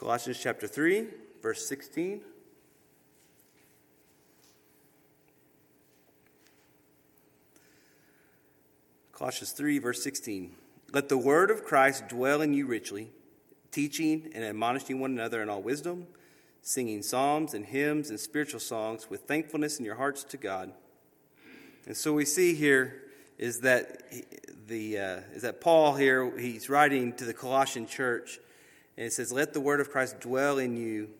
Colossians 0.04 0.38
chapter 0.38 0.66
3, 0.66 1.06
verse 1.40 1.66
16. 1.66 2.20
Colossians 9.12 9.52
3, 9.52 9.78
verse 9.78 10.04
16. 10.04 10.56
Let 10.92 11.08
the 11.08 11.16
word 11.16 11.50
of 11.50 11.64
Christ 11.64 12.06
dwell 12.08 12.42
in 12.42 12.52
you 12.52 12.66
richly, 12.66 13.12
teaching 13.72 14.30
and 14.34 14.44
admonishing 14.44 15.00
one 15.00 15.12
another 15.12 15.40
in 15.40 15.48
all 15.48 15.62
wisdom, 15.62 16.06
singing 16.60 17.00
psalms 17.02 17.54
and 17.54 17.64
hymns 17.64 18.10
and 18.10 18.20
spiritual 18.20 18.60
songs 18.60 19.08
with 19.08 19.22
thankfulness 19.22 19.78
in 19.78 19.86
your 19.86 19.94
hearts 19.94 20.22
to 20.24 20.36
God. 20.36 20.70
And 21.86 21.96
so 21.96 22.12
we 22.12 22.26
see 22.26 22.52
here 22.52 23.04
is 23.38 23.60
that 23.60 24.02
the 24.68 24.98
uh, 24.98 25.20
is 25.32 25.40
that 25.40 25.62
Paul 25.62 25.94
here 25.94 26.38
he's 26.38 26.68
writing 26.68 27.14
to 27.14 27.24
the 27.24 27.32
Colossian 27.32 27.86
church, 27.86 28.38
and 28.96 29.06
it 29.06 29.12
says, 29.12 29.32
"Let 29.32 29.52
the 29.52 29.60
word 29.60 29.80
of 29.80 29.90
Christ 29.90 30.20
dwell 30.20 30.58
in 30.58 30.76
you 30.76 31.10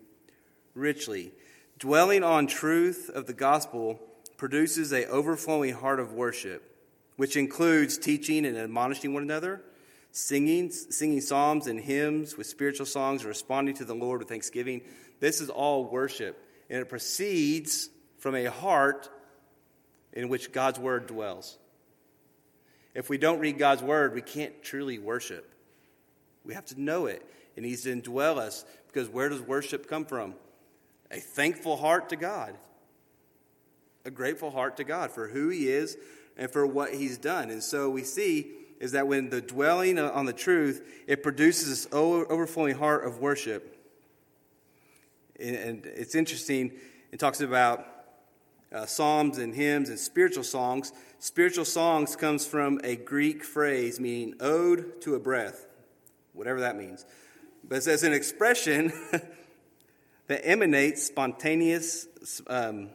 richly." 0.74 1.32
Dwelling 1.78 2.22
on 2.22 2.46
truth 2.46 3.10
of 3.10 3.26
the 3.26 3.32
gospel 3.32 4.00
produces 4.36 4.92
a 4.92 5.06
overflowing 5.06 5.74
heart 5.74 6.00
of 6.00 6.12
worship 6.12 6.74
which 7.16 7.36
includes 7.36 7.98
teaching 7.98 8.44
and 8.44 8.56
admonishing 8.56 9.14
one 9.14 9.22
another, 9.22 9.62
singing, 10.10 10.70
singing 10.70 11.20
psalms 11.20 11.66
and 11.66 11.80
hymns 11.80 12.36
with 12.36 12.46
spiritual 12.46 12.86
songs, 12.86 13.24
responding 13.24 13.74
to 13.76 13.84
the 13.84 13.94
Lord 13.94 14.20
with 14.20 14.28
thanksgiving. 14.28 14.82
This 15.20 15.40
is 15.40 15.50
all 15.50 15.84
worship, 15.84 16.36
and 16.68 16.80
it 16.80 16.88
proceeds 16.88 17.88
from 18.18 18.34
a 18.34 18.46
heart 18.46 19.08
in 20.12 20.28
which 20.28 20.52
God's 20.52 20.78
word 20.78 21.06
dwells. 21.06 21.58
If 22.94 23.08
we 23.08 23.18
don't 23.18 23.40
read 23.40 23.58
God's 23.58 23.82
word, 23.82 24.14
we 24.14 24.22
can't 24.22 24.62
truly 24.62 24.98
worship. 24.98 25.52
We 26.44 26.54
have 26.54 26.66
to 26.66 26.80
know 26.80 27.06
it. 27.06 27.24
It 27.56 27.62
needs 27.62 27.82
to 27.82 27.94
indwell 27.94 28.38
us 28.38 28.64
because 28.88 29.08
where 29.08 29.28
does 29.28 29.40
worship 29.40 29.88
come 29.88 30.04
from? 30.04 30.34
A 31.10 31.18
thankful 31.18 31.76
heart 31.76 32.08
to 32.08 32.16
God, 32.16 32.56
a 34.04 34.10
grateful 34.10 34.50
heart 34.50 34.76
to 34.78 34.84
God 34.84 35.10
for 35.10 35.28
who 35.28 35.48
He 35.48 35.68
is, 35.68 35.96
and 36.36 36.50
for 36.50 36.66
what 36.66 36.94
he's 36.94 37.18
done. 37.18 37.50
And 37.50 37.62
so 37.62 37.90
we 37.90 38.02
see 38.02 38.50
is 38.80 38.92
that 38.92 39.06
when 39.06 39.30
the 39.30 39.40
dwelling 39.40 39.98
on 39.98 40.26
the 40.26 40.32
truth, 40.32 41.04
it 41.06 41.22
produces 41.22 41.68
this 41.68 41.88
overflowing 41.92 42.76
heart 42.76 43.06
of 43.06 43.18
worship. 43.20 43.70
And 45.38 45.84
it's 45.86 46.14
interesting, 46.14 46.72
it 47.12 47.18
talks 47.18 47.40
about 47.40 47.86
uh, 48.72 48.86
psalms 48.86 49.38
and 49.38 49.54
hymns 49.54 49.88
and 49.88 49.98
spiritual 49.98 50.44
songs. 50.44 50.92
Spiritual 51.18 51.64
songs 51.64 52.16
comes 52.16 52.46
from 52.46 52.80
a 52.84 52.96
Greek 52.96 53.44
phrase 53.44 54.00
meaning 54.00 54.34
ode 54.40 55.00
to 55.02 55.14
a 55.14 55.20
breath, 55.20 55.66
whatever 56.32 56.60
that 56.60 56.76
means. 56.76 57.06
But 57.68 57.82
says 57.82 58.02
an 58.02 58.12
expression 58.12 58.92
that 60.26 60.46
emanates 60.46 61.02
spontaneous, 61.04 62.06
um, 62.46 62.90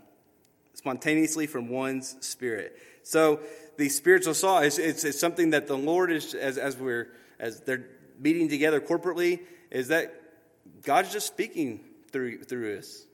spontaneously 0.73 1.47
from 1.47 1.69
one's 1.69 2.15
spirit. 2.19 2.77
So 3.03 3.39
the 3.77 3.89
spiritual 3.89 4.33
song 4.33 4.63
is 4.63 4.77
it's, 4.77 5.03
it's 5.03 5.19
something 5.19 5.51
that 5.51 5.67
the 5.67 5.77
Lord 5.77 6.11
is 6.11 6.33
as, 6.33 6.57
as 6.57 6.77
we're 6.77 7.11
as 7.39 7.61
they're 7.61 7.85
meeting 8.19 8.49
together 8.49 8.81
corporately 8.81 9.39
is 9.71 9.87
that 9.87 10.13
God's 10.83 11.11
just 11.13 11.27
speaking 11.27 11.79
through 12.11 12.43
through 12.43 12.77
us. 12.77 13.05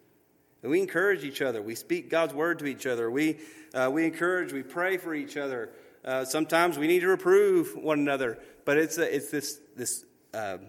And 0.65 0.71
we 0.71 0.81
encourage 0.81 1.23
each 1.23 1.43
other. 1.43 1.61
We 1.61 1.75
speak 1.75 2.09
God's 2.09 2.33
word 2.33 2.57
to 2.57 2.65
each 2.65 2.87
other. 2.87 3.11
We, 3.11 3.37
uh, 3.75 3.91
we 3.93 4.03
encourage, 4.03 4.51
we 4.51 4.63
pray 4.63 4.97
for 4.97 5.13
each 5.13 5.37
other. 5.37 5.69
Uh, 6.03 6.25
sometimes 6.25 6.79
we 6.79 6.87
need 6.87 7.01
to 7.01 7.07
reprove 7.07 7.75
one 7.75 7.99
another, 7.99 8.39
but 8.65 8.79
it's, 8.79 8.97
a, 8.97 9.15
it's 9.15 9.29
this, 9.29 9.59
this, 9.75 10.05
um, 10.33 10.61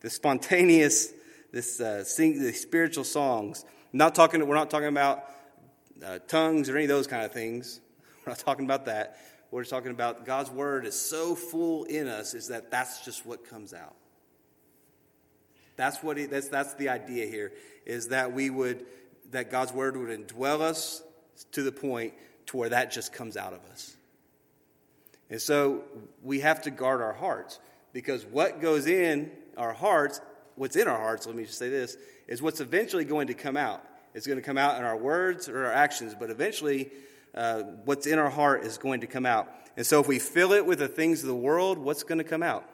this 0.00 0.14
spontaneous, 0.14 1.12
this 1.52 1.80
uh, 1.80 2.04
sing, 2.04 2.42
the 2.42 2.52
spiritual 2.52 3.04
songs. 3.04 3.64
Not 3.92 4.14
talking, 4.14 4.46
we're 4.46 4.54
not 4.54 4.70
talking 4.70 4.88
about 4.88 5.24
uh, 6.04 6.18
tongues 6.28 6.68
or 6.68 6.76
any 6.76 6.84
of 6.84 6.88
those 6.88 7.06
kind 7.06 7.24
of 7.24 7.32
things. 7.32 7.80
We're 8.26 8.32
not 8.32 8.38
talking 8.40 8.64
about 8.64 8.86
that. 8.86 9.18
We're 9.50 9.64
talking 9.64 9.92
about 9.92 10.26
God's 10.26 10.50
word 10.50 10.84
is 10.84 11.00
so 11.00 11.34
full 11.34 11.84
in 11.84 12.08
us 12.08 12.34
is 12.34 12.48
that 12.48 12.70
that's 12.70 13.04
just 13.04 13.24
what 13.24 13.48
comes 13.48 13.72
out. 13.72 13.94
That's 15.76 16.02
what 16.02 16.16
he, 16.16 16.26
that's 16.26 16.48
that's 16.48 16.74
the 16.74 16.88
idea 16.88 17.26
here 17.26 17.52
is 17.84 18.08
that 18.08 18.32
we 18.32 18.50
would 18.50 18.84
that 19.30 19.50
God's 19.50 19.72
word 19.72 19.96
would 19.96 20.08
indwell 20.08 20.60
us 20.60 21.02
to 21.52 21.62
the 21.62 21.72
point 21.72 22.14
to 22.46 22.56
where 22.56 22.68
that 22.70 22.90
just 22.90 23.12
comes 23.12 23.36
out 23.36 23.52
of 23.52 23.60
us. 23.70 23.96
And 25.30 25.40
so 25.40 25.84
we 26.22 26.40
have 26.40 26.62
to 26.62 26.70
guard 26.70 27.00
our 27.00 27.12
hearts 27.12 27.58
because 27.92 28.24
what 28.24 28.60
goes 28.60 28.86
in 28.86 29.30
our 29.56 29.72
hearts, 29.72 30.20
what's 30.54 30.76
in 30.76 30.88
our 30.88 30.98
hearts, 30.98 31.26
let 31.26 31.36
me 31.36 31.44
just 31.44 31.58
say 31.58 31.68
this, 31.68 31.96
is 32.26 32.42
what's 32.42 32.60
eventually 32.60 33.04
going 33.04 33.28
to 33.28 33.34
come 33.34 33.56
out. 33.56 33.84
It's 34.14 34.26
going 34.26 34.38
to 34.38 34.44
come 34.44 34.58
out 34.58 34.78
in 34.78 34.84
our 34.84 34.96
words 34.96 35.48
or 35.48 35.66
our 35.66 35.72
actions, 35.72 36.14
but 36.18 36.30
eventually 36.30 36.90
uh, 37.34 37.62
what's 37.84 38.06
in 38.06 38.18
our 38.18 38.30
heart 38.30 38.64
is 38.64 38.78
going 38.78 39.00
to 39.02 39.06
come 39.06 39.26
out. 39.26 39.52
And 39.76 39.84
so 39.84 40.00
if 40.00 40.08
we 40.08 40.18
fill 40.18 40.52
it 40.52 40.64
with 40.64 40.78
the 40.78 40.88
things 40.88 41.22
of 41.22 41.28
the 41.28 41.34
world, 41.34 41.78
what's 41.78 42.02
going 42.02 42.18
to 42.18 42.24
come 42.24 42.42
out? 42.42 42.68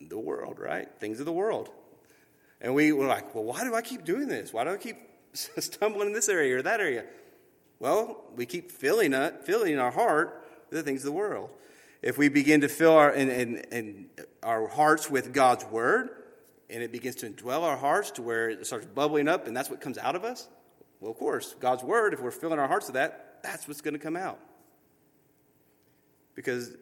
The 0.00 0.18
world, 0.18 0.58
right? 0.58 0.88
Things 0.98 1.20
of 1.20 1.26
the 1.26 1.32
world. 1.32 1.68
And 2.60 2.74
we 2.74 2.92
were 2.92 3.06
like, 3.06 3.34
well, 3.34 3.44
why 3.44 3.64
do 3.64 3.74
I 3.74 3.82
keep 3.82 4.04
doing 4.04 4.28
this? 4.28 4.52
Why 4.52 4.64
do 4.64 4.70
I 4.70 4.76
keep 4.76 4.96
stumbling 5.34 6.08
in 6.08 6.14
this 6.14 6.28
area 6.28 6.56
or 6.56 6.62
that 6.62 6.80
area? 6.80 7.04
Well, 7.78 8.24
we 8.34 8.46
keep 8.46 8.72
filling, 8.72 9.12
it, 9.12 9.44
filling 9.44 9.78
our 9.78 9.90
heart 9.90 10.44
with 10.70 10.78
the 10.78 10.82
things 10.82 11.02
of 11.02 11.06
the 11.06 11.12
world. 11.12 11.50
If 12.02 12.16
we 12.16 12.28
begin 12.28 12.60
to 12.60 12.68
fill 12.68 12.92
our, 12.92 13.10
in, 13.10 13.28
in, 13.28 13.56
in 13.72 14.06
our 14.42 14.68
hearts 14.68 15.10
with 15.10 15.32
God's 15.32 15.64
word, 15.64 16.10
and 16.70 16.82
it 16.82 16.92
begins 16.92 17.16
to 17.16 17.30
indwell 17.30 17.62
our 17.62 17.76
hearts 17.76 18.12
to 18.12 18.22
where 18.22 18.50
it 18.50 18.66
starts 18.66 18.86
bubbling 18.86 19.26
up, 19.26 19.46
and 19.46 19.56
that's 19.56 19.70
what 19.70 19.80
comes 19.80 19.98
out 19.98 20.14
of 20.14 20.24
us, 20.24 20.48
well, 21.00 21.10
of 21.10 21.16
course, 21.16 21.54
God's 21.60 21.84
word, 21.84 22.12
if 22.12 22.20
we're 22.20 22.30
filling 22.30 22.58
our 22.58 22.68
hearts 22.68 22.86
with 22.86 22.94
that, 22.94 23.38
that's 23.42 23.68
what's 23.68 23.80
going 23.80 23.94
to 23.94 24.00
come 24.00 24.16
out. 24.16 24.38
Because 26.34 26.76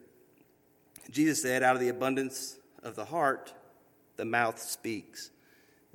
Jesus 1.11 1.43
said, 1.43 1.63
out 1.63 1.77
of 1.77 1.81
the 1.81 1.89
abundance 1.89 2.59
of 2.83 2.95
the 2.97 3.05
heart, 3.05 3.53
the 4.17 4.25
mouth 4.25 4.61
speaks. 4.61 5.31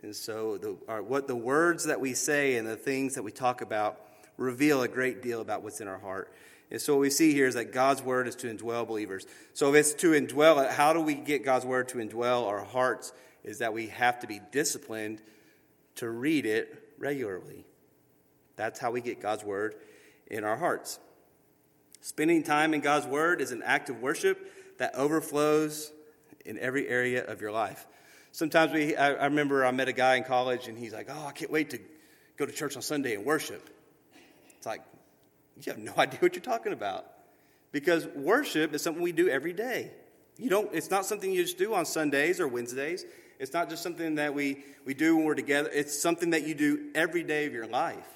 And 0.03 0.15
so, 0.15 0.57
the, 0.57 0.77
our, 0.87 1.01
what 1.01 1.27
the 1.27 1.35
words 1.35 1.85
that 1.85 1.99
we 1.99 2.13
say 2.13 2.57
and 2.57 2.67
the 2.67 2.75
things 2.75 3.15
that 3.15 3.23
we 3.23 3.31
talk 3.31 3.61
about 3.61 3.99
reveal 4.37 4.81
a 4.81 4.87
great 4.87 5.21
deal 5.21 5.41
about 5.41 5.61
what's 5.61 5.81
in 5.81 5.87
our 5.87 5.99
heart. 5.99 6.33
And 6.71 6.81
so, 6.81 6.93
what 6.93 7.01
we 7.01 7.09
see 7.09 7.33
here 7.33 7.47
is 7.47 7.55
that 7.55 7.73
God's 7.73 8.01
word 8.01 8.27
is 8.27 8.35
to 8.37 8.47
indwell 8.47 8.87
believers. 8.87 9.27
So, 9.53 9.69
if 9.69 9.75
it's 9.75 9.93
to 9.95 10.11
indwell, 10.11 10.69
how 10.69 10.93
do 10.93 11.01
we 11.01 11.15
get 11.15 11.43
God's 11.43 11.65
word 11.65 11.89
to 11.89 11.97
indwell 11.97 12.47
our 12.47 12.63
hearts? 12.63 13.11
Is 13.43 13.59
that 13.59 13.73
we 13.73 13.87
have 13.87 14.19
to 14.21 14.27
be 14.27 14.39
disciplined 14.51 15.21
to 15.95 16.09
read 16.09 16.45
it 16.45 16.93
regularly. 16.97 17.65
That's 18.55 18.79
how 18.79 18.91
we 18.91 19.01
get 19.01 19.21
God's 19.21 19.43
word 19.43 19.75
in 20.27 20.43
our 20.43 20.55
hearts. 20.55 20.99
Spending 22.01 22.43
time 22.43 22.73
in 22.73 22.81
God's 22.81 23.05
word 23.05 23.41
is 23.41 23.51
an 23.51 23.61
act 23.63 23.89
of 23.89 24.01
worship 24.01 24.51
that 24.77 24.95
overflows 24.95 25.91
in 26.45 26.57
every 26.57 26.87
area 26.87 27.25
of 27.25 27.41
your 27.41 27.51
life. 27.51 27.85
Sometimes 28.31 28.71
we, 28.71 28.95
I, 28.95 29.13
I 29.13 29.25
remember 29.25 29.65
I 29.65 29.71
met 29.71 29.87
a 29.89 29.93
guy 29.93 30.15
in 30.15 30.23
college 30.23 30.67
and 30.67 30.77
he's 30.77 30.93
like, 30.93 31.07
oh, 31.09 31.25
I 31.27 31.31
can't 31.31 31.51
wait 31.51 31.71
to 31.71 31.79
go 32.37 32.45
to 32.45 32.51
church 32.51 32.75
on 32.75 32.81
Sunday 32.81 33.15
and 33.15 33.25
worship. 33.25 33.69
It's 34.57 34.65
like, 34.65 34.81
you 35.65 35.73
have 35.73 35.81
no 35.81 35.93
idea 35.97 36.19
what 36.19 36.35
you're 36.35 36.43
talking 36.43 36.73
about. 36.73 37.05
Because 37.71 38.05
worship 38.07 38.73
is 38.73 38.81
something 38.81 39.01
we 39.01 39.11
do 39.13 39.29
every 39.29 39.53
day. 39.53 39.91
You 40.37 40.49
don't, 40.49 40.69
it's 40.73 40.89
not 40.89 41.05
something 41.05 41.31
you 41.31 41.43
just 41.43 41.57
do 41.57 41.73
on 41.73 41.85
Sundays 41.85 42.39
or 42.39 42.47
Wednesdays. 42.47 43.05
It's 43.39 43.53
not 43.53 43.69
just 43.69 43.81
something 43.81 44.15
that 44.15 44.33
we, 44.33 44.63
we 44.85 44.93
do 44.93 45.15
when 45.15 45.25
we're 45.25 45.35
together. 45.35 45.69
It's 45.73 45.99
something 45.99 46.31
that 46.31 46.45
you 46.45 46.53
do 46.53 46.91
every 46.95 47.23
day 47.23 47.45
of 47.45 47.53
your 47.53 47.67
life. 47.67 48.07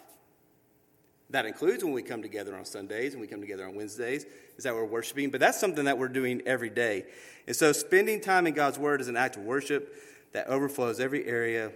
That 1.32 1.46
includes 1.46 1.84
when 1.84 1.94
we 1.94 2.04
come 2.04 2.22
together 2.22 2.56
on 2.56 2.66
Sundays 2.66 3.14
and 3.14 3.22
we 3.22 3.28
come 3.28 3.42
together 3.42 3.66
on 3.66 3.76
Wednesdays, 3.76 4.26
is 4.58 4.64
that 4.64 4.76
we're 4.76 4.86
worshiping, 4.86 5.32
but 5.32 5.40
that's 5.40 5.60
something 5.60 5.86
that 5.86 5.98
we're 5.98 6.08
doing 6.08 6.42
every 6.46 6.70
day. 6.70 7.06
And 7.48 7.56
so 7.56 7.72
spending 7.72 8.22
time 8.22 8.46
in 8.46 8.54
God's 8.54 8.78
Word 8.78 9.02
is 9.02 9.08
an 9.08 9.18
act 9.18 9.36
of 9.36 9.44
worship 9.44 9.96
that 10.34 10.48
overflows 10.48 11.00
every 11.00 11.26
area 11.26 11.72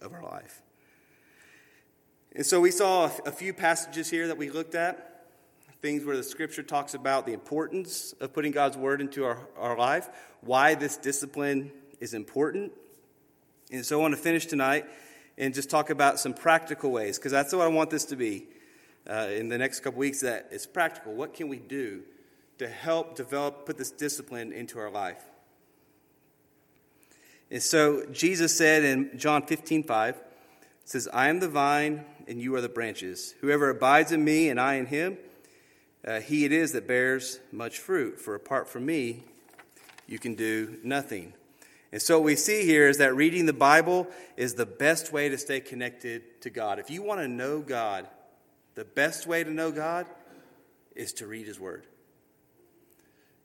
of 0.00 0.12
our 0.12 0.22
life. 0.22 0.62
And 2.36 2.44
so 2.44 2.60
we 2.60 2.72
saw 2.72 3.10
a 3.24 3.30
few 3.30 3.52
passages 3.52 4.10
here 4.10 4.26
that 4.26 4.36
we 4.36 4.50
looked 4.50 4.74
at, 4.74 5.26
things 5.80 6.04
where 6.04 6.16
the 6.16 6.22
scripture 6.24 6.64
talks 6.64 6.94
about 6.94 7.26
the 7.26 7.32
importance 7.32 8.12
of 8.20 8.32
putting 8.32 8.50
God's 8.50 8.76
Word 8.76 9.00
into 9.00 9.24
our, 9.24 9.38
our 9.56 9.78
life, 9.78 10.08
why 10.40 10.74
this 10.74 10.96
discipline 10.96 11.70
is 12.00 12.12
important. 12.12 12.72
And 13.70 13.86
so 13.86 13.98
I 13.98 14.02
want 14.02 14.16
to 14.16 14.20
finish 14.20 14.46
tonight 14.46 14.86
and 15.38 15.54
just 15.54 15.70
talk 15.70 15.90
about 15.90 16.18
some 16.18 16.34
practical 16.34 16.90
ways, 16.90 17.18
because 17.18 17.30
that's 17.30 17.52
what 17.52 17.62
I 17.62 17.68
want 17.68 17.90
this 17.90 18.04
to 18.06 18.16
be 18.16 18.48
uh, 19.08 19.28
in 19.30 19.48
the 19.48 19.58
next 19.58 19.80
couple 19.80 20.00
weeks 20.00 20.20
that 20.22 20.48
is 20.50 20.66
practical. 20.66 21.14
What 21.14 21.34
can 21.34 21.48
we 21.48 21.58
do 21.58 22.02
to 22.58 22.66
help 22.68 23.14
develop, 23.14 23.64
put 23.64 23.78
this 23.78 23.92
discipline 23.92 24.52
into 24.52 24.80
our 24.80 24.90
life? 24.90 25.22
And 27.48 27.62
so 27.62 28.06
Jesus 28.06 28.56
said 28.56 28.82
in 28.82 29.16
John 29.16 29.46
15, 29.46 29.84
5, 29.84 30.20
says, 30.84 31.08
I 31.12 31.28
am 31.28 31.38
the 31.38 31.48
vine 31.48 32.04
and 32.28 32.40
you 32.40 32.54
are 32.54 32.60
the 32.60 32.68
branches. 32.68 33.34
Whoever 33.40 33.70
abides 33.70 34.12
in 34.12 34.24
me 34.24 34.48
and 34.48 34.60
I 34.60 34.74
in 34.74 34.86
him, 34.86 35.18
uh, 36.06 36.20
he 36.20 36.44
it 36.44 36.52
is 36.52 36.72
that 36.72 36.86
bears 36.86 37.40
much 37.52 37.78
fruit. 37.78 38.20
For 38.20 38.34
apart 38.34 38.68
from 38.68 38.86
me, 38.86 39.24
you 40.06 40.18
can 40.18 40.34
do 40.34 40.78
nothing. 40.82 41.32
And 41.92 42.02
so 42.02 42.18
what 42.18 42.24
we 42.24 42.36
see 42.36 42.64
here 42.64 42.88
is 42.88 42.98
that 42.98 43.14
reading 43.14 43.46
the 43.46 43.52
Bible 43.52 44.08
is 44.36 44.54
the 44.54 44.66
best 44.66 45.12
way 45.12 45.28
to 45.28 45.38
stay 45.38 45.60
connected 45.60 46.40
to 46.42 46.50
God. 46.50 46.78
If 46.78 46.90
you 46.90 47.02
want 47.02 47.20
to 47.20 47.28
know 47.28 47.60
God, 47.60 48.08
the 48.74 48.84
best 48.84 49.26
way 49.26 49.44
to 49.44 49.50
know 49.50 49.70
God 49.70 50.06
is 50.96 51.12
to 51.14 51.26
read 51.26 51.46
His 51.46 51.60
Word. 51.60 51.86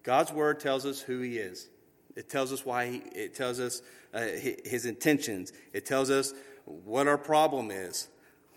God's 0.04 0.32
Word 0.32 0.60
tells 0.60 0.86
us 0.86 1.00
who 1.00 1.22
He 1.22 1.38
is. 1.38 1.70
It 2.16 2.30
tells 2.30 2.52
us 2.52 2.66
why 2.66 2.88
He, 2.90 2.98
it 3.14 3.36
tells 3.36 3.60
us 3.60 3.82
uh, 4.14 4.22
His 4.22 4.86
intentions. 4.86 5.54
It 5.72 5.86
tells 5.86 6.10
us 6.10 6.34
what 6.66 7.08
our 7.08 7.18
problem 7.18 7.72
is, 7.72 8.08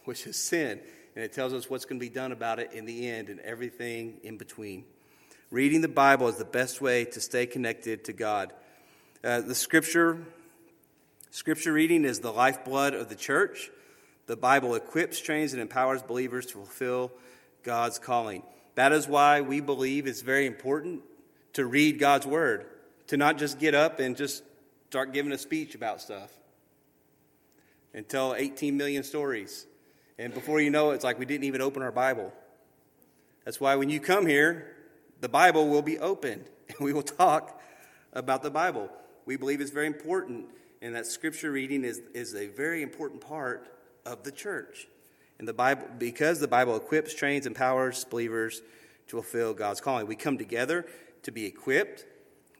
which 0.04 0.26
is 0.26 0.36
sin. 0.36 0.80
And 1.14 1.24
it 1.24 1.32
tells 1.32 1.52
us 1.52 1.68
what's 1.68 1.84
going 1.84 2.00
to 2.00 2.04
be 2.04 2.12
done 2.12 2.32
about 2.32 2.58
it 2.58 2.72
in 2.72 2.86
the 2.86 3.08
end 3.08 3.28
and 3.28 3.40
everything 3.40 4.18
in 4.22 4.38
between. 4.38 4.84
Reading 5.50 5.82
the 5.82 5.88
Bible 5.88 6.28
is 6.28 6.36
the 6.36 6.44
best 6.44 6.80
way 6.80 7.04
to 7.04 7.20
stay 7.20 7.44
connected 7.44 8.04
to 8.04 8.12
God. 8.12 8.52
Uh, 9.22 9.42
the 9.42 9.54
scripture, 9.54 10.18
scripture 11.30 11.72
reading 11.72 12.04
is 12.04 12.20
the 12.20 12.32
lifeblood 12.32 12.94
of 12.94 13.08
the 13.08 13.14
church. 13.14 13.70
The 14.26 14.36
Bible 14.36 14.74
equips, 14.74 15.20
trains, 15.20 15.52
and 15.52 15.60
empowers 15.60 16.02
believers 16.02 16.46
to 16.46 16.52
fulfill 16.54 17.12
God's 17.62 17.98
calling. 17.98 18.42
That 18.74 18.92
is 18.92 19.06
why 19.06 19.42
we 19.42 19.60
believe 19.60 20.06
it's 20.06 20.22
very 20.22 20.46
important 20.46 21.02
to 21.52 21.66
read 21.66 21.98
God's 21.98 22.26
Word, 22.26 22.66
to 23.08 23.16
not 23.16 23.36
just 23.36 23.58
get 23.58 23.74
up 23.74 24.00
and 24.00 24.16
just 24.16 24.42
start 24.88 25.12
giving 25.12 25.32
a 25.32 25.38
speech 25.38 25.74
about 25.74 26.00
stuff 26.00 26.30
and 27.92 28.08
tell 28.08 28.34
18 28.34 28.76
million 28.76 29.02
stories. 29.02 29.66
And 30.18 30.34
before 30.34 30.60
you 30.60 30.70
know 30.70 30.90
it, 30.90 30.96
it's 30.96 31.04
like 31.04 31.18
we 31.18 31.26
didn't 31.26 31.44
even 31.44 31.60
open 31.60 31.82
our 31.82 31.92
Bible. 31.92 32.32
That's 33.44 33.60
why 33.60 33.76
when 33.76 33.90
you 33.90 34.00
come 34.00 34.26
here, 34.26 34.76
the 35.20 35.28
Bible 35.28 35.68
will 35.68 35.82
be 35.82 35.98
opened 35.98 36.44
and 36.68 36.78
we 36.80 36.92
will 36.92 37.02
talk 37.02 37.60
about 38.12 38.42
the 38.42 38.50
Bible. 38.50 38.90
We 39.24 39.36
believe 39.36 39.60
it's 39.60 39.70
very 39.70 39.86
important, 39.86 40.46
and 40.80 40.94
that 40.94 41.06
scripture 41.06 41.52
reading 41.52 41.84
is, 41.84 42.00
is 42.12 42.34
a 42.34 42.48
very 42.48 42.82
important 42.82 43.20
part 43.20 43.68
of 44.04 44.24
the 44.24 44.32
church. 44.32 44.88
And 45.38 45.46
the 45.46 45.52
Bible, 45.52 45.86
because 45.98 46.40
the 46.40 46.48
Bible 46.48 46.76
equips, 46.76 47.14
trains, 47.14 47.46
empowers 47.46 48.04
believers 48.04 48.62
to 49.08 49.16
fulfill 49.16 49.54
God's 49.54 49.80
calling. 49.80 50.06
We 50.06 50.16
come 50.16 50.38
together 50.38 50.86
to 51.22 51.30
be 51.30 51.46
equipped. 51.46 52.04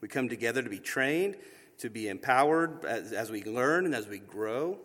We 0.00 0.08
come 0.08 0.28
together 0.28 0.62
to 0.62 0.70
be 0.70 0.78
trained, 0.78 1.36
to 1.78 1.90
be 1.90 2.08
empowered 2.08 2.84
as, 2.84 3.12
as 3.12 3.30
we 3.30 3.42
learn 3.44 3.86
and 3.86 3.94
as 3.94 4.08
we 4.08 4.18
grow. 4.18 4.78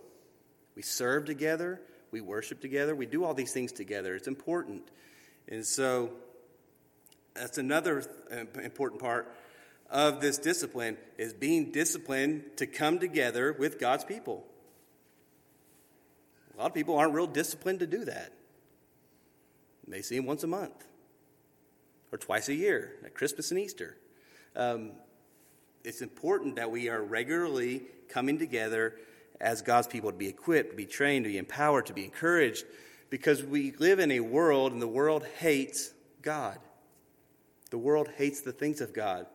We 0.76 0.82
serve 0.82 1.26
together. 1.26 1.82
We 2.18 2.22
worship 2.22 2.62
together. 2.62 2.96
We 2.96 3.06
do 3.06 3.24
all 3.24 3.36
these 3.36 3.54
things 3.54 3.72
together. 3.72 4.16
It's 4.16 4.28
important. 4.28 4.82
And 5.48 5.64
so 5.64 6.14
that's 7.36 7.60
another 7.60 8.04
important 8.32 9.00
part 9.00 9.32
of 9.92 10.20
this 10.20 10.40
discipline 10.40 10.98
is 11.20 11.32
being 11.32 11.72
disciplined 11.72 12.44
to 12.56 12.66
come 12.66 12.98
together 12.98 13.54
with 13.54 13.80
God's 13.80 14.04
people. 14.04 14.48
A 16.56 16.58
lot 16.58 16.66
of 16.66 16.74
people 16.74 16.98
aren't 16.98 17.14
real 17.14 17.28
disciplined 17.28 17.82
to 17.82 17.88
do 17.88 18.04
that. 18.06 18.34
They 19.88 20.02
see 20.02 20.18
him 20.18 20.26
once 20.26 20.44
a 20.44 20.48
month 20.48 20.88
or 22.12 22.18
twice 22.18 22.50
a 22.50 22.56
year 22.56 22.96
at 23.06 23.14
Christmas 23.14 23.52
and 23.52 23.60
Easter. 23.60 23.96
Um, 24.56 24.94
it's 25.84 26.02
important 26.02 26.56
that 26.56 26.72
we 26.72 26.90
are 26.90 27.04
regularly 27.04 27.84
coming 28.10 28.40
together 28.40 28.96
as 29.40 29.62
God's 29.62 29.88
people 29.88 30.12
to 30.12 30.18
be 30.18 30.28
equipped, 30.28 30.72
to 30.72 30.76
be 30.76 30.86
trained, 30.86 31.26
to 31.26 31.32
be 31.32 31.38
empowered, 31.38 31.86
to 31.88 31.94
be 31.94 32.04
encouraged, 32.04 32.66
because 33.10 33.44
we 33.44 33.72
live 33.80 34.00
in 34.00 34.12
a 34.12 34.20
world 34.20 34.74
and 34.74 34.82
the 34.82 34.88
world 34.88 35.26
hates 35.38 35.94
God. 36.22 36.58
The 37.70 37.78
world 37.78 38.10
hates 38.18 38.42
the 38.42 38.52
things 38.52 38.82
of 38.82 38.94
God. 38.94 39.28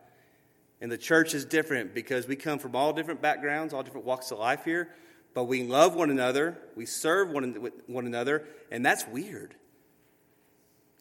And 0.81 0.91
the 0.91 0.97
church 0.97 1.33
is 1.33 1.45
different 1.45 1.93
because 1.93 2.27
we 2.27 2.35
come 2.35 2.59
from 2.59 2.75
all 2.75 2.93
different 2.93 3.21
backgrounds, 3.21 3.73
all 3.73 3.83
different 3.83 4.05
walks 4.05 4.31
of 4.31 4.39
life 4.39 4.65
here, 4.65 4.89
but 5.33 5.45
we 5.45 5.63
love 5.63 5.95
one 5.95 6.09
another, 6.09 6.57
we 6.75 6.85
serve 6.85 7.29
one, 7.29 7.71
one 7.87 8.05
another, 8.05 8.45
and 8.69 8.85
that's 8.85 9.07
weird. 9.07 9.55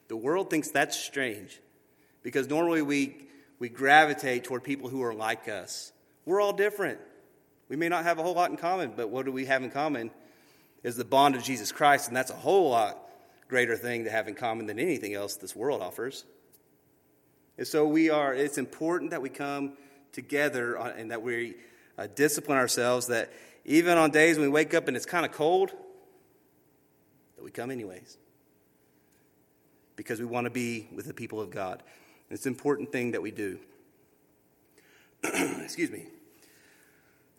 The 0.08 0.16
world 0.16 0.50
thinks 0.50 0.70
that's 0.70 0.96
strange 0.96 1.60
because 2.22 2.48
normally 2.48 2.82
we, 2.82 3.16
we 3.58 3.68
gravitate 3.68 4.44
toward 4.44 4.62
people 4.62 4.88
who 4.88 5.02
are 5.02 5.14
like 5.14 5.48
us. 5.48 5.92
We're 6.24 6.40
all 6.40 6.52
different. 6.52 7.00
We 7.72 7.78
may 7.78 7.88
not 7.88 8.04
have 8.04 8.18
a 8.18 8.22
whole 8.22 8.34
lot 8.34 8.50
in 8.50 8.58
common, 8.58 8.92
but 8.94 9.08
what 9.08 9.24
do 9.24 9.32
we 9.32 9.46
have 9.46 9.62
in 9.62 9.70
common 9.70 10.10
is 10.82 10.94
the 10.94 11.06
bond 11.06 11.34
of 11.34 11.42
Jesus 11.42 11.72
Christ, 11.72 12.06
and 12.06 12.14
that's 12.14 12.30
a 12.30 12.34
whole 12.34 12.68
lot 12.68 12.98
greater 13.48 13.78
thing 13.78 14.04
to 14.04 14.10
have 14.10 14.28
in 14.28 14.34
common 14.34 14.66
than 14.66 14.78
anything 14.78 15.14
else 15.14 15.36
this 15.36 15.56
world 15.56 15.80
offers. 15.80 16.26
And 17.56 17.66
so 17.66 17.86
we 17.86 18.10
are, 18.10 18.34
it's 18.34 18.58
important 18.58 19.12
that 19.12 19.22
we 19.22 19.30
come 19.30 19.78
together 20.12 20.74
and 20.74 21.12
that 21.12 21.22
we 21.22 21.54
uh, 21.96 22.08
discipline 22.14 22.58
ourselves, 22.58 23.06
that 23.06 23.32
even 23.64 23.96
on 23.96 24.10
days 24.10 24.36
when 24.36 24.48
we 24.48 24.52
wake 24.52 24.74
up 24.74 24.86
and 24.86 24.94
it's 24.94 25.06
kind 25.06 25.24
of 25.24 25.32
cold, 25.32 25.70
that 27.36 27.42
we 27.42 27.50
come 27.50 27.70
anyways. 27.70 28.18
Because 29.96 30.20
we 30.20 30.26
want 30.26 30.44
to 30.44 30.50
be 30.50 30.88
with 30.94 31.06
the 31.06 31.14
people 31.14 31.40
of 31.40 31.48
God. 31.48 31.82
It's 32.28 32.44
an 32.44 32.52
important 32.52 32.92
thing 32.92 33.12
that 33.12 33.22
we 33.22 33.30
do. 33.30 33.58
Excuse 35.24 35.90
me. 35.90 36.08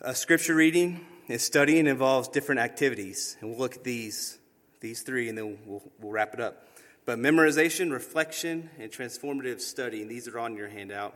Uh, 0.04 0.12
scripture 0.12 0.54
reading 0.54 1.00
and 1.30 1.40
studying 1.40 1.88
involves 1.88 2.28
different 2.28 2.60
activities, 2.60 3.38
and 3.40 3.50
we'll 3.50 3.58
look 3.58 3.78
at 3.78 3.86
these, 3.86 4.38
these 4.82 5.02
three, 5.02 5.30
and 5.30 5.38
then 5.38 5.58
we'll, 5.66 5.82
we'll 6.02 6.12
wrap 6.12 6.34
it 6.34 6.42
up. 6.42 6.68
But 7.06 7.20
memorization, 7.20 7.90
reflection, 7.90 8.70
and 8.78 8.92
transformative 8.92 9.62
study, 9.62 10.02
and 10.02 10.12
these 10.12 10.28
are 10.28 10.38
on 10.40 10.58
your 10.58 10.68
handout. 10.68 11.16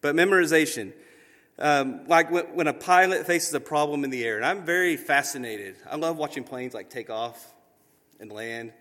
But 0.00 0.14
memorization, 0.14 0.92
um, 1.58 2.06
like 2.06 2.30
when, 2.30 2.54
when, 2.54 2.68
a 2.68 2.72
pilot 2.72 3.26
faces 3.26 3.52
a 3.52 3.58
problem 3.58 4.04
in 4.04 4.10
the 4.10 4.24
air, 4.24 4.36
and 4.36 4.44
I'm 4.44 4.64
very 4.64 4.96
fascinated. 4.96 5.74
I 5.90 5.96
love 5.96 6.16
watching 6.16 6.44
planes 6.44 6.72
like 6.72 6.90
take 6.90 7.10
off 7.10 7.52
and 8.20 8.30
land. 8.30 8.72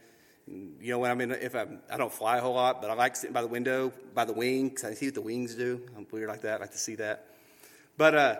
And, 0.45 0.75
you 0.79 0.91
know, 0.91 0.99
when 0.99 1.09
I'm 1.09 1.21
in, 1.21 1.31
if 1.31 1.55
I'm, 1.55 1.79
I 1.91 1.97
don't 1.97 2.13
fly 2.13 2.37
a 2.37 2.41
whole 2.41 2.53
lot, 2.53 2.83
but 2.83 2.91
I 2.91 2.93
like 2.93 3.15
sitting 3.15 3.33
by 3.33 3.41
the 3.41 3.47
window, 3.47 3.93
by 4.13 4.25
the 4.25 4.33
wing, 4.33 4.69
because 4.69 4.83
I 4.83 4.93
see 4.93 5.07
what 5.07 5.15
the 5.15 5.21
wings 5.21 5.55
do. 5.55 5.81
I'm 5.97 6.05
weird 6.11 6.29
like 6.29 6.41
that. 6.41 6.57
I 6.57 6.65
like 6.65 6.73
to 6.73 6.77
see 6.77 6.95
that. 6.95 7.25
But 7.97 8.15
uh, 8.15 8.35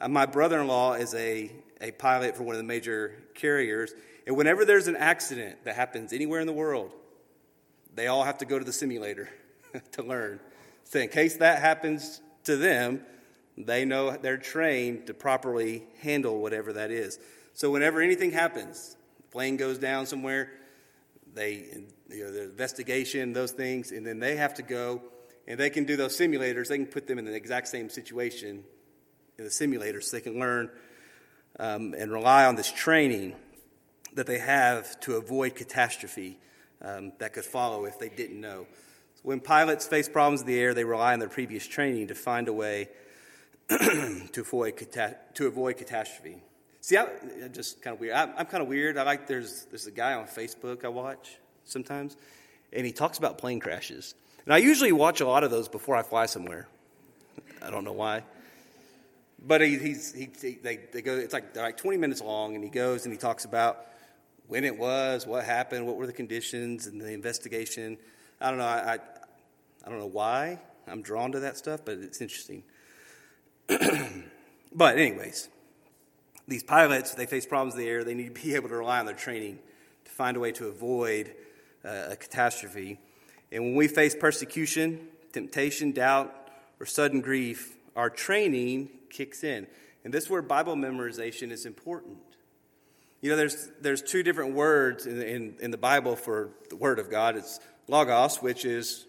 uh 0.00 0.08
my 0.08 0.26
brother-in-law 0.26 0.94
is 0.94 1.14
a, 1.14 1.50
a 1.80 1.90
pilot 1.92 2.36
for 2.36 2.42
one 2.42 2.54
of 2.54 2.58
the 2.58 2.64
major 2.64 3.22
carriers, 3.34 3.92
and 4.26 4.36
whenever 4.36 4.64
there's 4.64 4.88
an 4.88 4.96
accident 4.96 5.64
that 5.64 5.74
happens 5.74 6.12
anywhere 6.12 6.40
in 6.40 6.46
the 6.46 6.52
world, 6.52 6.92
they 7.94 8.06
all 8.06 8.24
have 8.24 8.38
to 8.38 8.44
go 8.44 8.58
to 8.58 8.64
the 8.64 8.72
simulator 8.72 9.28
to 9.92 10.02
learn. 10.02 10.40
So, 10.84 10.98
in 10.98 11.08
case 11.08 11.36
that 11.36 11.60
happens 11.60 12.20
to 12.44 12.56
them, 12.56 13.02
they 13.56 13.84
know 13.84 14.16
they're 14.16 14.36
trained 14.36 15.06
to 15.06 15.14
properly 15.14 15.84
handle 16.00 16.40
whatever 16.40 16.72
that 16.74 16.90
is. 16.90 17.18
So, 17.54 17.70
whenever 17.70 18.00
anything 18.00 18.30
happens, 18.30 18.96
plane 19.30 19.56
goes 19.56 19.78
down 19.78 20.06
somewhere, 20.06 20.50
they, 21.34 21.64
you 22.10 22.24
know, 22.24 22.32
the 22.32 22.44
investigation, 22.44 23.32
those 23.32 23.52
things, 23.52 23.90
and 23.90 24.06
then 24.06 24.18
they 24.18 24.36
have 24.36 24.54
to 24.54 24.62
go 24.62 25.02
and 25.46 25.58
they 25.58 25.70
can 25.70 25.84
do 25.84 25.96
those 25.96 26.16
simulators. 26.16 26.68
They 26.68 26.76
can 26.76 26.86
put 26.86 27.06
them 27.06 27.18
in 27.18 27.24
the 27.24 27.34
exact 27.34 27.68
same 27.68 27.88
situation 27.88 28.64
in 29.42 29.44
the 29.44 29.50
simulators 29.50 30.04
so 30.04 30.16
they 30.16 30.20
can 30.20 30.38
learn 30.38 30.70
um, 31.58 31.94
and 31.98 32.12
rely 32.12 32.44
on 32.44 32.56
this 32.56 32.70
training 32.70 33.34
that 34.14 34.26
they 34.26 34.38
have 34.38 34.98
to 35.00 35.16
avoid 35.16 35.54
catastrophe 35.54 36.38
um, 36.80 37.12
that 37.18 37.32
could 37.32 37.44
follow 37.44 37.84
if 37.84 37.98
they 37.98 38.08
didn't 38.08 38.40
know. 38.40 38.66
So 39.14 39.20
when 39.22 39.40
pilots 39.40 39.86
face 39.86 40.08
problems 40.08 40.42
in 40.42 40.46
the 40.46 40.58
air, 40.58 40.74
they 40.74 40.84
rely 40.84 41.12
on 41.12 41.18
their 41.18 41.28
previous 41.28 41.66
training 41.66 42.08
to 42.08 42.14
find 42.14 42.48
a 42.48 42.52
way 42.52 42.88
to, 43.68 44.40
avoid 44.40 44.76
cata- 44.76 45.16
to 45.34 45.46
avoid 45.46 45.76
catastrophe. 45.76 46.42
See, 46.80 46.96
I, 46.96 47.04
am 47.42 47.52
just 47.52 47.80
kind 47.80 47.94
of 47.94 48.00
weird. 48.00 48.14
I, 48.14 48.32
I'm 48.36 48.46
kind 48.46 48.62
of 48.62 48.68
weird. 48.68 48.98
I 48.98 49.04
like 49.04 49.26
there's 49.26 49.66
there's 49.70 49.86
a 49.86 49.92
guy 49.92 50.14
on 50.14 50.26
Facebook 50.26 50.84
I 50.84 50.88
watch 50.88 51.38
sometimes, 51.64 52.16
and 52.72 52.84
he 52.84 52.92
talks 52.92 53.18
about 53.18 53.38
plane 53.38 53.60
crashes. 53.60 54.14
And 54.44 54.52
I 54.52 54.58
usually 54.58 54.90
watch 54.90 55.20
a 55.20 55.26
lot 55.26 55.44
of 55.44 55.52
those 55.52 55.68
before 55.68 55.94
I 55.94 56.02
fly 56.02 56.26
somewhere. 56.26 56.66
I 57.62 57.70
don't 57.70 57.84
know 57.84 57.92
why. 57.92 58.24
But 59.44 59.60
he, 59.60 59.78
he's, 59.78 60.14
he, 60.14 60.28
he, 60.40 60.58
they, 60.62 60.76
they 60.92 61.02
go, 61.02 61.16
it's 61.16 61.32
like, 61.32 61.52
they're 61.52 61.64
like 61.64 61.76
20 61.76 61.98
minutes 61.98 62.20
long, 62.20 62.54
and 62.54 62.62
he 62.62 62.70
goes 62.70 63.04
and 63.04 63.12
he 63.12 63.18
talks 63.18 63.44
about 63.44 63.86
when 64.46 64.64
it 64.64 64.78
was, 64.78 65.26
what 65.26 65.44
happened, 65.44 65.86
what 65.86 65.96
were 65.96 66.06
the 66.06 66.12
conditions, 66.12 66.86
and 66.86 67.00
the 67.00 67.12
investigation. 67.12 67.98
I 68.40 68.50
don't 68.50 68.58
know. 68.58 68.66
I, 68.66 68.94
I, 68.94 68.98
I 69.84 69.88
don't 69.88 69.98
know 69.98 70.06
why 70.06 70.58
I'm 70.86 71.02
drawn 71.02 71.32
to 71.32 71.40
that 71.40 71.56
stuff, 71.56 71.80
but 71.84 71.98
it's 71.98 72.20
interesting. 72.20 72.62
but, 74.72 74.98
anyways, 74.98 75.48
these 76.46 76.62
pilots, 76.62 77.14
they 77.14 77.26
face 77.26 77.46
problems 77.46 77.74
in 77.74 77.80
the 77.80 77.88
air. 77.88 78.04
They 78.04 78.14
need 78.14 78.34
to 78.34 78.42
be 78.42 78.54
able 78.54 78.68
to 78.68 78.76
rely 78.76 79.00
on 79.00 79.06
their 79.06 79.14
training 79.14 79.58
to 80.04 80.10
find 80.10 80.36
a 80.36 80.40
way 80.40 80.52
to 80.52 80.68
avoid 80.68 81.34
uh, 81.84 82.08
a 82.10 82.16
catastrophe. 82.16 83.00
And 83.50 83.64
when 83.64 83.74
we 83.74 83.88
face 83.88 84.14
persecution, 84.14 85.08
temptation, 85.32 85.92
doubt, 85.92 86.32
or 86.78 86.86
sudden 86.86 87.20
grief, 87.20 87.76
our 87.96 88.10
training 88.10 88.90
kicks 89.10 89.44
in. 89.44 89.66
And 90.04 90.12
this 90.12 90.24
is 90.24 90.30
where 90.30 90.42
Bible 90.42 90.74
memorization 90.74 91.50
is 91.50 91.66
important. 91.66 92.18
You 93.20 93.30
know, 93.30 93.36
there's, 93.36 93.70
there's 93.80 94.02
two 94.02 94.22
different 94.22 94.54
words 94.54 95.06
in, 95.06 95.22
in, 95.22 95.54
in 95.60 95.70
the 95.70 95.78
Bible 95.78 96.16
for 96.16 96.50
the 96.70 96.76
Word 96.76 96.98
of 96.98 97.10
God. 97.10 97.36
It's 97.36 97.60
logos, 97.86 98.42
which 98.42 98.64
is 98.64 99.06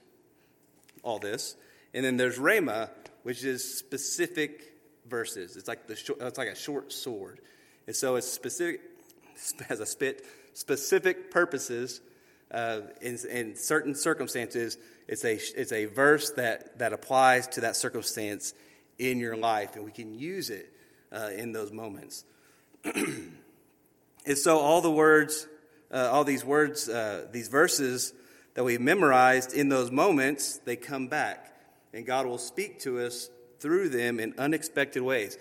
all 1.02 1.20
this, 1.20 1.56
and 1.94 2.06
then 2.06 2.18
there's 2.18 2.38
rhema, 2.38 2.90
which 3.24 3.44
is 3.44 3.78
specific 3.78 4.74
verses. 5.08 5.58
It's 5.58 5.68
like 5.68 5.88
the 5.88 5.96
short, 5.96 6.22
it's 6.22 6.38
like 6.38 6.48
a 6.48 6.56
short 6.56 6.92
sword, 6.92 7.40
and 7.88 7.96
so 7.96 8.16
it's 8.16 8.28
specific 8.28 8.82
has 9.68 9.80
a 9.80 9.86
spit 9.86 10.26
specific 10.54 11.32
purposes 11.32 12.02
uh, 12.52 12.82
in, 13.02 13.18
in 13.30 13.56
certain 13.56 13.96
circumstances. 13.96 14.78
It's 15.08 15.26
a 15.26 15.34
it's 15.34 15.72
a 15.72 15.86
verse 15.86 16.32
that 16.32 16.80
that 16.80 16.94
applies 16.94 17.48
to 17.50 17.62
that 17.62 17.76
circumstance 17.76 18.54
in 19.00 19.20
your 19.20 19.36
life, 19.36 19.76
and 19.76 19.84
we 19.84 19.92
can 19.92 20.18
use 20.18 20.50
it 20.50 20.72
uh, 21.12 21.30
in 21.36 21.52
those 21.52 21.72
moments. 21.72 22.26
And 24.26 24.38
so, 24.38 24.60
all 24.60 24.82
the 24.82 24.92
words, 24.92 25.48
uh, 25.92 26.10
all 26.12 26.24
these 26.24 26.46
words, 26.46 26.88
uh, 26.88 27.28
these 27.32 27.50
verses 27.50 28.14
that 28.54 28.64
we 28.64 28.78
memorized 28.78 29.54
in 29.54 29.70
those 29.70 29.92
moments, 29.92 30.60
they 30.64 30.76
come 30.76 31.08
back. 31.08 31.50
And 31.94 32.06
God 32.06 32.26
will 32.26 32.38
speak 32.38 32.80
to 32.82 33.00
us 33.00 33.30
through 33.60 33.90
them 33.90 34.20
in 34.20 34.34
unexpected 34.38 35.04
ways. 35.04 35.38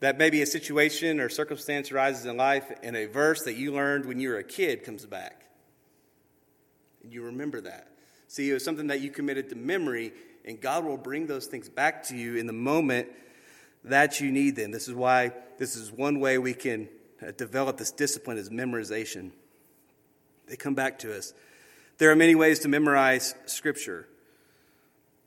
That 0.00 0.18
maybe 0.18 0.42
a 0.42 0.46
situation 0.46 1.20
or 1.20 1.28
circumstance 1.28 1.92
arises 1.92 2.24
in 2.26 2.36
life, 2.36 2.70
and 2.82 2.96
a 2.96 3.06
verse 3.06 3.42
that 3.44 3.54
you 3.54 3.72
learned 3.72 4.06
when 4.06 4.20
you 4.20 4.30
were 4.30 4.38
a 4.38 4.44
kid 4.44 4.84
comes 4.84 5.06
back. 5.06 5.44
And 7.02 7.12
you 7.12 7.22
remember 7.22 7.60
that. 7.62 7.88
See, 8.26 8.50
it 8.50 8.52
was 8.52 8.64
something 8.64 8.88
that 8.88 9.00
you 9.00 9.10
committed 9.10 9.48
to 9.50 9.56
memory, 9.56 10.12
and 10.44 10.60
God 10.60 10.84
will 10.84 10.96
bring 10.96 11.26
those 11.26 11.46
things 11.46 11.68
back 11.68 12.04
to 12.04 12.16
you 12.16 12.36
in 12.36 12.46
the 12.46 12.52
moment 12.52 13.08
that 13.84 14.20
you 14.20 14.30
need 14.30 14.56
them. 14.56 14.70
This 14.70 14.88
is 14.88 14.94
why 14.94 15.32
this 15.58 15.76
is 15.76 15.92
one 15.92 16.20
way 16.20 16.38
we 16.38 16.54
can 16.54 16.88
uh, 17.26 17.32
develop 17.32 17.76
this 17.76 17.90
discipline 17.90 18.38
is 18.38 18.50
memorization. 18.50 19.30
They 20.46 20.56
come 20.56 20.74
back 20.74 20.98
to 21.00 21.16
us. 21.16 21.34
There 21.98 22.10
are 22.10 22.16
many 22.16 22.34
ways 22.34 22.60
to 22.60 22.68
memorize 22.68 23.34
Scripture. 23.46 24.08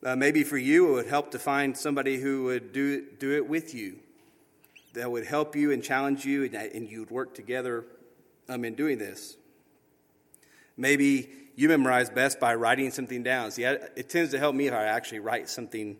Uh, 0.04 0.16
maybe 0.16 0.44
for 0.44 0.58
you, 0.58 0.90
it 0.90 0.94
would 0.94 1.08
help 1.08 1.32
to 1.32 1.40
find 1.40 1.78
somebody 1.78 2.18
who 2.18 2.46
would 2.46 2.72
do, 2.72 3.06
do 3.20 3.36
it 3.36 3.48
with 3.48 3.76
you, 3.76 3.98
that 4.94 5.12
would 5.12 5.26
help 5.26 5.56
you 5.56 5.72
and 5.72 5.84
challenge 5.84 6.26
you, 6.26 6.44
and, 6.44 6.56
and 6.56 6.90
you 6.90 7.02
would 7.02 7.12
work 7.12 7.36
together 7.36 7.86
um, 8.50 8.66
in 8.66 8.74
doing 8.74 8.98
this. 8.98 9.38
Maybe 10.76 11.30
you 11.56 11.68
memorize 11.68 12.10
best 12.10 12.40
by 12.40 12.56
writing 12.56 12.92
something 12.92 13.24
down. 13.24 13.52
See, 13.52 13.66
I, 13.66 13.74
it 13.96 14.10
tends 14.10 14.32
to 14.32 14.40
help 14.40 14.56
me 14.56 14.68
if 14.68 14.74
I 14.74 14.86
actually 14.86 15.20
write 15.20 15.50
something 15.50 15.98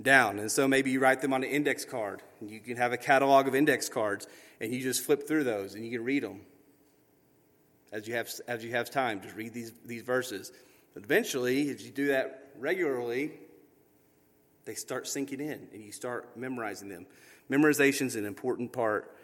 down. 0.00 0.38
And 0.38 0.50
so 0.50 0.68
maybe 0.68 0.90
you 0.90 1.00
write 1.00 1.20
them 1.22 1.32
on 1.32 1.42
an 1.42 1.50
index 1.50 1.84
card. 1.84 2.22
You 2.40 2.60
can 2.60 2.76
have 2.76 2.92
a 2.92 2.96
catalog 2.96 3.48
of 3.48 3.54
index 3.54 3.88
cards, 3.88 4.26
and 4.60 4.72
you 4.72 4.80
just 4.80 5.02
flip 5.02 5.26
through 5.26 5.44
those 5.44 5.74
and 5.74 5.84
you 5.84 5.90
can 5.90 6.04
read 6.04 6.22
them. 6.22 6.42
as 7.92 8.06
you 8.06 8.14
have, 8.14 8.30
as 8.46 8.64
you 8.64 8.72
have 8.72 8.90
time. 8.90 9.20
Just 9.20 9.34
read 9.36 9.54
these, 9.54 9.72
these 9.84 10.02
verses. 10.02 10.52
But 10.94 11.04
eventually, 11.04 11.70
if 11.70 11.82
you 11.82 11.90
do 11.90 12.08
that 12.08 12.50
regularly, 12.58 13.32
they 14.64 14.74
start 14.74 15.06
sinking 15.06 15.40
in 15.40 15.68
and 15.72 15.82
you 15.82 15.92
start 15.92 16.36
memorizing 16.36 16.88
them. 16.88 17.06
Memorization 17.50 18.06
is 18.06 18.16
an 18.16 18.26
important 18.26 18.72
part 18.72 19.14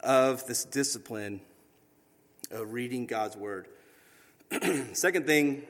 of 0.00 0.46
this 0.46 0.64
discipline 0.64 1.40
of 2.50 2.72
reading 2.72 3.06
God's 3.06 3.36
Word. 3.36 3.68
Second 4.92 5.26
thing, 5.26 5.62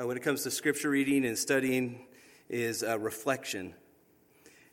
uh, 0.00 0.06
when 0.06 0.16
it 0.16 0.22
comes 0.22 0.44
to 0.44 0.50
scripture 0.50 0.88
reading 0.88 1.26
and 1.26 1.36
studying, 1.36 2.06
is 2.48 2.82
uh, 2.82 2.98
reflection. 2.98 3.74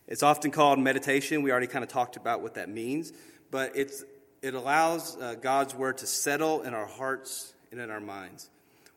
It's 0.08 0.24
often 0.24 0.52
called 0.52 0.80
meditation. 0.80 1.42
We 1.42 1.52
already 1.52 1.68
kind 1.68 1.84
of 1.84 1.90
talked 1.90 2.16
about 2.16 2.42
what 2.42 2.54
that 2.54 2.70
means, 2.70 3.12
but 3.52 3.76
it's, 3.76 4.04
it 4.42 4.54
allows 4.54 5.18
uh, 5.18 5.36
God's 5.42 5.76
Word 5.76 5.98
to 5.98 6.08
settle 6.08 6.62
in 6.62 6.74
our 6.74 6.86
hearts 6.86 7.54
and 7.72 7.82
in 7.82 7.90
our 7.90 8.00
minds. 8.00 8.50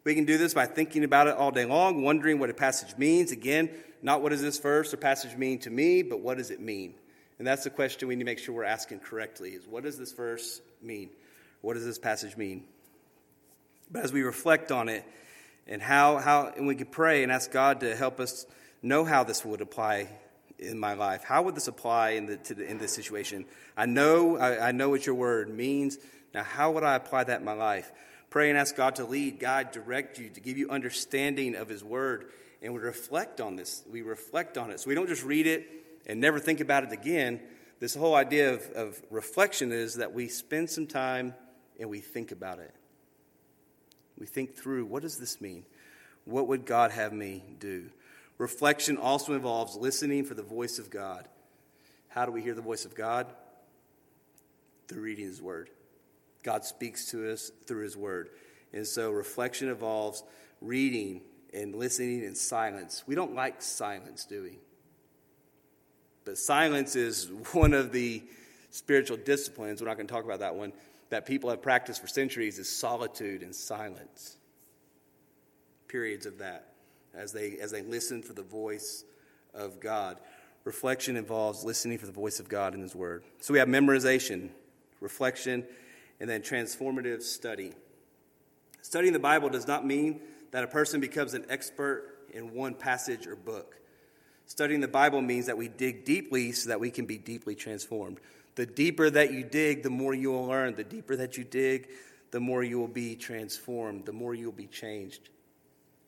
We 0.05 0.15
can 0.15 0.25
do 0.25 0.39
this 0.39 0.55
by 0.55 0.67
thinking 0.67 1.03
about 1.03 1.27
it 1.27 1.35
all 1.35 1.51
day 1.51 1.65
long, 1.65 2.03
wondering 2.03 2.39
what 2.39 2.51
a 2.51 2.55
passage 2.55 2.97
means. 2.99 3.33
Again, 3.33 3.71
not 4.01 4.23
what 4.23 4.29
does 4.29 4.43
this 4.43 4.59
verse 4.59 4.95
or 4.95 4.97
passage 4.97 5.37
mean 5.37 5.59
to 5.61 5.71
me, 5.71 6.03
but 6.03 6.21
what 6.21 6.39
does 6.39 6.51
it 6.51 6.61
mean? 6.61 6.95
And 7.39 7.47
that's 7.47 7.65
the 7.65 7.71
question 7.71 8.07
we 8.07 8.15
need 8.15 8.25
to 8.25 8.27
make 8.27 8.39
sure 8.39 8.55
we're 8.55 8.65
asking 8.65 9.01
correctly 9.01 9.51
is 9.51 9.67
what 9.67 9.83
does 9.83 9.99
this 9.99 10.13
verse 10.13 10.61
mean? 10.81 11.11
What 11.63 11.75
does 11.75 11.85
this 11.85 11.99
passage 11.99 12.37
mean? 12.37 12.65
But 13.91 14.05
as 14.05 14.13
we 14.13 14.23
reflect 14.23 14.71
on 14.71 14.89
it 14.89 15.05
and 15.67 15.81
how, 15.81 16.19
how 16.19 16.53
and 16.57 16.67
we 16.67 16.75
can 16.75 16.87
pray 16.87 17.23
and 17.23 17.33
ask 17.33 17.51
God 17.51 17.81
to 17.81 17.97
help 17.97 18.21
us 18.21 18.47
know 18.83 19.05
how 19.05 19.25
this 19.25 19.45
would 19.45 19.61
apply 19.61 20.09
in 20.59 20.79
my 20.79 20.95
life. 20.95 21.23
How 21.25 21.43
would 21.43 21.55
this 21.55 21.69
apply 21.69 22.11
in, 22.11 22.27
the, 22.27 22.37
the, 22.55 22.65
in 22.65 22.79
this 22.79 22.93
situation? 22.93 23.45
I 23.77 23.87
know, 23.87 24.37
I, 24.37 24.69
I 24.69 24.73
know 24.73 24.89
what 24.89 25.07
your 25.07 25.15
word 25.15 25.49
means. 25.49 25.99
Now, 26.35 26.43
how 26.43 26.73
would 26.73 26.85
I 26.85 26.95
apply 26.97 27.25
that 27.25 27.41
in 27.41 27.45
my 27.45 27.53
life? 27.53 27.91
Pray 28.31 28.51
and 28.51 28.59
ask 28.59 28.77
God 28.77 28.97
to 28.97 29.05
lead, 29.05 29.41
guide, 29.41 29.73
direct 29.73 30.19
you, 30.19 30.29
to 30.31 30.41
give 30.41 30.59
you 30.59 30.69
understanding 30.69 31.55
of 31.55 31.69
His 31.69 31.83
Word. 31.83 32.31
And 32.61 32.75
we 32.75 32.81
reflect 32.81 33.41
on 33.41 33.57
this. 33.57 33.85
We 33.91 34.03
reflect 34.03 34.59
on 34.59 34.71
it. 34.71 34.81
So 34.81 34.89
we 34.89 34.95
don't 34.95 35.09
just 35.09 35.25
read 35.25 35.47
it 35.47 35.67
and 36.07 36.21
never 36.21 36.39
think 36.39 36.61
about 36.61 36.85
it 36.85 36.93
again. 36.93 37.41
This 37.81 37.95
whole 37.95 38.15
idea 38.15 38.55
of, 38.55 38.71
of 38.73 39.03
reflection 39.11 39.73
is 39.73 39.95
that 39.95 40.13
we 40.13 40.29
spend 40.29 40.69
some 40.69 40.87
time 40.87 41.35
and 41.81 41.89
we 41.89 42.01
think 42.01 42.33
about 42.33 42.59
it. 42.59 42.75
We 44.19 44.27
think 44.27 44.57
through 44.57 44.87
what 44.87 45.03
does 45.03 45.19
this 45.19 45.41
mean? 45.41 45.65
What 46.25 46.49
would 46.49 46.67
God 46.67 46.91
have 46.91 47.13
me 47.13 47.43
do? 47.59 47.91
Reflection 48.37 48.97
also 48.97 49.35
involves 49.35 49.77
listening 49.77 50.25
for 50.25 50.35
the 50.35 50.43
voice 50.43 50.79
of 50.79 50.91
God. 50.91 51.27
How 52.09 52.27
do 52.27 52.33
we 52.33 52.43
hear 52.43 52.55
the 52.55 52.63
voice 52.63 52.85
of 52.85 52.95
God? 52.95 53.27
Through 54.87 55.03
reading 55.03 55.27
His 55.27 55.43
Word. 55.43 55.71
God 56.43 56.65
speaks 56.65 57.07
to 57.11 57.31
us 57.31 57.51
through 57.67 57.83
His 57.83 57.97
Word. 57.97 58.31
And 58.73 58.87
so 58.87 59.11
reflection 59.11 59.69
involves 59.69 60.23
reading 60.61 61.23
and 61.53 61.75
listening 61.75 62.25
in 62.25 62.35
silence. 62.35 63.05
We 63.07 63.15
don't 63.15 63.35
like 63.35 63.63
silence, 63.63 64.25
do 64.25 64.43
we? 64.43 64.59
But 66.25 66.39
silence 66.39 66.95
is 66.97 67.31
one 67.53 67.73
of 67.73 67.93
the 67.93 68.23
spiritual 68.71 69.17
disciplines. 69.17 69.81
We're 69.81 69.89
not 69.89 69.97
going 69.97 70.07
to 70.07 70.13
talk 70.13 70.25
about 70.25 70.41
that 70.41 70.55
one. 70.55 70.73
That 71.11 71.27
people 71.27 71.51
have 71.51 71.63
practiced 71.63 72.01
for 72.01 72.07
centuries 72.07 72.59
is 72.59 72.69
solitude 72.69 73.43
and 73.43 73.55
silence. 73.55 74.37
Periods 75.89 76.27
of 76.27 76.39
that 76.39 76.69
as 77.15 77.33
they 77.33 77.59
as 77.59 77.71
they 77.71 77.83
listen 77.83 78.23
for 78.23 78.33
the 78.33 78.43
voice 78.43 79.05
of 79.55 79.81
God. 79.81 80.21
Reflection 80.65 81.17
involves 81.17 81.65
listening 81.65 81.99
for 81.99 82.07
the 82.07 82.13
voice 82.13 82.41
of 82.41 82.49
God 82.49 82.75
in 82.75 82.83
His 82.83 82.95
Word. 82.95 83.25
So 83.41 83.53
we 83.53 83.59
have 83.59 83.69
memorization, 83.69 84.51
reflection, 85.01 85.65
and 86.21 86.29
then 86.29 86.43
transformative 86.43 87.23
study. 87.23 87.73
Studying 88.83 89.13
the 89.13 89.19
Bible 89.19 89.49
does 89.49 89.67
not 89.67 89.87
mean 89.87 90.21
that 90.51 90.65
a 90.65 90.67
person 90.67 91.01
becomes 91.01 91.35
an 91.35 91.47
expert 91.49 92.19
in 92.33 92.55
one 92.55 92.75
passage 92.75 93.27
or 93.27 93.37
book. 93.37 93.77
Studying 94.47 94.81
the 94.81 94.89
Bible 94.89 95.21
means 95.21 95.47
that 95.47 95.59
we 95.59 95.69
dig 95.69 96.05
deeply 96.05 96.53
so 96.53 96.71
that 96.71 96.81
we 96.81 96.91
can 96.91 97.05
be 97.05 97.19
deeply 97.19 97.55
transformed. 97.55 98.19
The 98.59 98.67
deeper 98.67 99.09
that 99.09 99.33
you 99.33 99.45
dig, 99.45 99.85
the 99.85 99.91
more 99.91 100.13
you 100.13 100.33
will 100.33 100.47
learn. 100.47 100.75
The 100.75 100.83
deeper 100.83 101.15
that 101.15 101.37
you 101.37 101.45
dig, 101.45 101.91
the 102.33 102.41
more 102.41 102.65
you 102.65 102.81
will 102.81 102.89
be 102.89 103.15
transformed, 103.15 104.05
the 104.05 104.13
more 104.13 104.35
you 104.35 104.47
will 104.47 104.53
be 104.53 104.67
changed. 104.67 105.29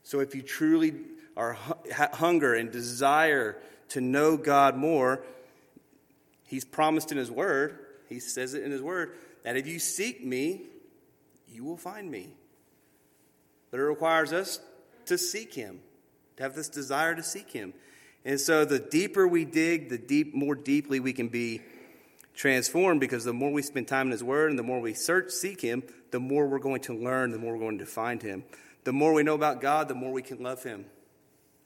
So 0.02 0.18
if 0.18 0.34
you 0.34 0.42
truly 0.42 0.94
are 1.36 1.56
hunger 1.94 2.54
and 2.56 2.72
desire 2.72 3.56
to 3.90 4.00
know 4.00 4.36
God 4.36 4.76
more, 4.76 5.22
He's 6.42 6.64
promised 6.64 7.12
in 7.12 7.18
His 7.18 7.30
Word, 7.30 7.78
He 8.08 8.18
says 8.18 8.54
it 8.54 8.64
in 8.64 8.72
His 8.72 8.82
Word, 8.82 9.12
that 9.44 9.56
if 9.56 9.68
you 9.68 9.78
seek 9.78 10.24
me, 10.24 10.62
you 11.46 11.62
will 11.62 11.76
find 11.76 12.10
me. 12.10 12.30
But 13.70 13.78
it 13.78 13.84
requires 13.84 14.32
us 14.32 14.58
to 15.06 15.16
seek 15.16 15.54
him, 15.54 15.78
to 16.36 16.42
have 16.42 16.56
this 16.56 16.68
desire 16.68 17.14
to 17.14 17.22
seek 17.22 17.52
him. 17.52 17.74
And 18.24 18.40
so 18.40 18.64
the 18.64 18.80
deeper 18.80 19.28
we 19.28 19.44
dig, 19.44 19.88
the 19.88 19.98
deep 19.98 20.34
more 20.34 20.56
deeply 20.56 20.98
we 20.98 21.12
can 21.12 21.28
be 21.28 21.60
transformed 22.40 23.00
because 23.00 23.22
the 23.24 23.34
more 23.34 23.50
we 23.50 23.60
spend 23.60 23.86
time 23.86 24.06
in 24.06 24.12
his 24.12 24.24
word 24.24 24.48
and 24.48 24.58
the 24.58 24.62
more 24.62 24.80
we 24.80 24.94
search 24.94 25.30
seek 25.30 25.60
him, 25.60 25.82
the 26.10 26.18
more 26.18 26.48
we're 26.48 26.58
going 26.58 26.80
to 26.80 26.96
learn, 26.96 27.32
the 27.32 27.38
more 27.38 27.52
we're 27.52 27.58
going 27.60 27.78
to 27.78 27.84
find 27.84 28.22
him. 28.22 28.42
The 28.84 28.94
more 28.94 29.12
we 29.12 29.22
know 29.22 29.34
about 29.34 29.60
God, 29.60 29.88
the 29.88 29.94
more 29.94 30.10
we 30.10 30.22
can 30.22 30.42
love 30.42 30.62
him. 30.62 30.86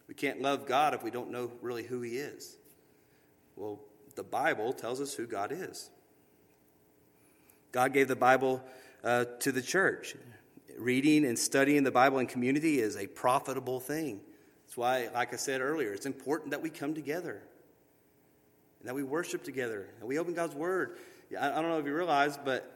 We 0.09 0.15
can't 0.15 0.43
love 0.43 0.67
God 0.67 0.93
if 0.93 1.05
we 1.05 1.13
don't 1.13 1.31
know 1.31 1.53
really 1.63 1.85
who 1.85 2.01
he 2.01 2.17
is. 2.17 2.57
Well, 3.55 3.79
the 4.17 4.25
Bible 4.25 4.73
tells 4.73 5.01
us 5.01 5.15
who 5.15 5.29
God 5.29 5.53
is. 5.53 5.91
God 7.71 7.93
gave 7.93 8.09
the 8.09 8.17
Bible 8.17 8.61
uh, 9.05 9.27
to 9.41 9.53
the 9.53 9.63
church. 9.63 10.17
Reading 10.77 11.25
and 11.25 11.39
studying 11.39 11.85
the 11.85 11.93
Bible 11.93 12.19
in 12.19 12.27
community 12.27 12.81
is 12.81 12.97
a 12.97 13.07
profitable 13.07 13.79
thing. 13.79 14.21
That's 14.67 14.77
why, 14.77 15.09
like 15.15 15.33
I 15.33 15.37
said 15.37 15.61
earlier, 15.61 15.93
it's 15.93 16.07
important 16.07 16.51
that 16.51 16.63
we 16.63 16.69
come 16.69 16.95
together 16.95 17.45
and 18.85 18.91
that 18.91 18.95
we 18.95 19.03
worship 19.03 19.43
together 19.43 19.89
and 19.99 20.07
we 20.07 20.19
open 20.19 20.35
God's 20.35 20.55
Word. 20.55 20.99
I 21.41 21.49
don't 21.49 21.71
know 21.71 21.79
if 21.79 21.87
you 21.87 21.95
realize, 21.95 22.39
but 22.45 22.71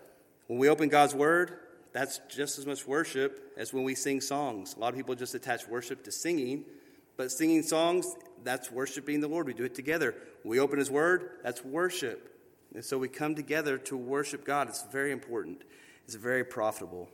when 0.47 0.59
we 0.59 0.71
open 0.71 0.89
God's 0.89 1.15
Word, 1.15 1.59
that's 1.93 2.19
just 2.31 2.59
as 2.59 2.65
much 2.65 2.87
worship 2.87 3.53
as 3.59 3.75
when 3.75 3.85
we 3.85 3.95
sing 3.95 4.23
songs. 4.23 4.75
A 4.75 4.81
lot 4.81 4.89
of 4.89 4.97
people 4.97 5.15
just 5.15 5.35
attach 5.35 5.69
worship 5.69 6.05
to 6.05 6.11
singing, 6.11 6.65
but 7.19 7.31
singing 7.31 7.63
songs, 7.63 8.17
that's 8.43 8.73
worshiping 8.73 9.21
the 9.21 9.29
Lord. 9.29 9.45
We 9.45 9.53
do 9.53 9.65
it 9.65 9.75
together. 9.75 10.15
We 10.45 10.61
open 10.61 10.79
His 10.79 10.91
Word, 10.91 11.33
that's 11.43 11.63
worship. 11.63 12.35
And 12.75 12.83
so 12.83 12.97
we 12.97 13.09
come 13.09 13.35
together 13.35 13.77
to 13.77 13.97
worship 13.97 14.47
God. 14.47 14.71
It's 14.71 14.85
very 14.85 15.13
important, 15.13 15.63
it's 16.07 16.15
very 16.15 16.43
profitable. 16.43 17.11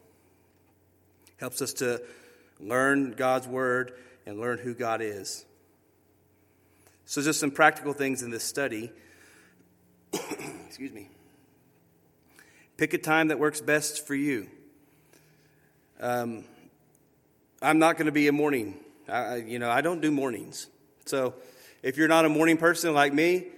Helps 1.39 1.61
us 1.61 1.73
to 1.75 2.01
learn 2.61 3.11
God's 3.11 3.49
word 3.49 3.93
and 4.25 4.39
learn 4.39 4.59
who 4.59 4.73
God 4.73 5.03
is. 5.03 5.45
So, 7.07 7.23
just 7.23 7.41
some 7.41 7.51
practical 7.51 7.93
things 7.93 8.23
in 8.23 8.31
this 8.31 8.45
study. 8.45 8.91
Excuse 10.67 10.93
me. 10.93 11.11
Pick 12.77 12.95
a 12.95 12.99
time 12.99 13.29
that 13.29 13.39
works 13.39 13.61
best 13.61 14.07
for 14.07 14.15
you. 14.15 14.49
Um, 16.01 16.45
I'm 17.63 17.79
not 17.79 17.97
going 17.97 18.07
to 18.07 18.13
be 18.13 18.29
a 18.29 18.33
morning. 18.33 18.81
I, 19.09 19.37
you 19.37 19.59
know, 19.59 19.71
I 19.71 19.81
don't 19.81 20.01
do 20.01 20.11
mornings. 20.11 20.67
So, 21.05 21.35
if 21.83 21.97
you're 21.97 22.09
not 22.09 22.25
a 22.25 22.29
morning 22.29 22.57
person 22.57 22.95
like 22.95 23.13
me, 23.13 23.49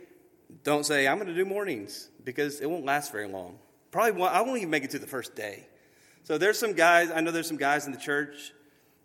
don't 0.64 0.84
say, 0.84 1.06
I'm 1.06 1.16
going 1.16 1.28
to 1.28 1.34
do 1.34 1.44
mornings 1.44 2.08
because 2.24 2.60
it 2.60 2.68
won't 2.68 2.84
last 2.84 3.12
very 3.12 3.28
long. 3.28 3.58
Probably 3.90 4.12
won't, 4.12 4.34
I 4.34 4.40
won't 4.42 4.58
even 4.58 4.70
make 4.70 4.84
it 4.84 4.90
to 4.90 4.98
the 4.98 5.06
first 5.06 5.34
day. 5.34 5.66
So 6.24 6.38
there's 6.38 6.58
some 6.58 6.72
guys, 6.72 7.10
I 7.10 7.20
know 7.20 7.30
there's 7.30 7.46
some 7.46 7.56
guys 7.56 7.86
in 7.86 7.92
the 7.92 7.98
church, 7.98 8.52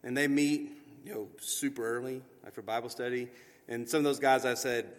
and 0.04 0.18
they 0.18 0.28
meet, 0.28 0.72
you 1.06 1.14
know, 1.14 1.28
super 1.40 1.86
early, 1.86 2.24
for 2.52 2.64
Bible 2.64 2.90
study. 2.90 3.30
And 3.72 3.88
some 3.88 4.00
of 4.00 4.04
those 4.04 4.20
guys 4.20 4.44
I 4.44 4.56
said, 4.56 4.92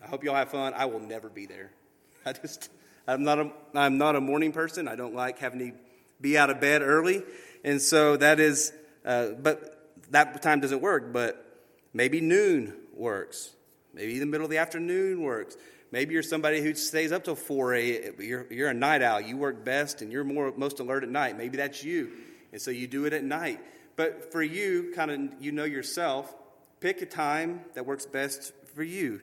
I 0.00 0.06
hope 0.06 0.22
y'all 0.22 0.36
have 0.36 0.50
fun. 0.50 0.72
I 0.76 0.84
will 0.84 1.00
never 1.00 1.28
be 1.28 1.46
there. 1.46 1.72
I 2.24 2.32
just, 2.32 2.70
I'm 3.08 3.24
not 3.24 3.40
a, 3.40 3.50
I'm 3.74 3.98
not 3.98 4.14
a 4.14 4.20
morning 4.20 4.52
person. 4.52 4.86
I 4.86 4.94
don't 4.94 5.16
like 5.16 5.40
having 5.40 5.58
to 5.58 5.72
be 6.20 6.38
out 6.38 6.48
of 6.48 6.60
bed 6.60 6.80
early. 6.80 7.24
And 7.64 7.82
so 7.82 8.16
that 8.18 8.38
is, 8.38 8.72
uh, 9.04 9.30
but 9.30 9.96
that 10.10 10.40
time 10.42 10.60
doesn't 10.60 10.80
work. 10.80 11.12
But 11.12 11.44
maybe 11.92 12.20
noon 12.20 12.72
works. 12.94 13.50
Maybe 13.94 14.20
the 14.20 14.26
middle 14.26 14.44
of 14.44 14.50
the 14.52 14.58
afternoon 14.58 15.22
works. 15.22 15.56
Maybe 15.90 16.14
you're 16.14 16.22
somebody 16.22 16.62
who 16.62 16.72
stays 16.76 17.10
up 17.10 17.24
till 17.24 17.34
4 17.34 17.74
a.m. 17.74 18.14
You're, 18.20 18.46
you're 18.48 18.68
a 18.68 18.74
night 18.74 19.02
owl. 19.02 19.20
You 19.20 19.38
work 19.38 19.64
best 19.64 20.02
and 20.02 20.12
you're 20.12 20.22
more 20.22 20.54
most 20.56 20.78
alert 20.78 21.02
at 21.02 21.10
night. 21.10 21.36
Maybe 21.36 21.56
that's 21.56 21.82
you. 21.82 22.12
And 22.52 22.62
so 22.62 22.70
you 22.70 22.86
do 22.86 23.06
it 23.06 23.12
at 23.12 23.24
night. 23.24 23.58
But 23.96 24.30
for 24.30 24.40
you, 24.40 24.92
kind 24.94 25.10
of, 25.10 25.42
you 25.42 25.50
know 25.50 25.64
yourself, 25.64 26.32
pick 26.80 27.02
a 27.02 27.06
time 27.06 27.60
that 27.74 27.86
works 27.86 28.06
best 28.06 28.52
for 28.74 28.82
you. 28.82 29.20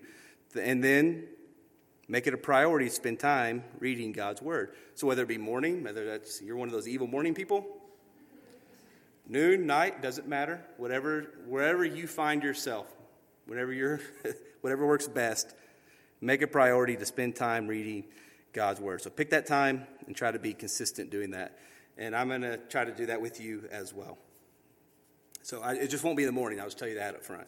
And 0.59 0.83
then 0.83 1.27
make 2.07 2.27
it 2.27 2.33
a 2.33 2.37
priority 2.37 2.87
to 2.87 2.91
spend 2.95 3.19
time 3.19 3.63
reading 3.79 4.11
God's 4.11 4.41
Word. 4.41 4.73
So 4.95 5.07
whether 5.07 5.23
it 5.23 5.27
be 5.27 5.37
morning, 5.37 5.83
whether 5.83 6.05
that's 6.05 6.41
you're 6.41 6.55
one 6.55 6.67
of 6.67 6.73
those 6.73 6.87
evil 6.87 7.07
morning 7.07 7.33
people, 7.33 7.65
noon, 9.27 9.67
night, 9.67 10.01
doesn't 10.01 10.27
matter. 10.27 10.63
Whatever, 10.77 11.33
wherever 11.47 11.83
you 11.83 12.07
find 12.07 12.43
yourself, 12.43 12.87
whatever 13.45 13.73
you're, 13.73 13.99
whatever 14.61 14.87
works 14.87 15.07
best 15.07 15.53
Make 16.19 16.41
a 16.41 16.47
priority 16.47 16.95
to 16.97 17.05
spend 17.05 17.35
time 17.35 17.67
reading 17.67 18.05
God's 18.51 18.81
Word. 18.81 19.01
So 19.01 19.11
pick 19.11 19.29
that 19.31 19.45
time 19.45 19.85
and 20.07 20.15
try 20.15 20.31
to 20.31 20.39
be 20.39 20.53
consistent 20.53 21.11
doing 21.11 21.31
that. 21.31 21.59
And 21.95 22.15
I'm 22.15 22.27
going 22.27 22.41
to 22.41 22.57
try 22.57 22.85
to 22.85 22.91
do 22.91 23.05
that 23.07 23.21
with 23.21 23.39
you 23.39 23.65
as 23.71 23.93
well. 23.93 24.17
So 25.43 25.61
I, 25.61 25.73
it 25.73 25.89
just 25.89 26.03
won't 26.03 26.17
be 26.17 26.23
in 26.23 26.27
the 26.27 26.33
morning. 26.33 26.59
I'll 26.59 26.65
just 26.65 26.79
tell 26.79 26.87
you 26.87 26.95
that 26.95 27.15
up 27.15 27.23
front. 27.23 27.47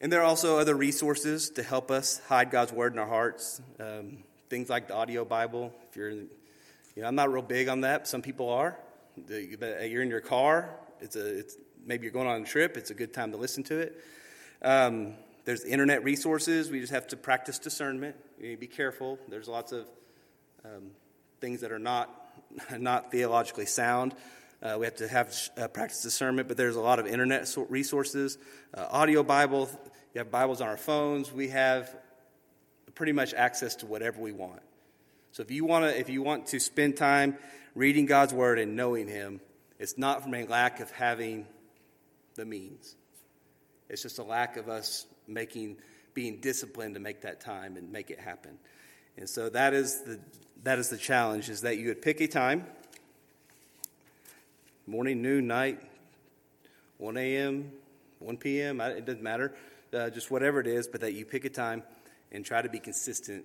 And 0.00 0.12
there 0.12 0.20
are 0.20 0.24
also 0.24 0.58
other 0.58 0.74
resources 0.74 1.50
to 1.50 1.62
help 1.62 1.90
us 1.90 2.20
hide 2.28 2.50
God's 2.50 2.72
Word 2.72 2.92
in 2.92 2.98
our 2.98 3.06
hearts. 3.06 3.60
Um, 3.80 4.18
things 4.50 4.68
like 4.68 4.88
the 4.88 4.94
audio 4.94 5.24
Bible. 5.24 5.72
If 5.88 5.96
you're, 5.96 6.10
you 6.10 6.28
know, 6.96 7.06
I'm 7.06 7.14
not 7.14 7.32
real 7.32 7.42
big 7.42 7.68
on 7.68 7.82
that. 7.82 8.06
Some 8.06 8.22
people 8.22 8.50
are. 8.50 8.78
You're 9.28 10.02
in 10.02 10.10
your 10.10 10.20
car. 10.20 10.70
It's 11.00 11.16
a, 11.16 11.38
it's 11.38 11.56
maybe 11.86 12.04
you're 12.04 12.12
going 12.12 12.26
on 12.26 12.42
a 12.42 12.44
trip. 12.44 12.76
It's 12.76 12.90
a 12.90 12.94
good 12.94 13.12
time 13.12 13.30
to 13.32 13.36
listen 13.36 13.62
to 13.64 13.78
it. 13.78 14.04
Um, 14.62 15.14
there's 15.44 15.64
internet 15.64 16.04
resources. 16.04 16.70
We 16.70 16.80
just 16.80 16.92
have 16.92 17.06
to 17.08 17.16
practice 17.16 17.58
discernment. 17.58 18.16
You 18.38 18.48
need 18.48 18.54
to 18.54 18.60
be 18.60 18.66
careful. 18.66 19.18
There's 19.28 19.48
lots 19.48 19.72
of 19.72 19.86
um, 20.64 20.90
things 21.40 21.60
that 21.60 21.72
are 21.72 21.78
not 21.78 22.10
not 22.78 23.10
theologically 23.10 23.66
sound. 23.66 24.14
Uh, 24.62 24.76
we 24.78 24.86
have 24.86 24.96
to 24.96 25.08
have 25.08 25.34
uh, 25.56 25.68
practice 25.68 26.02
discernment, 26.02 26.48
but 26.48 26.56
there's 26.56 26.76
a 26.76 26.80
lot 26.80 26.98
of 26.98 27.06
internet 27.06 27.54
resources, 27.68 28.38
uh, 28.72 28.86
audio 28.90 29.22
Bible. 29.22 29.68
You 30.14 30.20
have 30.20 30.30
Bibles 30.30 30.60
on 30.60 30.68
our 30.68 30.76
phones. 30.76 31.32
We 31.32 31.48
have 31.48 31.94
pretty 32.94 33.12
much 33.12 33.34
access 33.34 33.76
to 33.76 33.86
whatever 33.86 34.20
we 34.20 34.32
want. 34.32 34.60
So 35.32 35.42
if 35.42 35.50
you 35.50 35.64
want 35.64 35.84
to, 35.84 35.98
if 35.98 36.08
you 36.08 36.22
want 36.22 36.46
to 36.48 36.60
spend 36.60 36.96
time 36.96 37.36
reading 37.74 38.06
God's 38.06 38.32
Word 38.32 38.58
and 38.58 38.76
knowing 38.76 39.08
Him, 39.08 39.40
it's 39.78 39.98
not 39.98 40.22
from 40.22 40.34
a 40.34 40.46
lack 40.46 40.80
of 40.80 40.90
having 40.92 41.46
the 42.36 42.44
means. 42.44 42.96
It's 43.88 44.02
just 44.02 44.18
a 44.18 44.22
lack 44.22 44.56
of 44.56 44.68
us 44.68 45.06
making, 45.26 45.76
being 46.14 46.40
disciplined 46.40 46.94
to 46.94 47.00
make 47.00 47.22
that 47.22 47.40
time 47.40 47.76
and 47.76 47.90
make 47.90 48.10
it 48.10 48.20
happen. 48.20 48.58
And 49.16 49.28
so 49.28 49.48
that 49.50 49.74
is 49.74 50.02
the 50.02 50.20
that 50.62 50.78
is 50.78 50.88
the 50.88 50.96
challenge: 50.96 51.50
is 51.50 51.62
that 51.62 51.76
you 51.78 51.88
would 51.88 52.00
pick 52.00 52.20
a 52.20 52.28
time, 52.28 52.66
morning, 54.86 55.22
noon, 55.22 55.46
night, 55.46 55.80
1 56.98 57.16
a.m., 57.16 57.72
1 58.18 58.36
p.m. 58.36 58.80
It 58.80 59.04
doesn't 59.04 59.22
matter, 59.22 59.54
uh, 59.92 60.10
just 60.10 60.30
whatever 60.30 60.60
it 60.60 60.66
is, 60.66 60.86
but 60.86 61.00
that 61.00 61.14
you 61.14 61.24
pick 61.24 61.44
a 61.44 61.48
time 61.48 61.82
and 62.32 62.44
try 62.44 62.60
to 62.60 62.68
be 62.68 62.78
consistent 62.78 63.44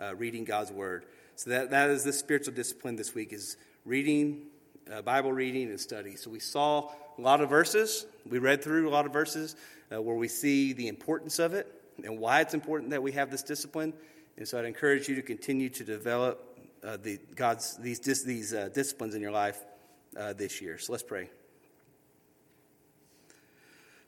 uh, 0.00 0.14
reading 0.14 0.44
God's 0.44 0.72
word. 0.72 1.04
So 1.36 1.50
that 1.50 1.70
that 1.70 1.90
is 1.90 2.04
the 2.04 2.12
spiritual 2.12 2.54
discipline 2.54 2.96
this 2.96 3.14
week: 3.14 3.32
is 3.32 3.56
reading, 3.84 4.46
uh, 4.92 5.02
Bible 5.02 5.32
reading, 5.32 5.68
and 5.68 5.78
study. 5.78 6.16
So 6.16 6.30
we 6.30 6.40
saw 6.40 6.90
a 7.16 7.20
lot 7.20 7.40
of 7.40 7.48
verses. 7.48 8.06
We 8.28 8.38
read 8.38 8.62
through 8.62 8.88
a 8.88 8.90
lot 8.90 9.06
of 9.06 9.12
verses 9.12 9.56
uh, 9.92 10.00
where 10.00 10.16
we 10.16 10.28
see 10.28 10.72
the 10.72 10.88
importance 10.88 11.38
of 11.38 11.54
it 11.54 11.72
and 12.02 12.18
why 12.18 12.40
it's 12.40 12.54
important 12.54 12.90
that 12.90 13.02
we 13.02 13.12
have 13.12 13.30
this 13.30 13.42
discipline. 13.42 13.92
And 14.36 14.46
so 14.46 14.58
I'd 14.58 14.64
encourage 14.64 15.08
you 15.08 15.14
to 15.16 15.22
continue 15.22 15.68
to 15.70 15.84
develop 15.84 16.58
uh, 16.82 16.96
the 16.96 17.18
God's 17.34 17.76
these 17.76 18.00
these 18.24 18.54
uh, 18.54 18.70
disciplines 18.72 19.14
in 19.14 19.20
your 19.20 19.32
life 19.32 19.64
uh, 20.16 20.32
this 20.32 20.60
year. 20.60 20.78
So 20.78 20.92
let's 20.92 21.02
pray. 21.02 21.30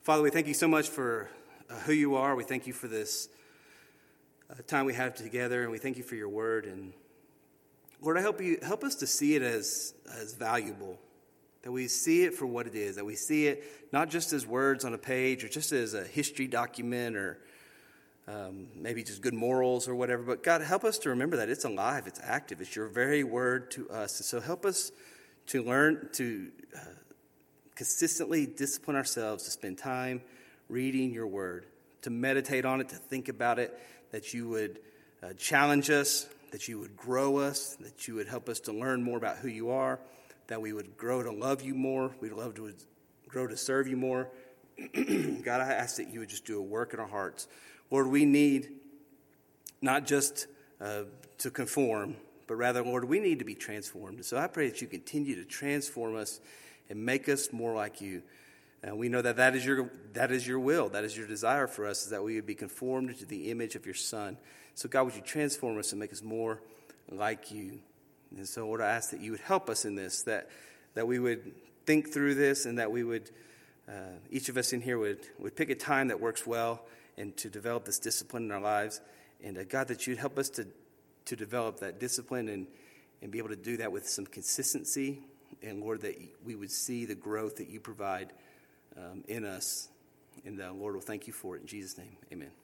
Father, 0.03 0.23
we 0.23 0.31
thank 0.31 0.47
you 0.47 0.55
so 0.55 0.69
much 0.69 0.89
for 0.89 1.29
uh, 1.69 1.75
who 1.81 1.93
you 1.93 2.15
are. 2.15 2.35
We 2.35 2.45
thank 2.45 2.67
you 2.67 2.73
for 2.73 2.89
this 2.89 3.29
uh, 4.51 4.55
time 4.67 4.87
we 4.87 4.95
have 4.95 5.15
together, 5.15 5.63
and 5.63 5.71
we 5.71 5.79
thank 5.79 5.97
you 5.97 6.03
for 6.03 6.15
your 6.15 6.29
word. 6.29 6.65
And 6.65 6.93
Lord, 8.01 8.17
I 8.17 8.21
help 8.21 8.41
you 8.41 8.59
help 8.63 8.83
us 8.85 8.95
to 8.97 9.07
see 9.07 9.35
it 9.35 9.43
as 9.43 9.95
as 10.19 10.35
valuable 10.35 10.99
that 11.63 11.73
we 11.73 11.89
see 11.89 12.25
it 12.25 12.35
for 12.35 12.47
what 12.47 12.67
it 12.67 12.75
is, 12.75 12.97
that 12.97 13.05
we 13.05 13.15
see 13.15 13.47
it 13.47 13.65
not 13.93 14.09
just 14.09 14.33
as 14.33 14.47
words 14.47 14.85
on 14.85 14.95
a 14.95 14.99
page 14.99 15.45
or 15.45 15.49
just 15.49 15.73
as 15.73 15.95
a 15.95 16.05
history 16.05 16.47
document 16.47 17.17
or 17.17 17.39
um, 18.27 18.69
maybe 18.75 19.03
just 19.03 19.21
good 19.21 19.35
morals 19.35 19.89
or 19.89 19.95
whatever, 19.95 20.23
but 20.23 20.43
God, 20.43 20.63
help 20.63 20.85
us 20.85 20.99
to 21.01 21.11
remember 21.11 21.37
that 21.37 21.49
it's 21.49 21.65
alive, 21.65 22.07
it's 22.07 22.21
active, 22.23 22.61
it's 22.61 22.77
your 22.77 22.87
very 22.87 23.25
word 23.25 23.71
to 23.73 23.91
us. 23.91 24.19
And 24.19 24.25
so 24.25 24.41
help 24.41 24.65
us 24.65 24.93
to 25.49 25.62
learn 25.62 26.09
to 26.12 26.51
uh, 26.76 26.80
consistently 27.74 28.47
discipline 28.47 28.97
ourselves 28.97 29.45
to 29.45 29.51
spend 29.51 29.78
time 29.78 30.22
reading 30.68 31.12
your 31.12 31.26
word, 31.26 31.66
to 32.03 32.11
meditate 32.11 32.64
on 32.64 32.80
it, 32.80 32.88
to 32.88 32.97
think 32.97 33.28
about 33.28 33.59
it, 33.59 33.78
that 34.12 34.32
you 34.32 34.49
would 34.49 34.80
uh, 35.22 35.32
challenge 35.34 35.91
us, 35.91 36.28
that 36.53 36.68
you 36.68 36.78
would 36.78 36.97
grow 36.97 37.38
us, 37.38 37.76
that 37.80 38.07
you 38.07 38.14
would 38.14 38.28
help 38.28 38.49
us 38.49 38.61
to 38.61 38.72
learn 38.72 39.03
more 39.03 39.16
about 39.16 39.38
who 39.38 39.49
you 39.49 39.70
are 39.70 39.99
that 40.51 40.61
we 40.61 40.72
would 40.72 40.97
grow 40.97 41.22
to 41.22 41.30
love 41.30 41.62
you 41.62 41.74
more. 41.74 42.11
We'd 42.20 42.32
love 42.32 42.55
to 42.57 42.74
grow 43.28 43.47
to 43.47 43.57
serve 43.57 43.86
you 43.86 43.97
more. 43.97 44.28
God, 44.95 45.61
I 45.61 45.72
ask 45.72 45.97
that 45.97 46.12
you 46.12 46.18
would 46.20 46.28
just 46.28 46.45
do 46.45 46.59
a 46.59 46.62
work 46.62 46.93
in 46.93 46.99
our 46.99 47.07
hearts. 47.07 47.47
Lord, 47.88 48.09
we 48.09 48.24
need 48.24 48.68
not 49.80 50.07
just 50.07 50.49
uh, 50.80 51.05
to 51.38 51.51
conform, 51.53 52.16
but 52.51 52.57
rather, 52.57 52.83
Lord, 52.83 53.05
we 53.05 53.21
need 53.21 53.39
to 53.39 53.45
be 53.45 53.55
transformed. 53.55 54.25
So 54.25 54.37
I 54.37 54.49
pray 54.49 54.69
that 54.69 54.81
you 54.81 54.89
continue 54.89 55.37
to 55.37 55.45
transform 55.45 56.17
us 56.17 56.41
and 56.89 57.07
make 57.07 57.29
us 57.29 57.53
more 57.53 57.73
like 57.77 58.01
you. 58.01 58.25
And 58.83 58.99
we 58.99 59.09
know 59.09 59.23
that 59.23 59.37
that 59.37 59.55
is 59.55 59.65
your, 59.65 59.89
that 60.15 60.33
is 60.33 60.49
your 60.49 60.59
will, 60.59 60.89
that 60.89 61.05
is 61.05 61.17
your 61.17 61.29
desire 61.29 61.69
for 61.69 61.87
us, 61.87 62.03
is 62.03 62.11
that 62.11 62.25
we 62.25 62.35
would 62.35 62.47
be 62.47 62.57
conformed 62.57 63.17
to 63.21 63.25
the 63.25 63.53
image 63.53 63.77
of 63.77 63.87
your 63.87 63.95
Son. 63.95 64.37
So, 64.75 64.89
God, 64.89 65.05
would 65.05 65.15
you 65.15 65.23
transform 65.23 65.79
us 65.79 65.93
and 65.93 66.01
make 66.01 66.13
us 66.13 66.25
more 66.25 66.61
like 67.09 67.53
you? 67.53 67.79
And 68.37 68.49
so, 68.49 68.67
Lord, 68.67 68.81
I 68.81 68.89
ask 68.89 69.11
that 69.11 69.21
you 69.21 69.31
would 69.31 69.43
help 69.43 69.71
us 69.71 69.85
in 69.85 69.95
this, 69.95 70.25
that, 70.25 70.51
that 70.95 71.07
we 71.07 71.21
would 71.21 71.53
think 71.87 72.13
through 72.13 72.35
this 72.35 72.67
and 72.67 72.81
that 72.81 72.91
we 72.91 73.05
would, 73.05 73.31
uh, 73.89 73.93
each 74.29 74.49
of 74.49 74.57
us 74.57 74.73
in 74.73 74.81
here 74.81 74.99
would, 74.99 75.21
would 75.39 75.55
pick 75.55 75.71
a 75.71 75.77
time 75.77 76.09
that 76.09 76.21
works 76.21 76.45
well 76.49 76.83
and 77.17 77.37
to 77.37 77.49
develop 77.49 77.85
this 77.85 78.01
discipline 78.01 78.47
in 78.47 78.51
our 78.51 78.61
lives. 78.61 79.01
And 79.41 79.57
uh, 79.57 79.63
God, 79.63 79.87
that 79.87 80.09
you'd 80.09 80.19
help 80.19 80.37
us 80.37 80.51
to, 80.51 80.67
to 81.31 81.37
develop 81.37 81.78
that 81.78 82.01
discipline 82.01 82.49
and, 82.49 82.66
and 83.22 83.31
be 83.31 83.39
able 83.39 83.51
to 83.51 83.57
do 83.57 83.76
that 83.76 83.91
with 83.93 84.09
some 84.09 84.26
consistency. 84.26 85.20
And 85.62 85.81
Lord, 85.81 86.01
that 86.03 86.16
we 86.45 86.57
would 86.57 86.72
see 86.72 87.05
the 87.05 87.14
growth 87.14 87.57
that 87.57 87.68
you 87.68 87.78
provide 87.78 88.33
um, 88.97 89.22
in 89.28 89.45
us. 89.45 89.89
And 90.45 90.61
uh, 90.61 90.72
Lord, 90.72 90.95
we'll 90.95 91.03
thank 91.03 91.28
you 91.28 91.33
for 91.33 91.55
it. 91.55 91.61
In 91.61 91.66
Jesus' 91.68 91.97
name, 91.97 92.16
amen. 92.33 92.60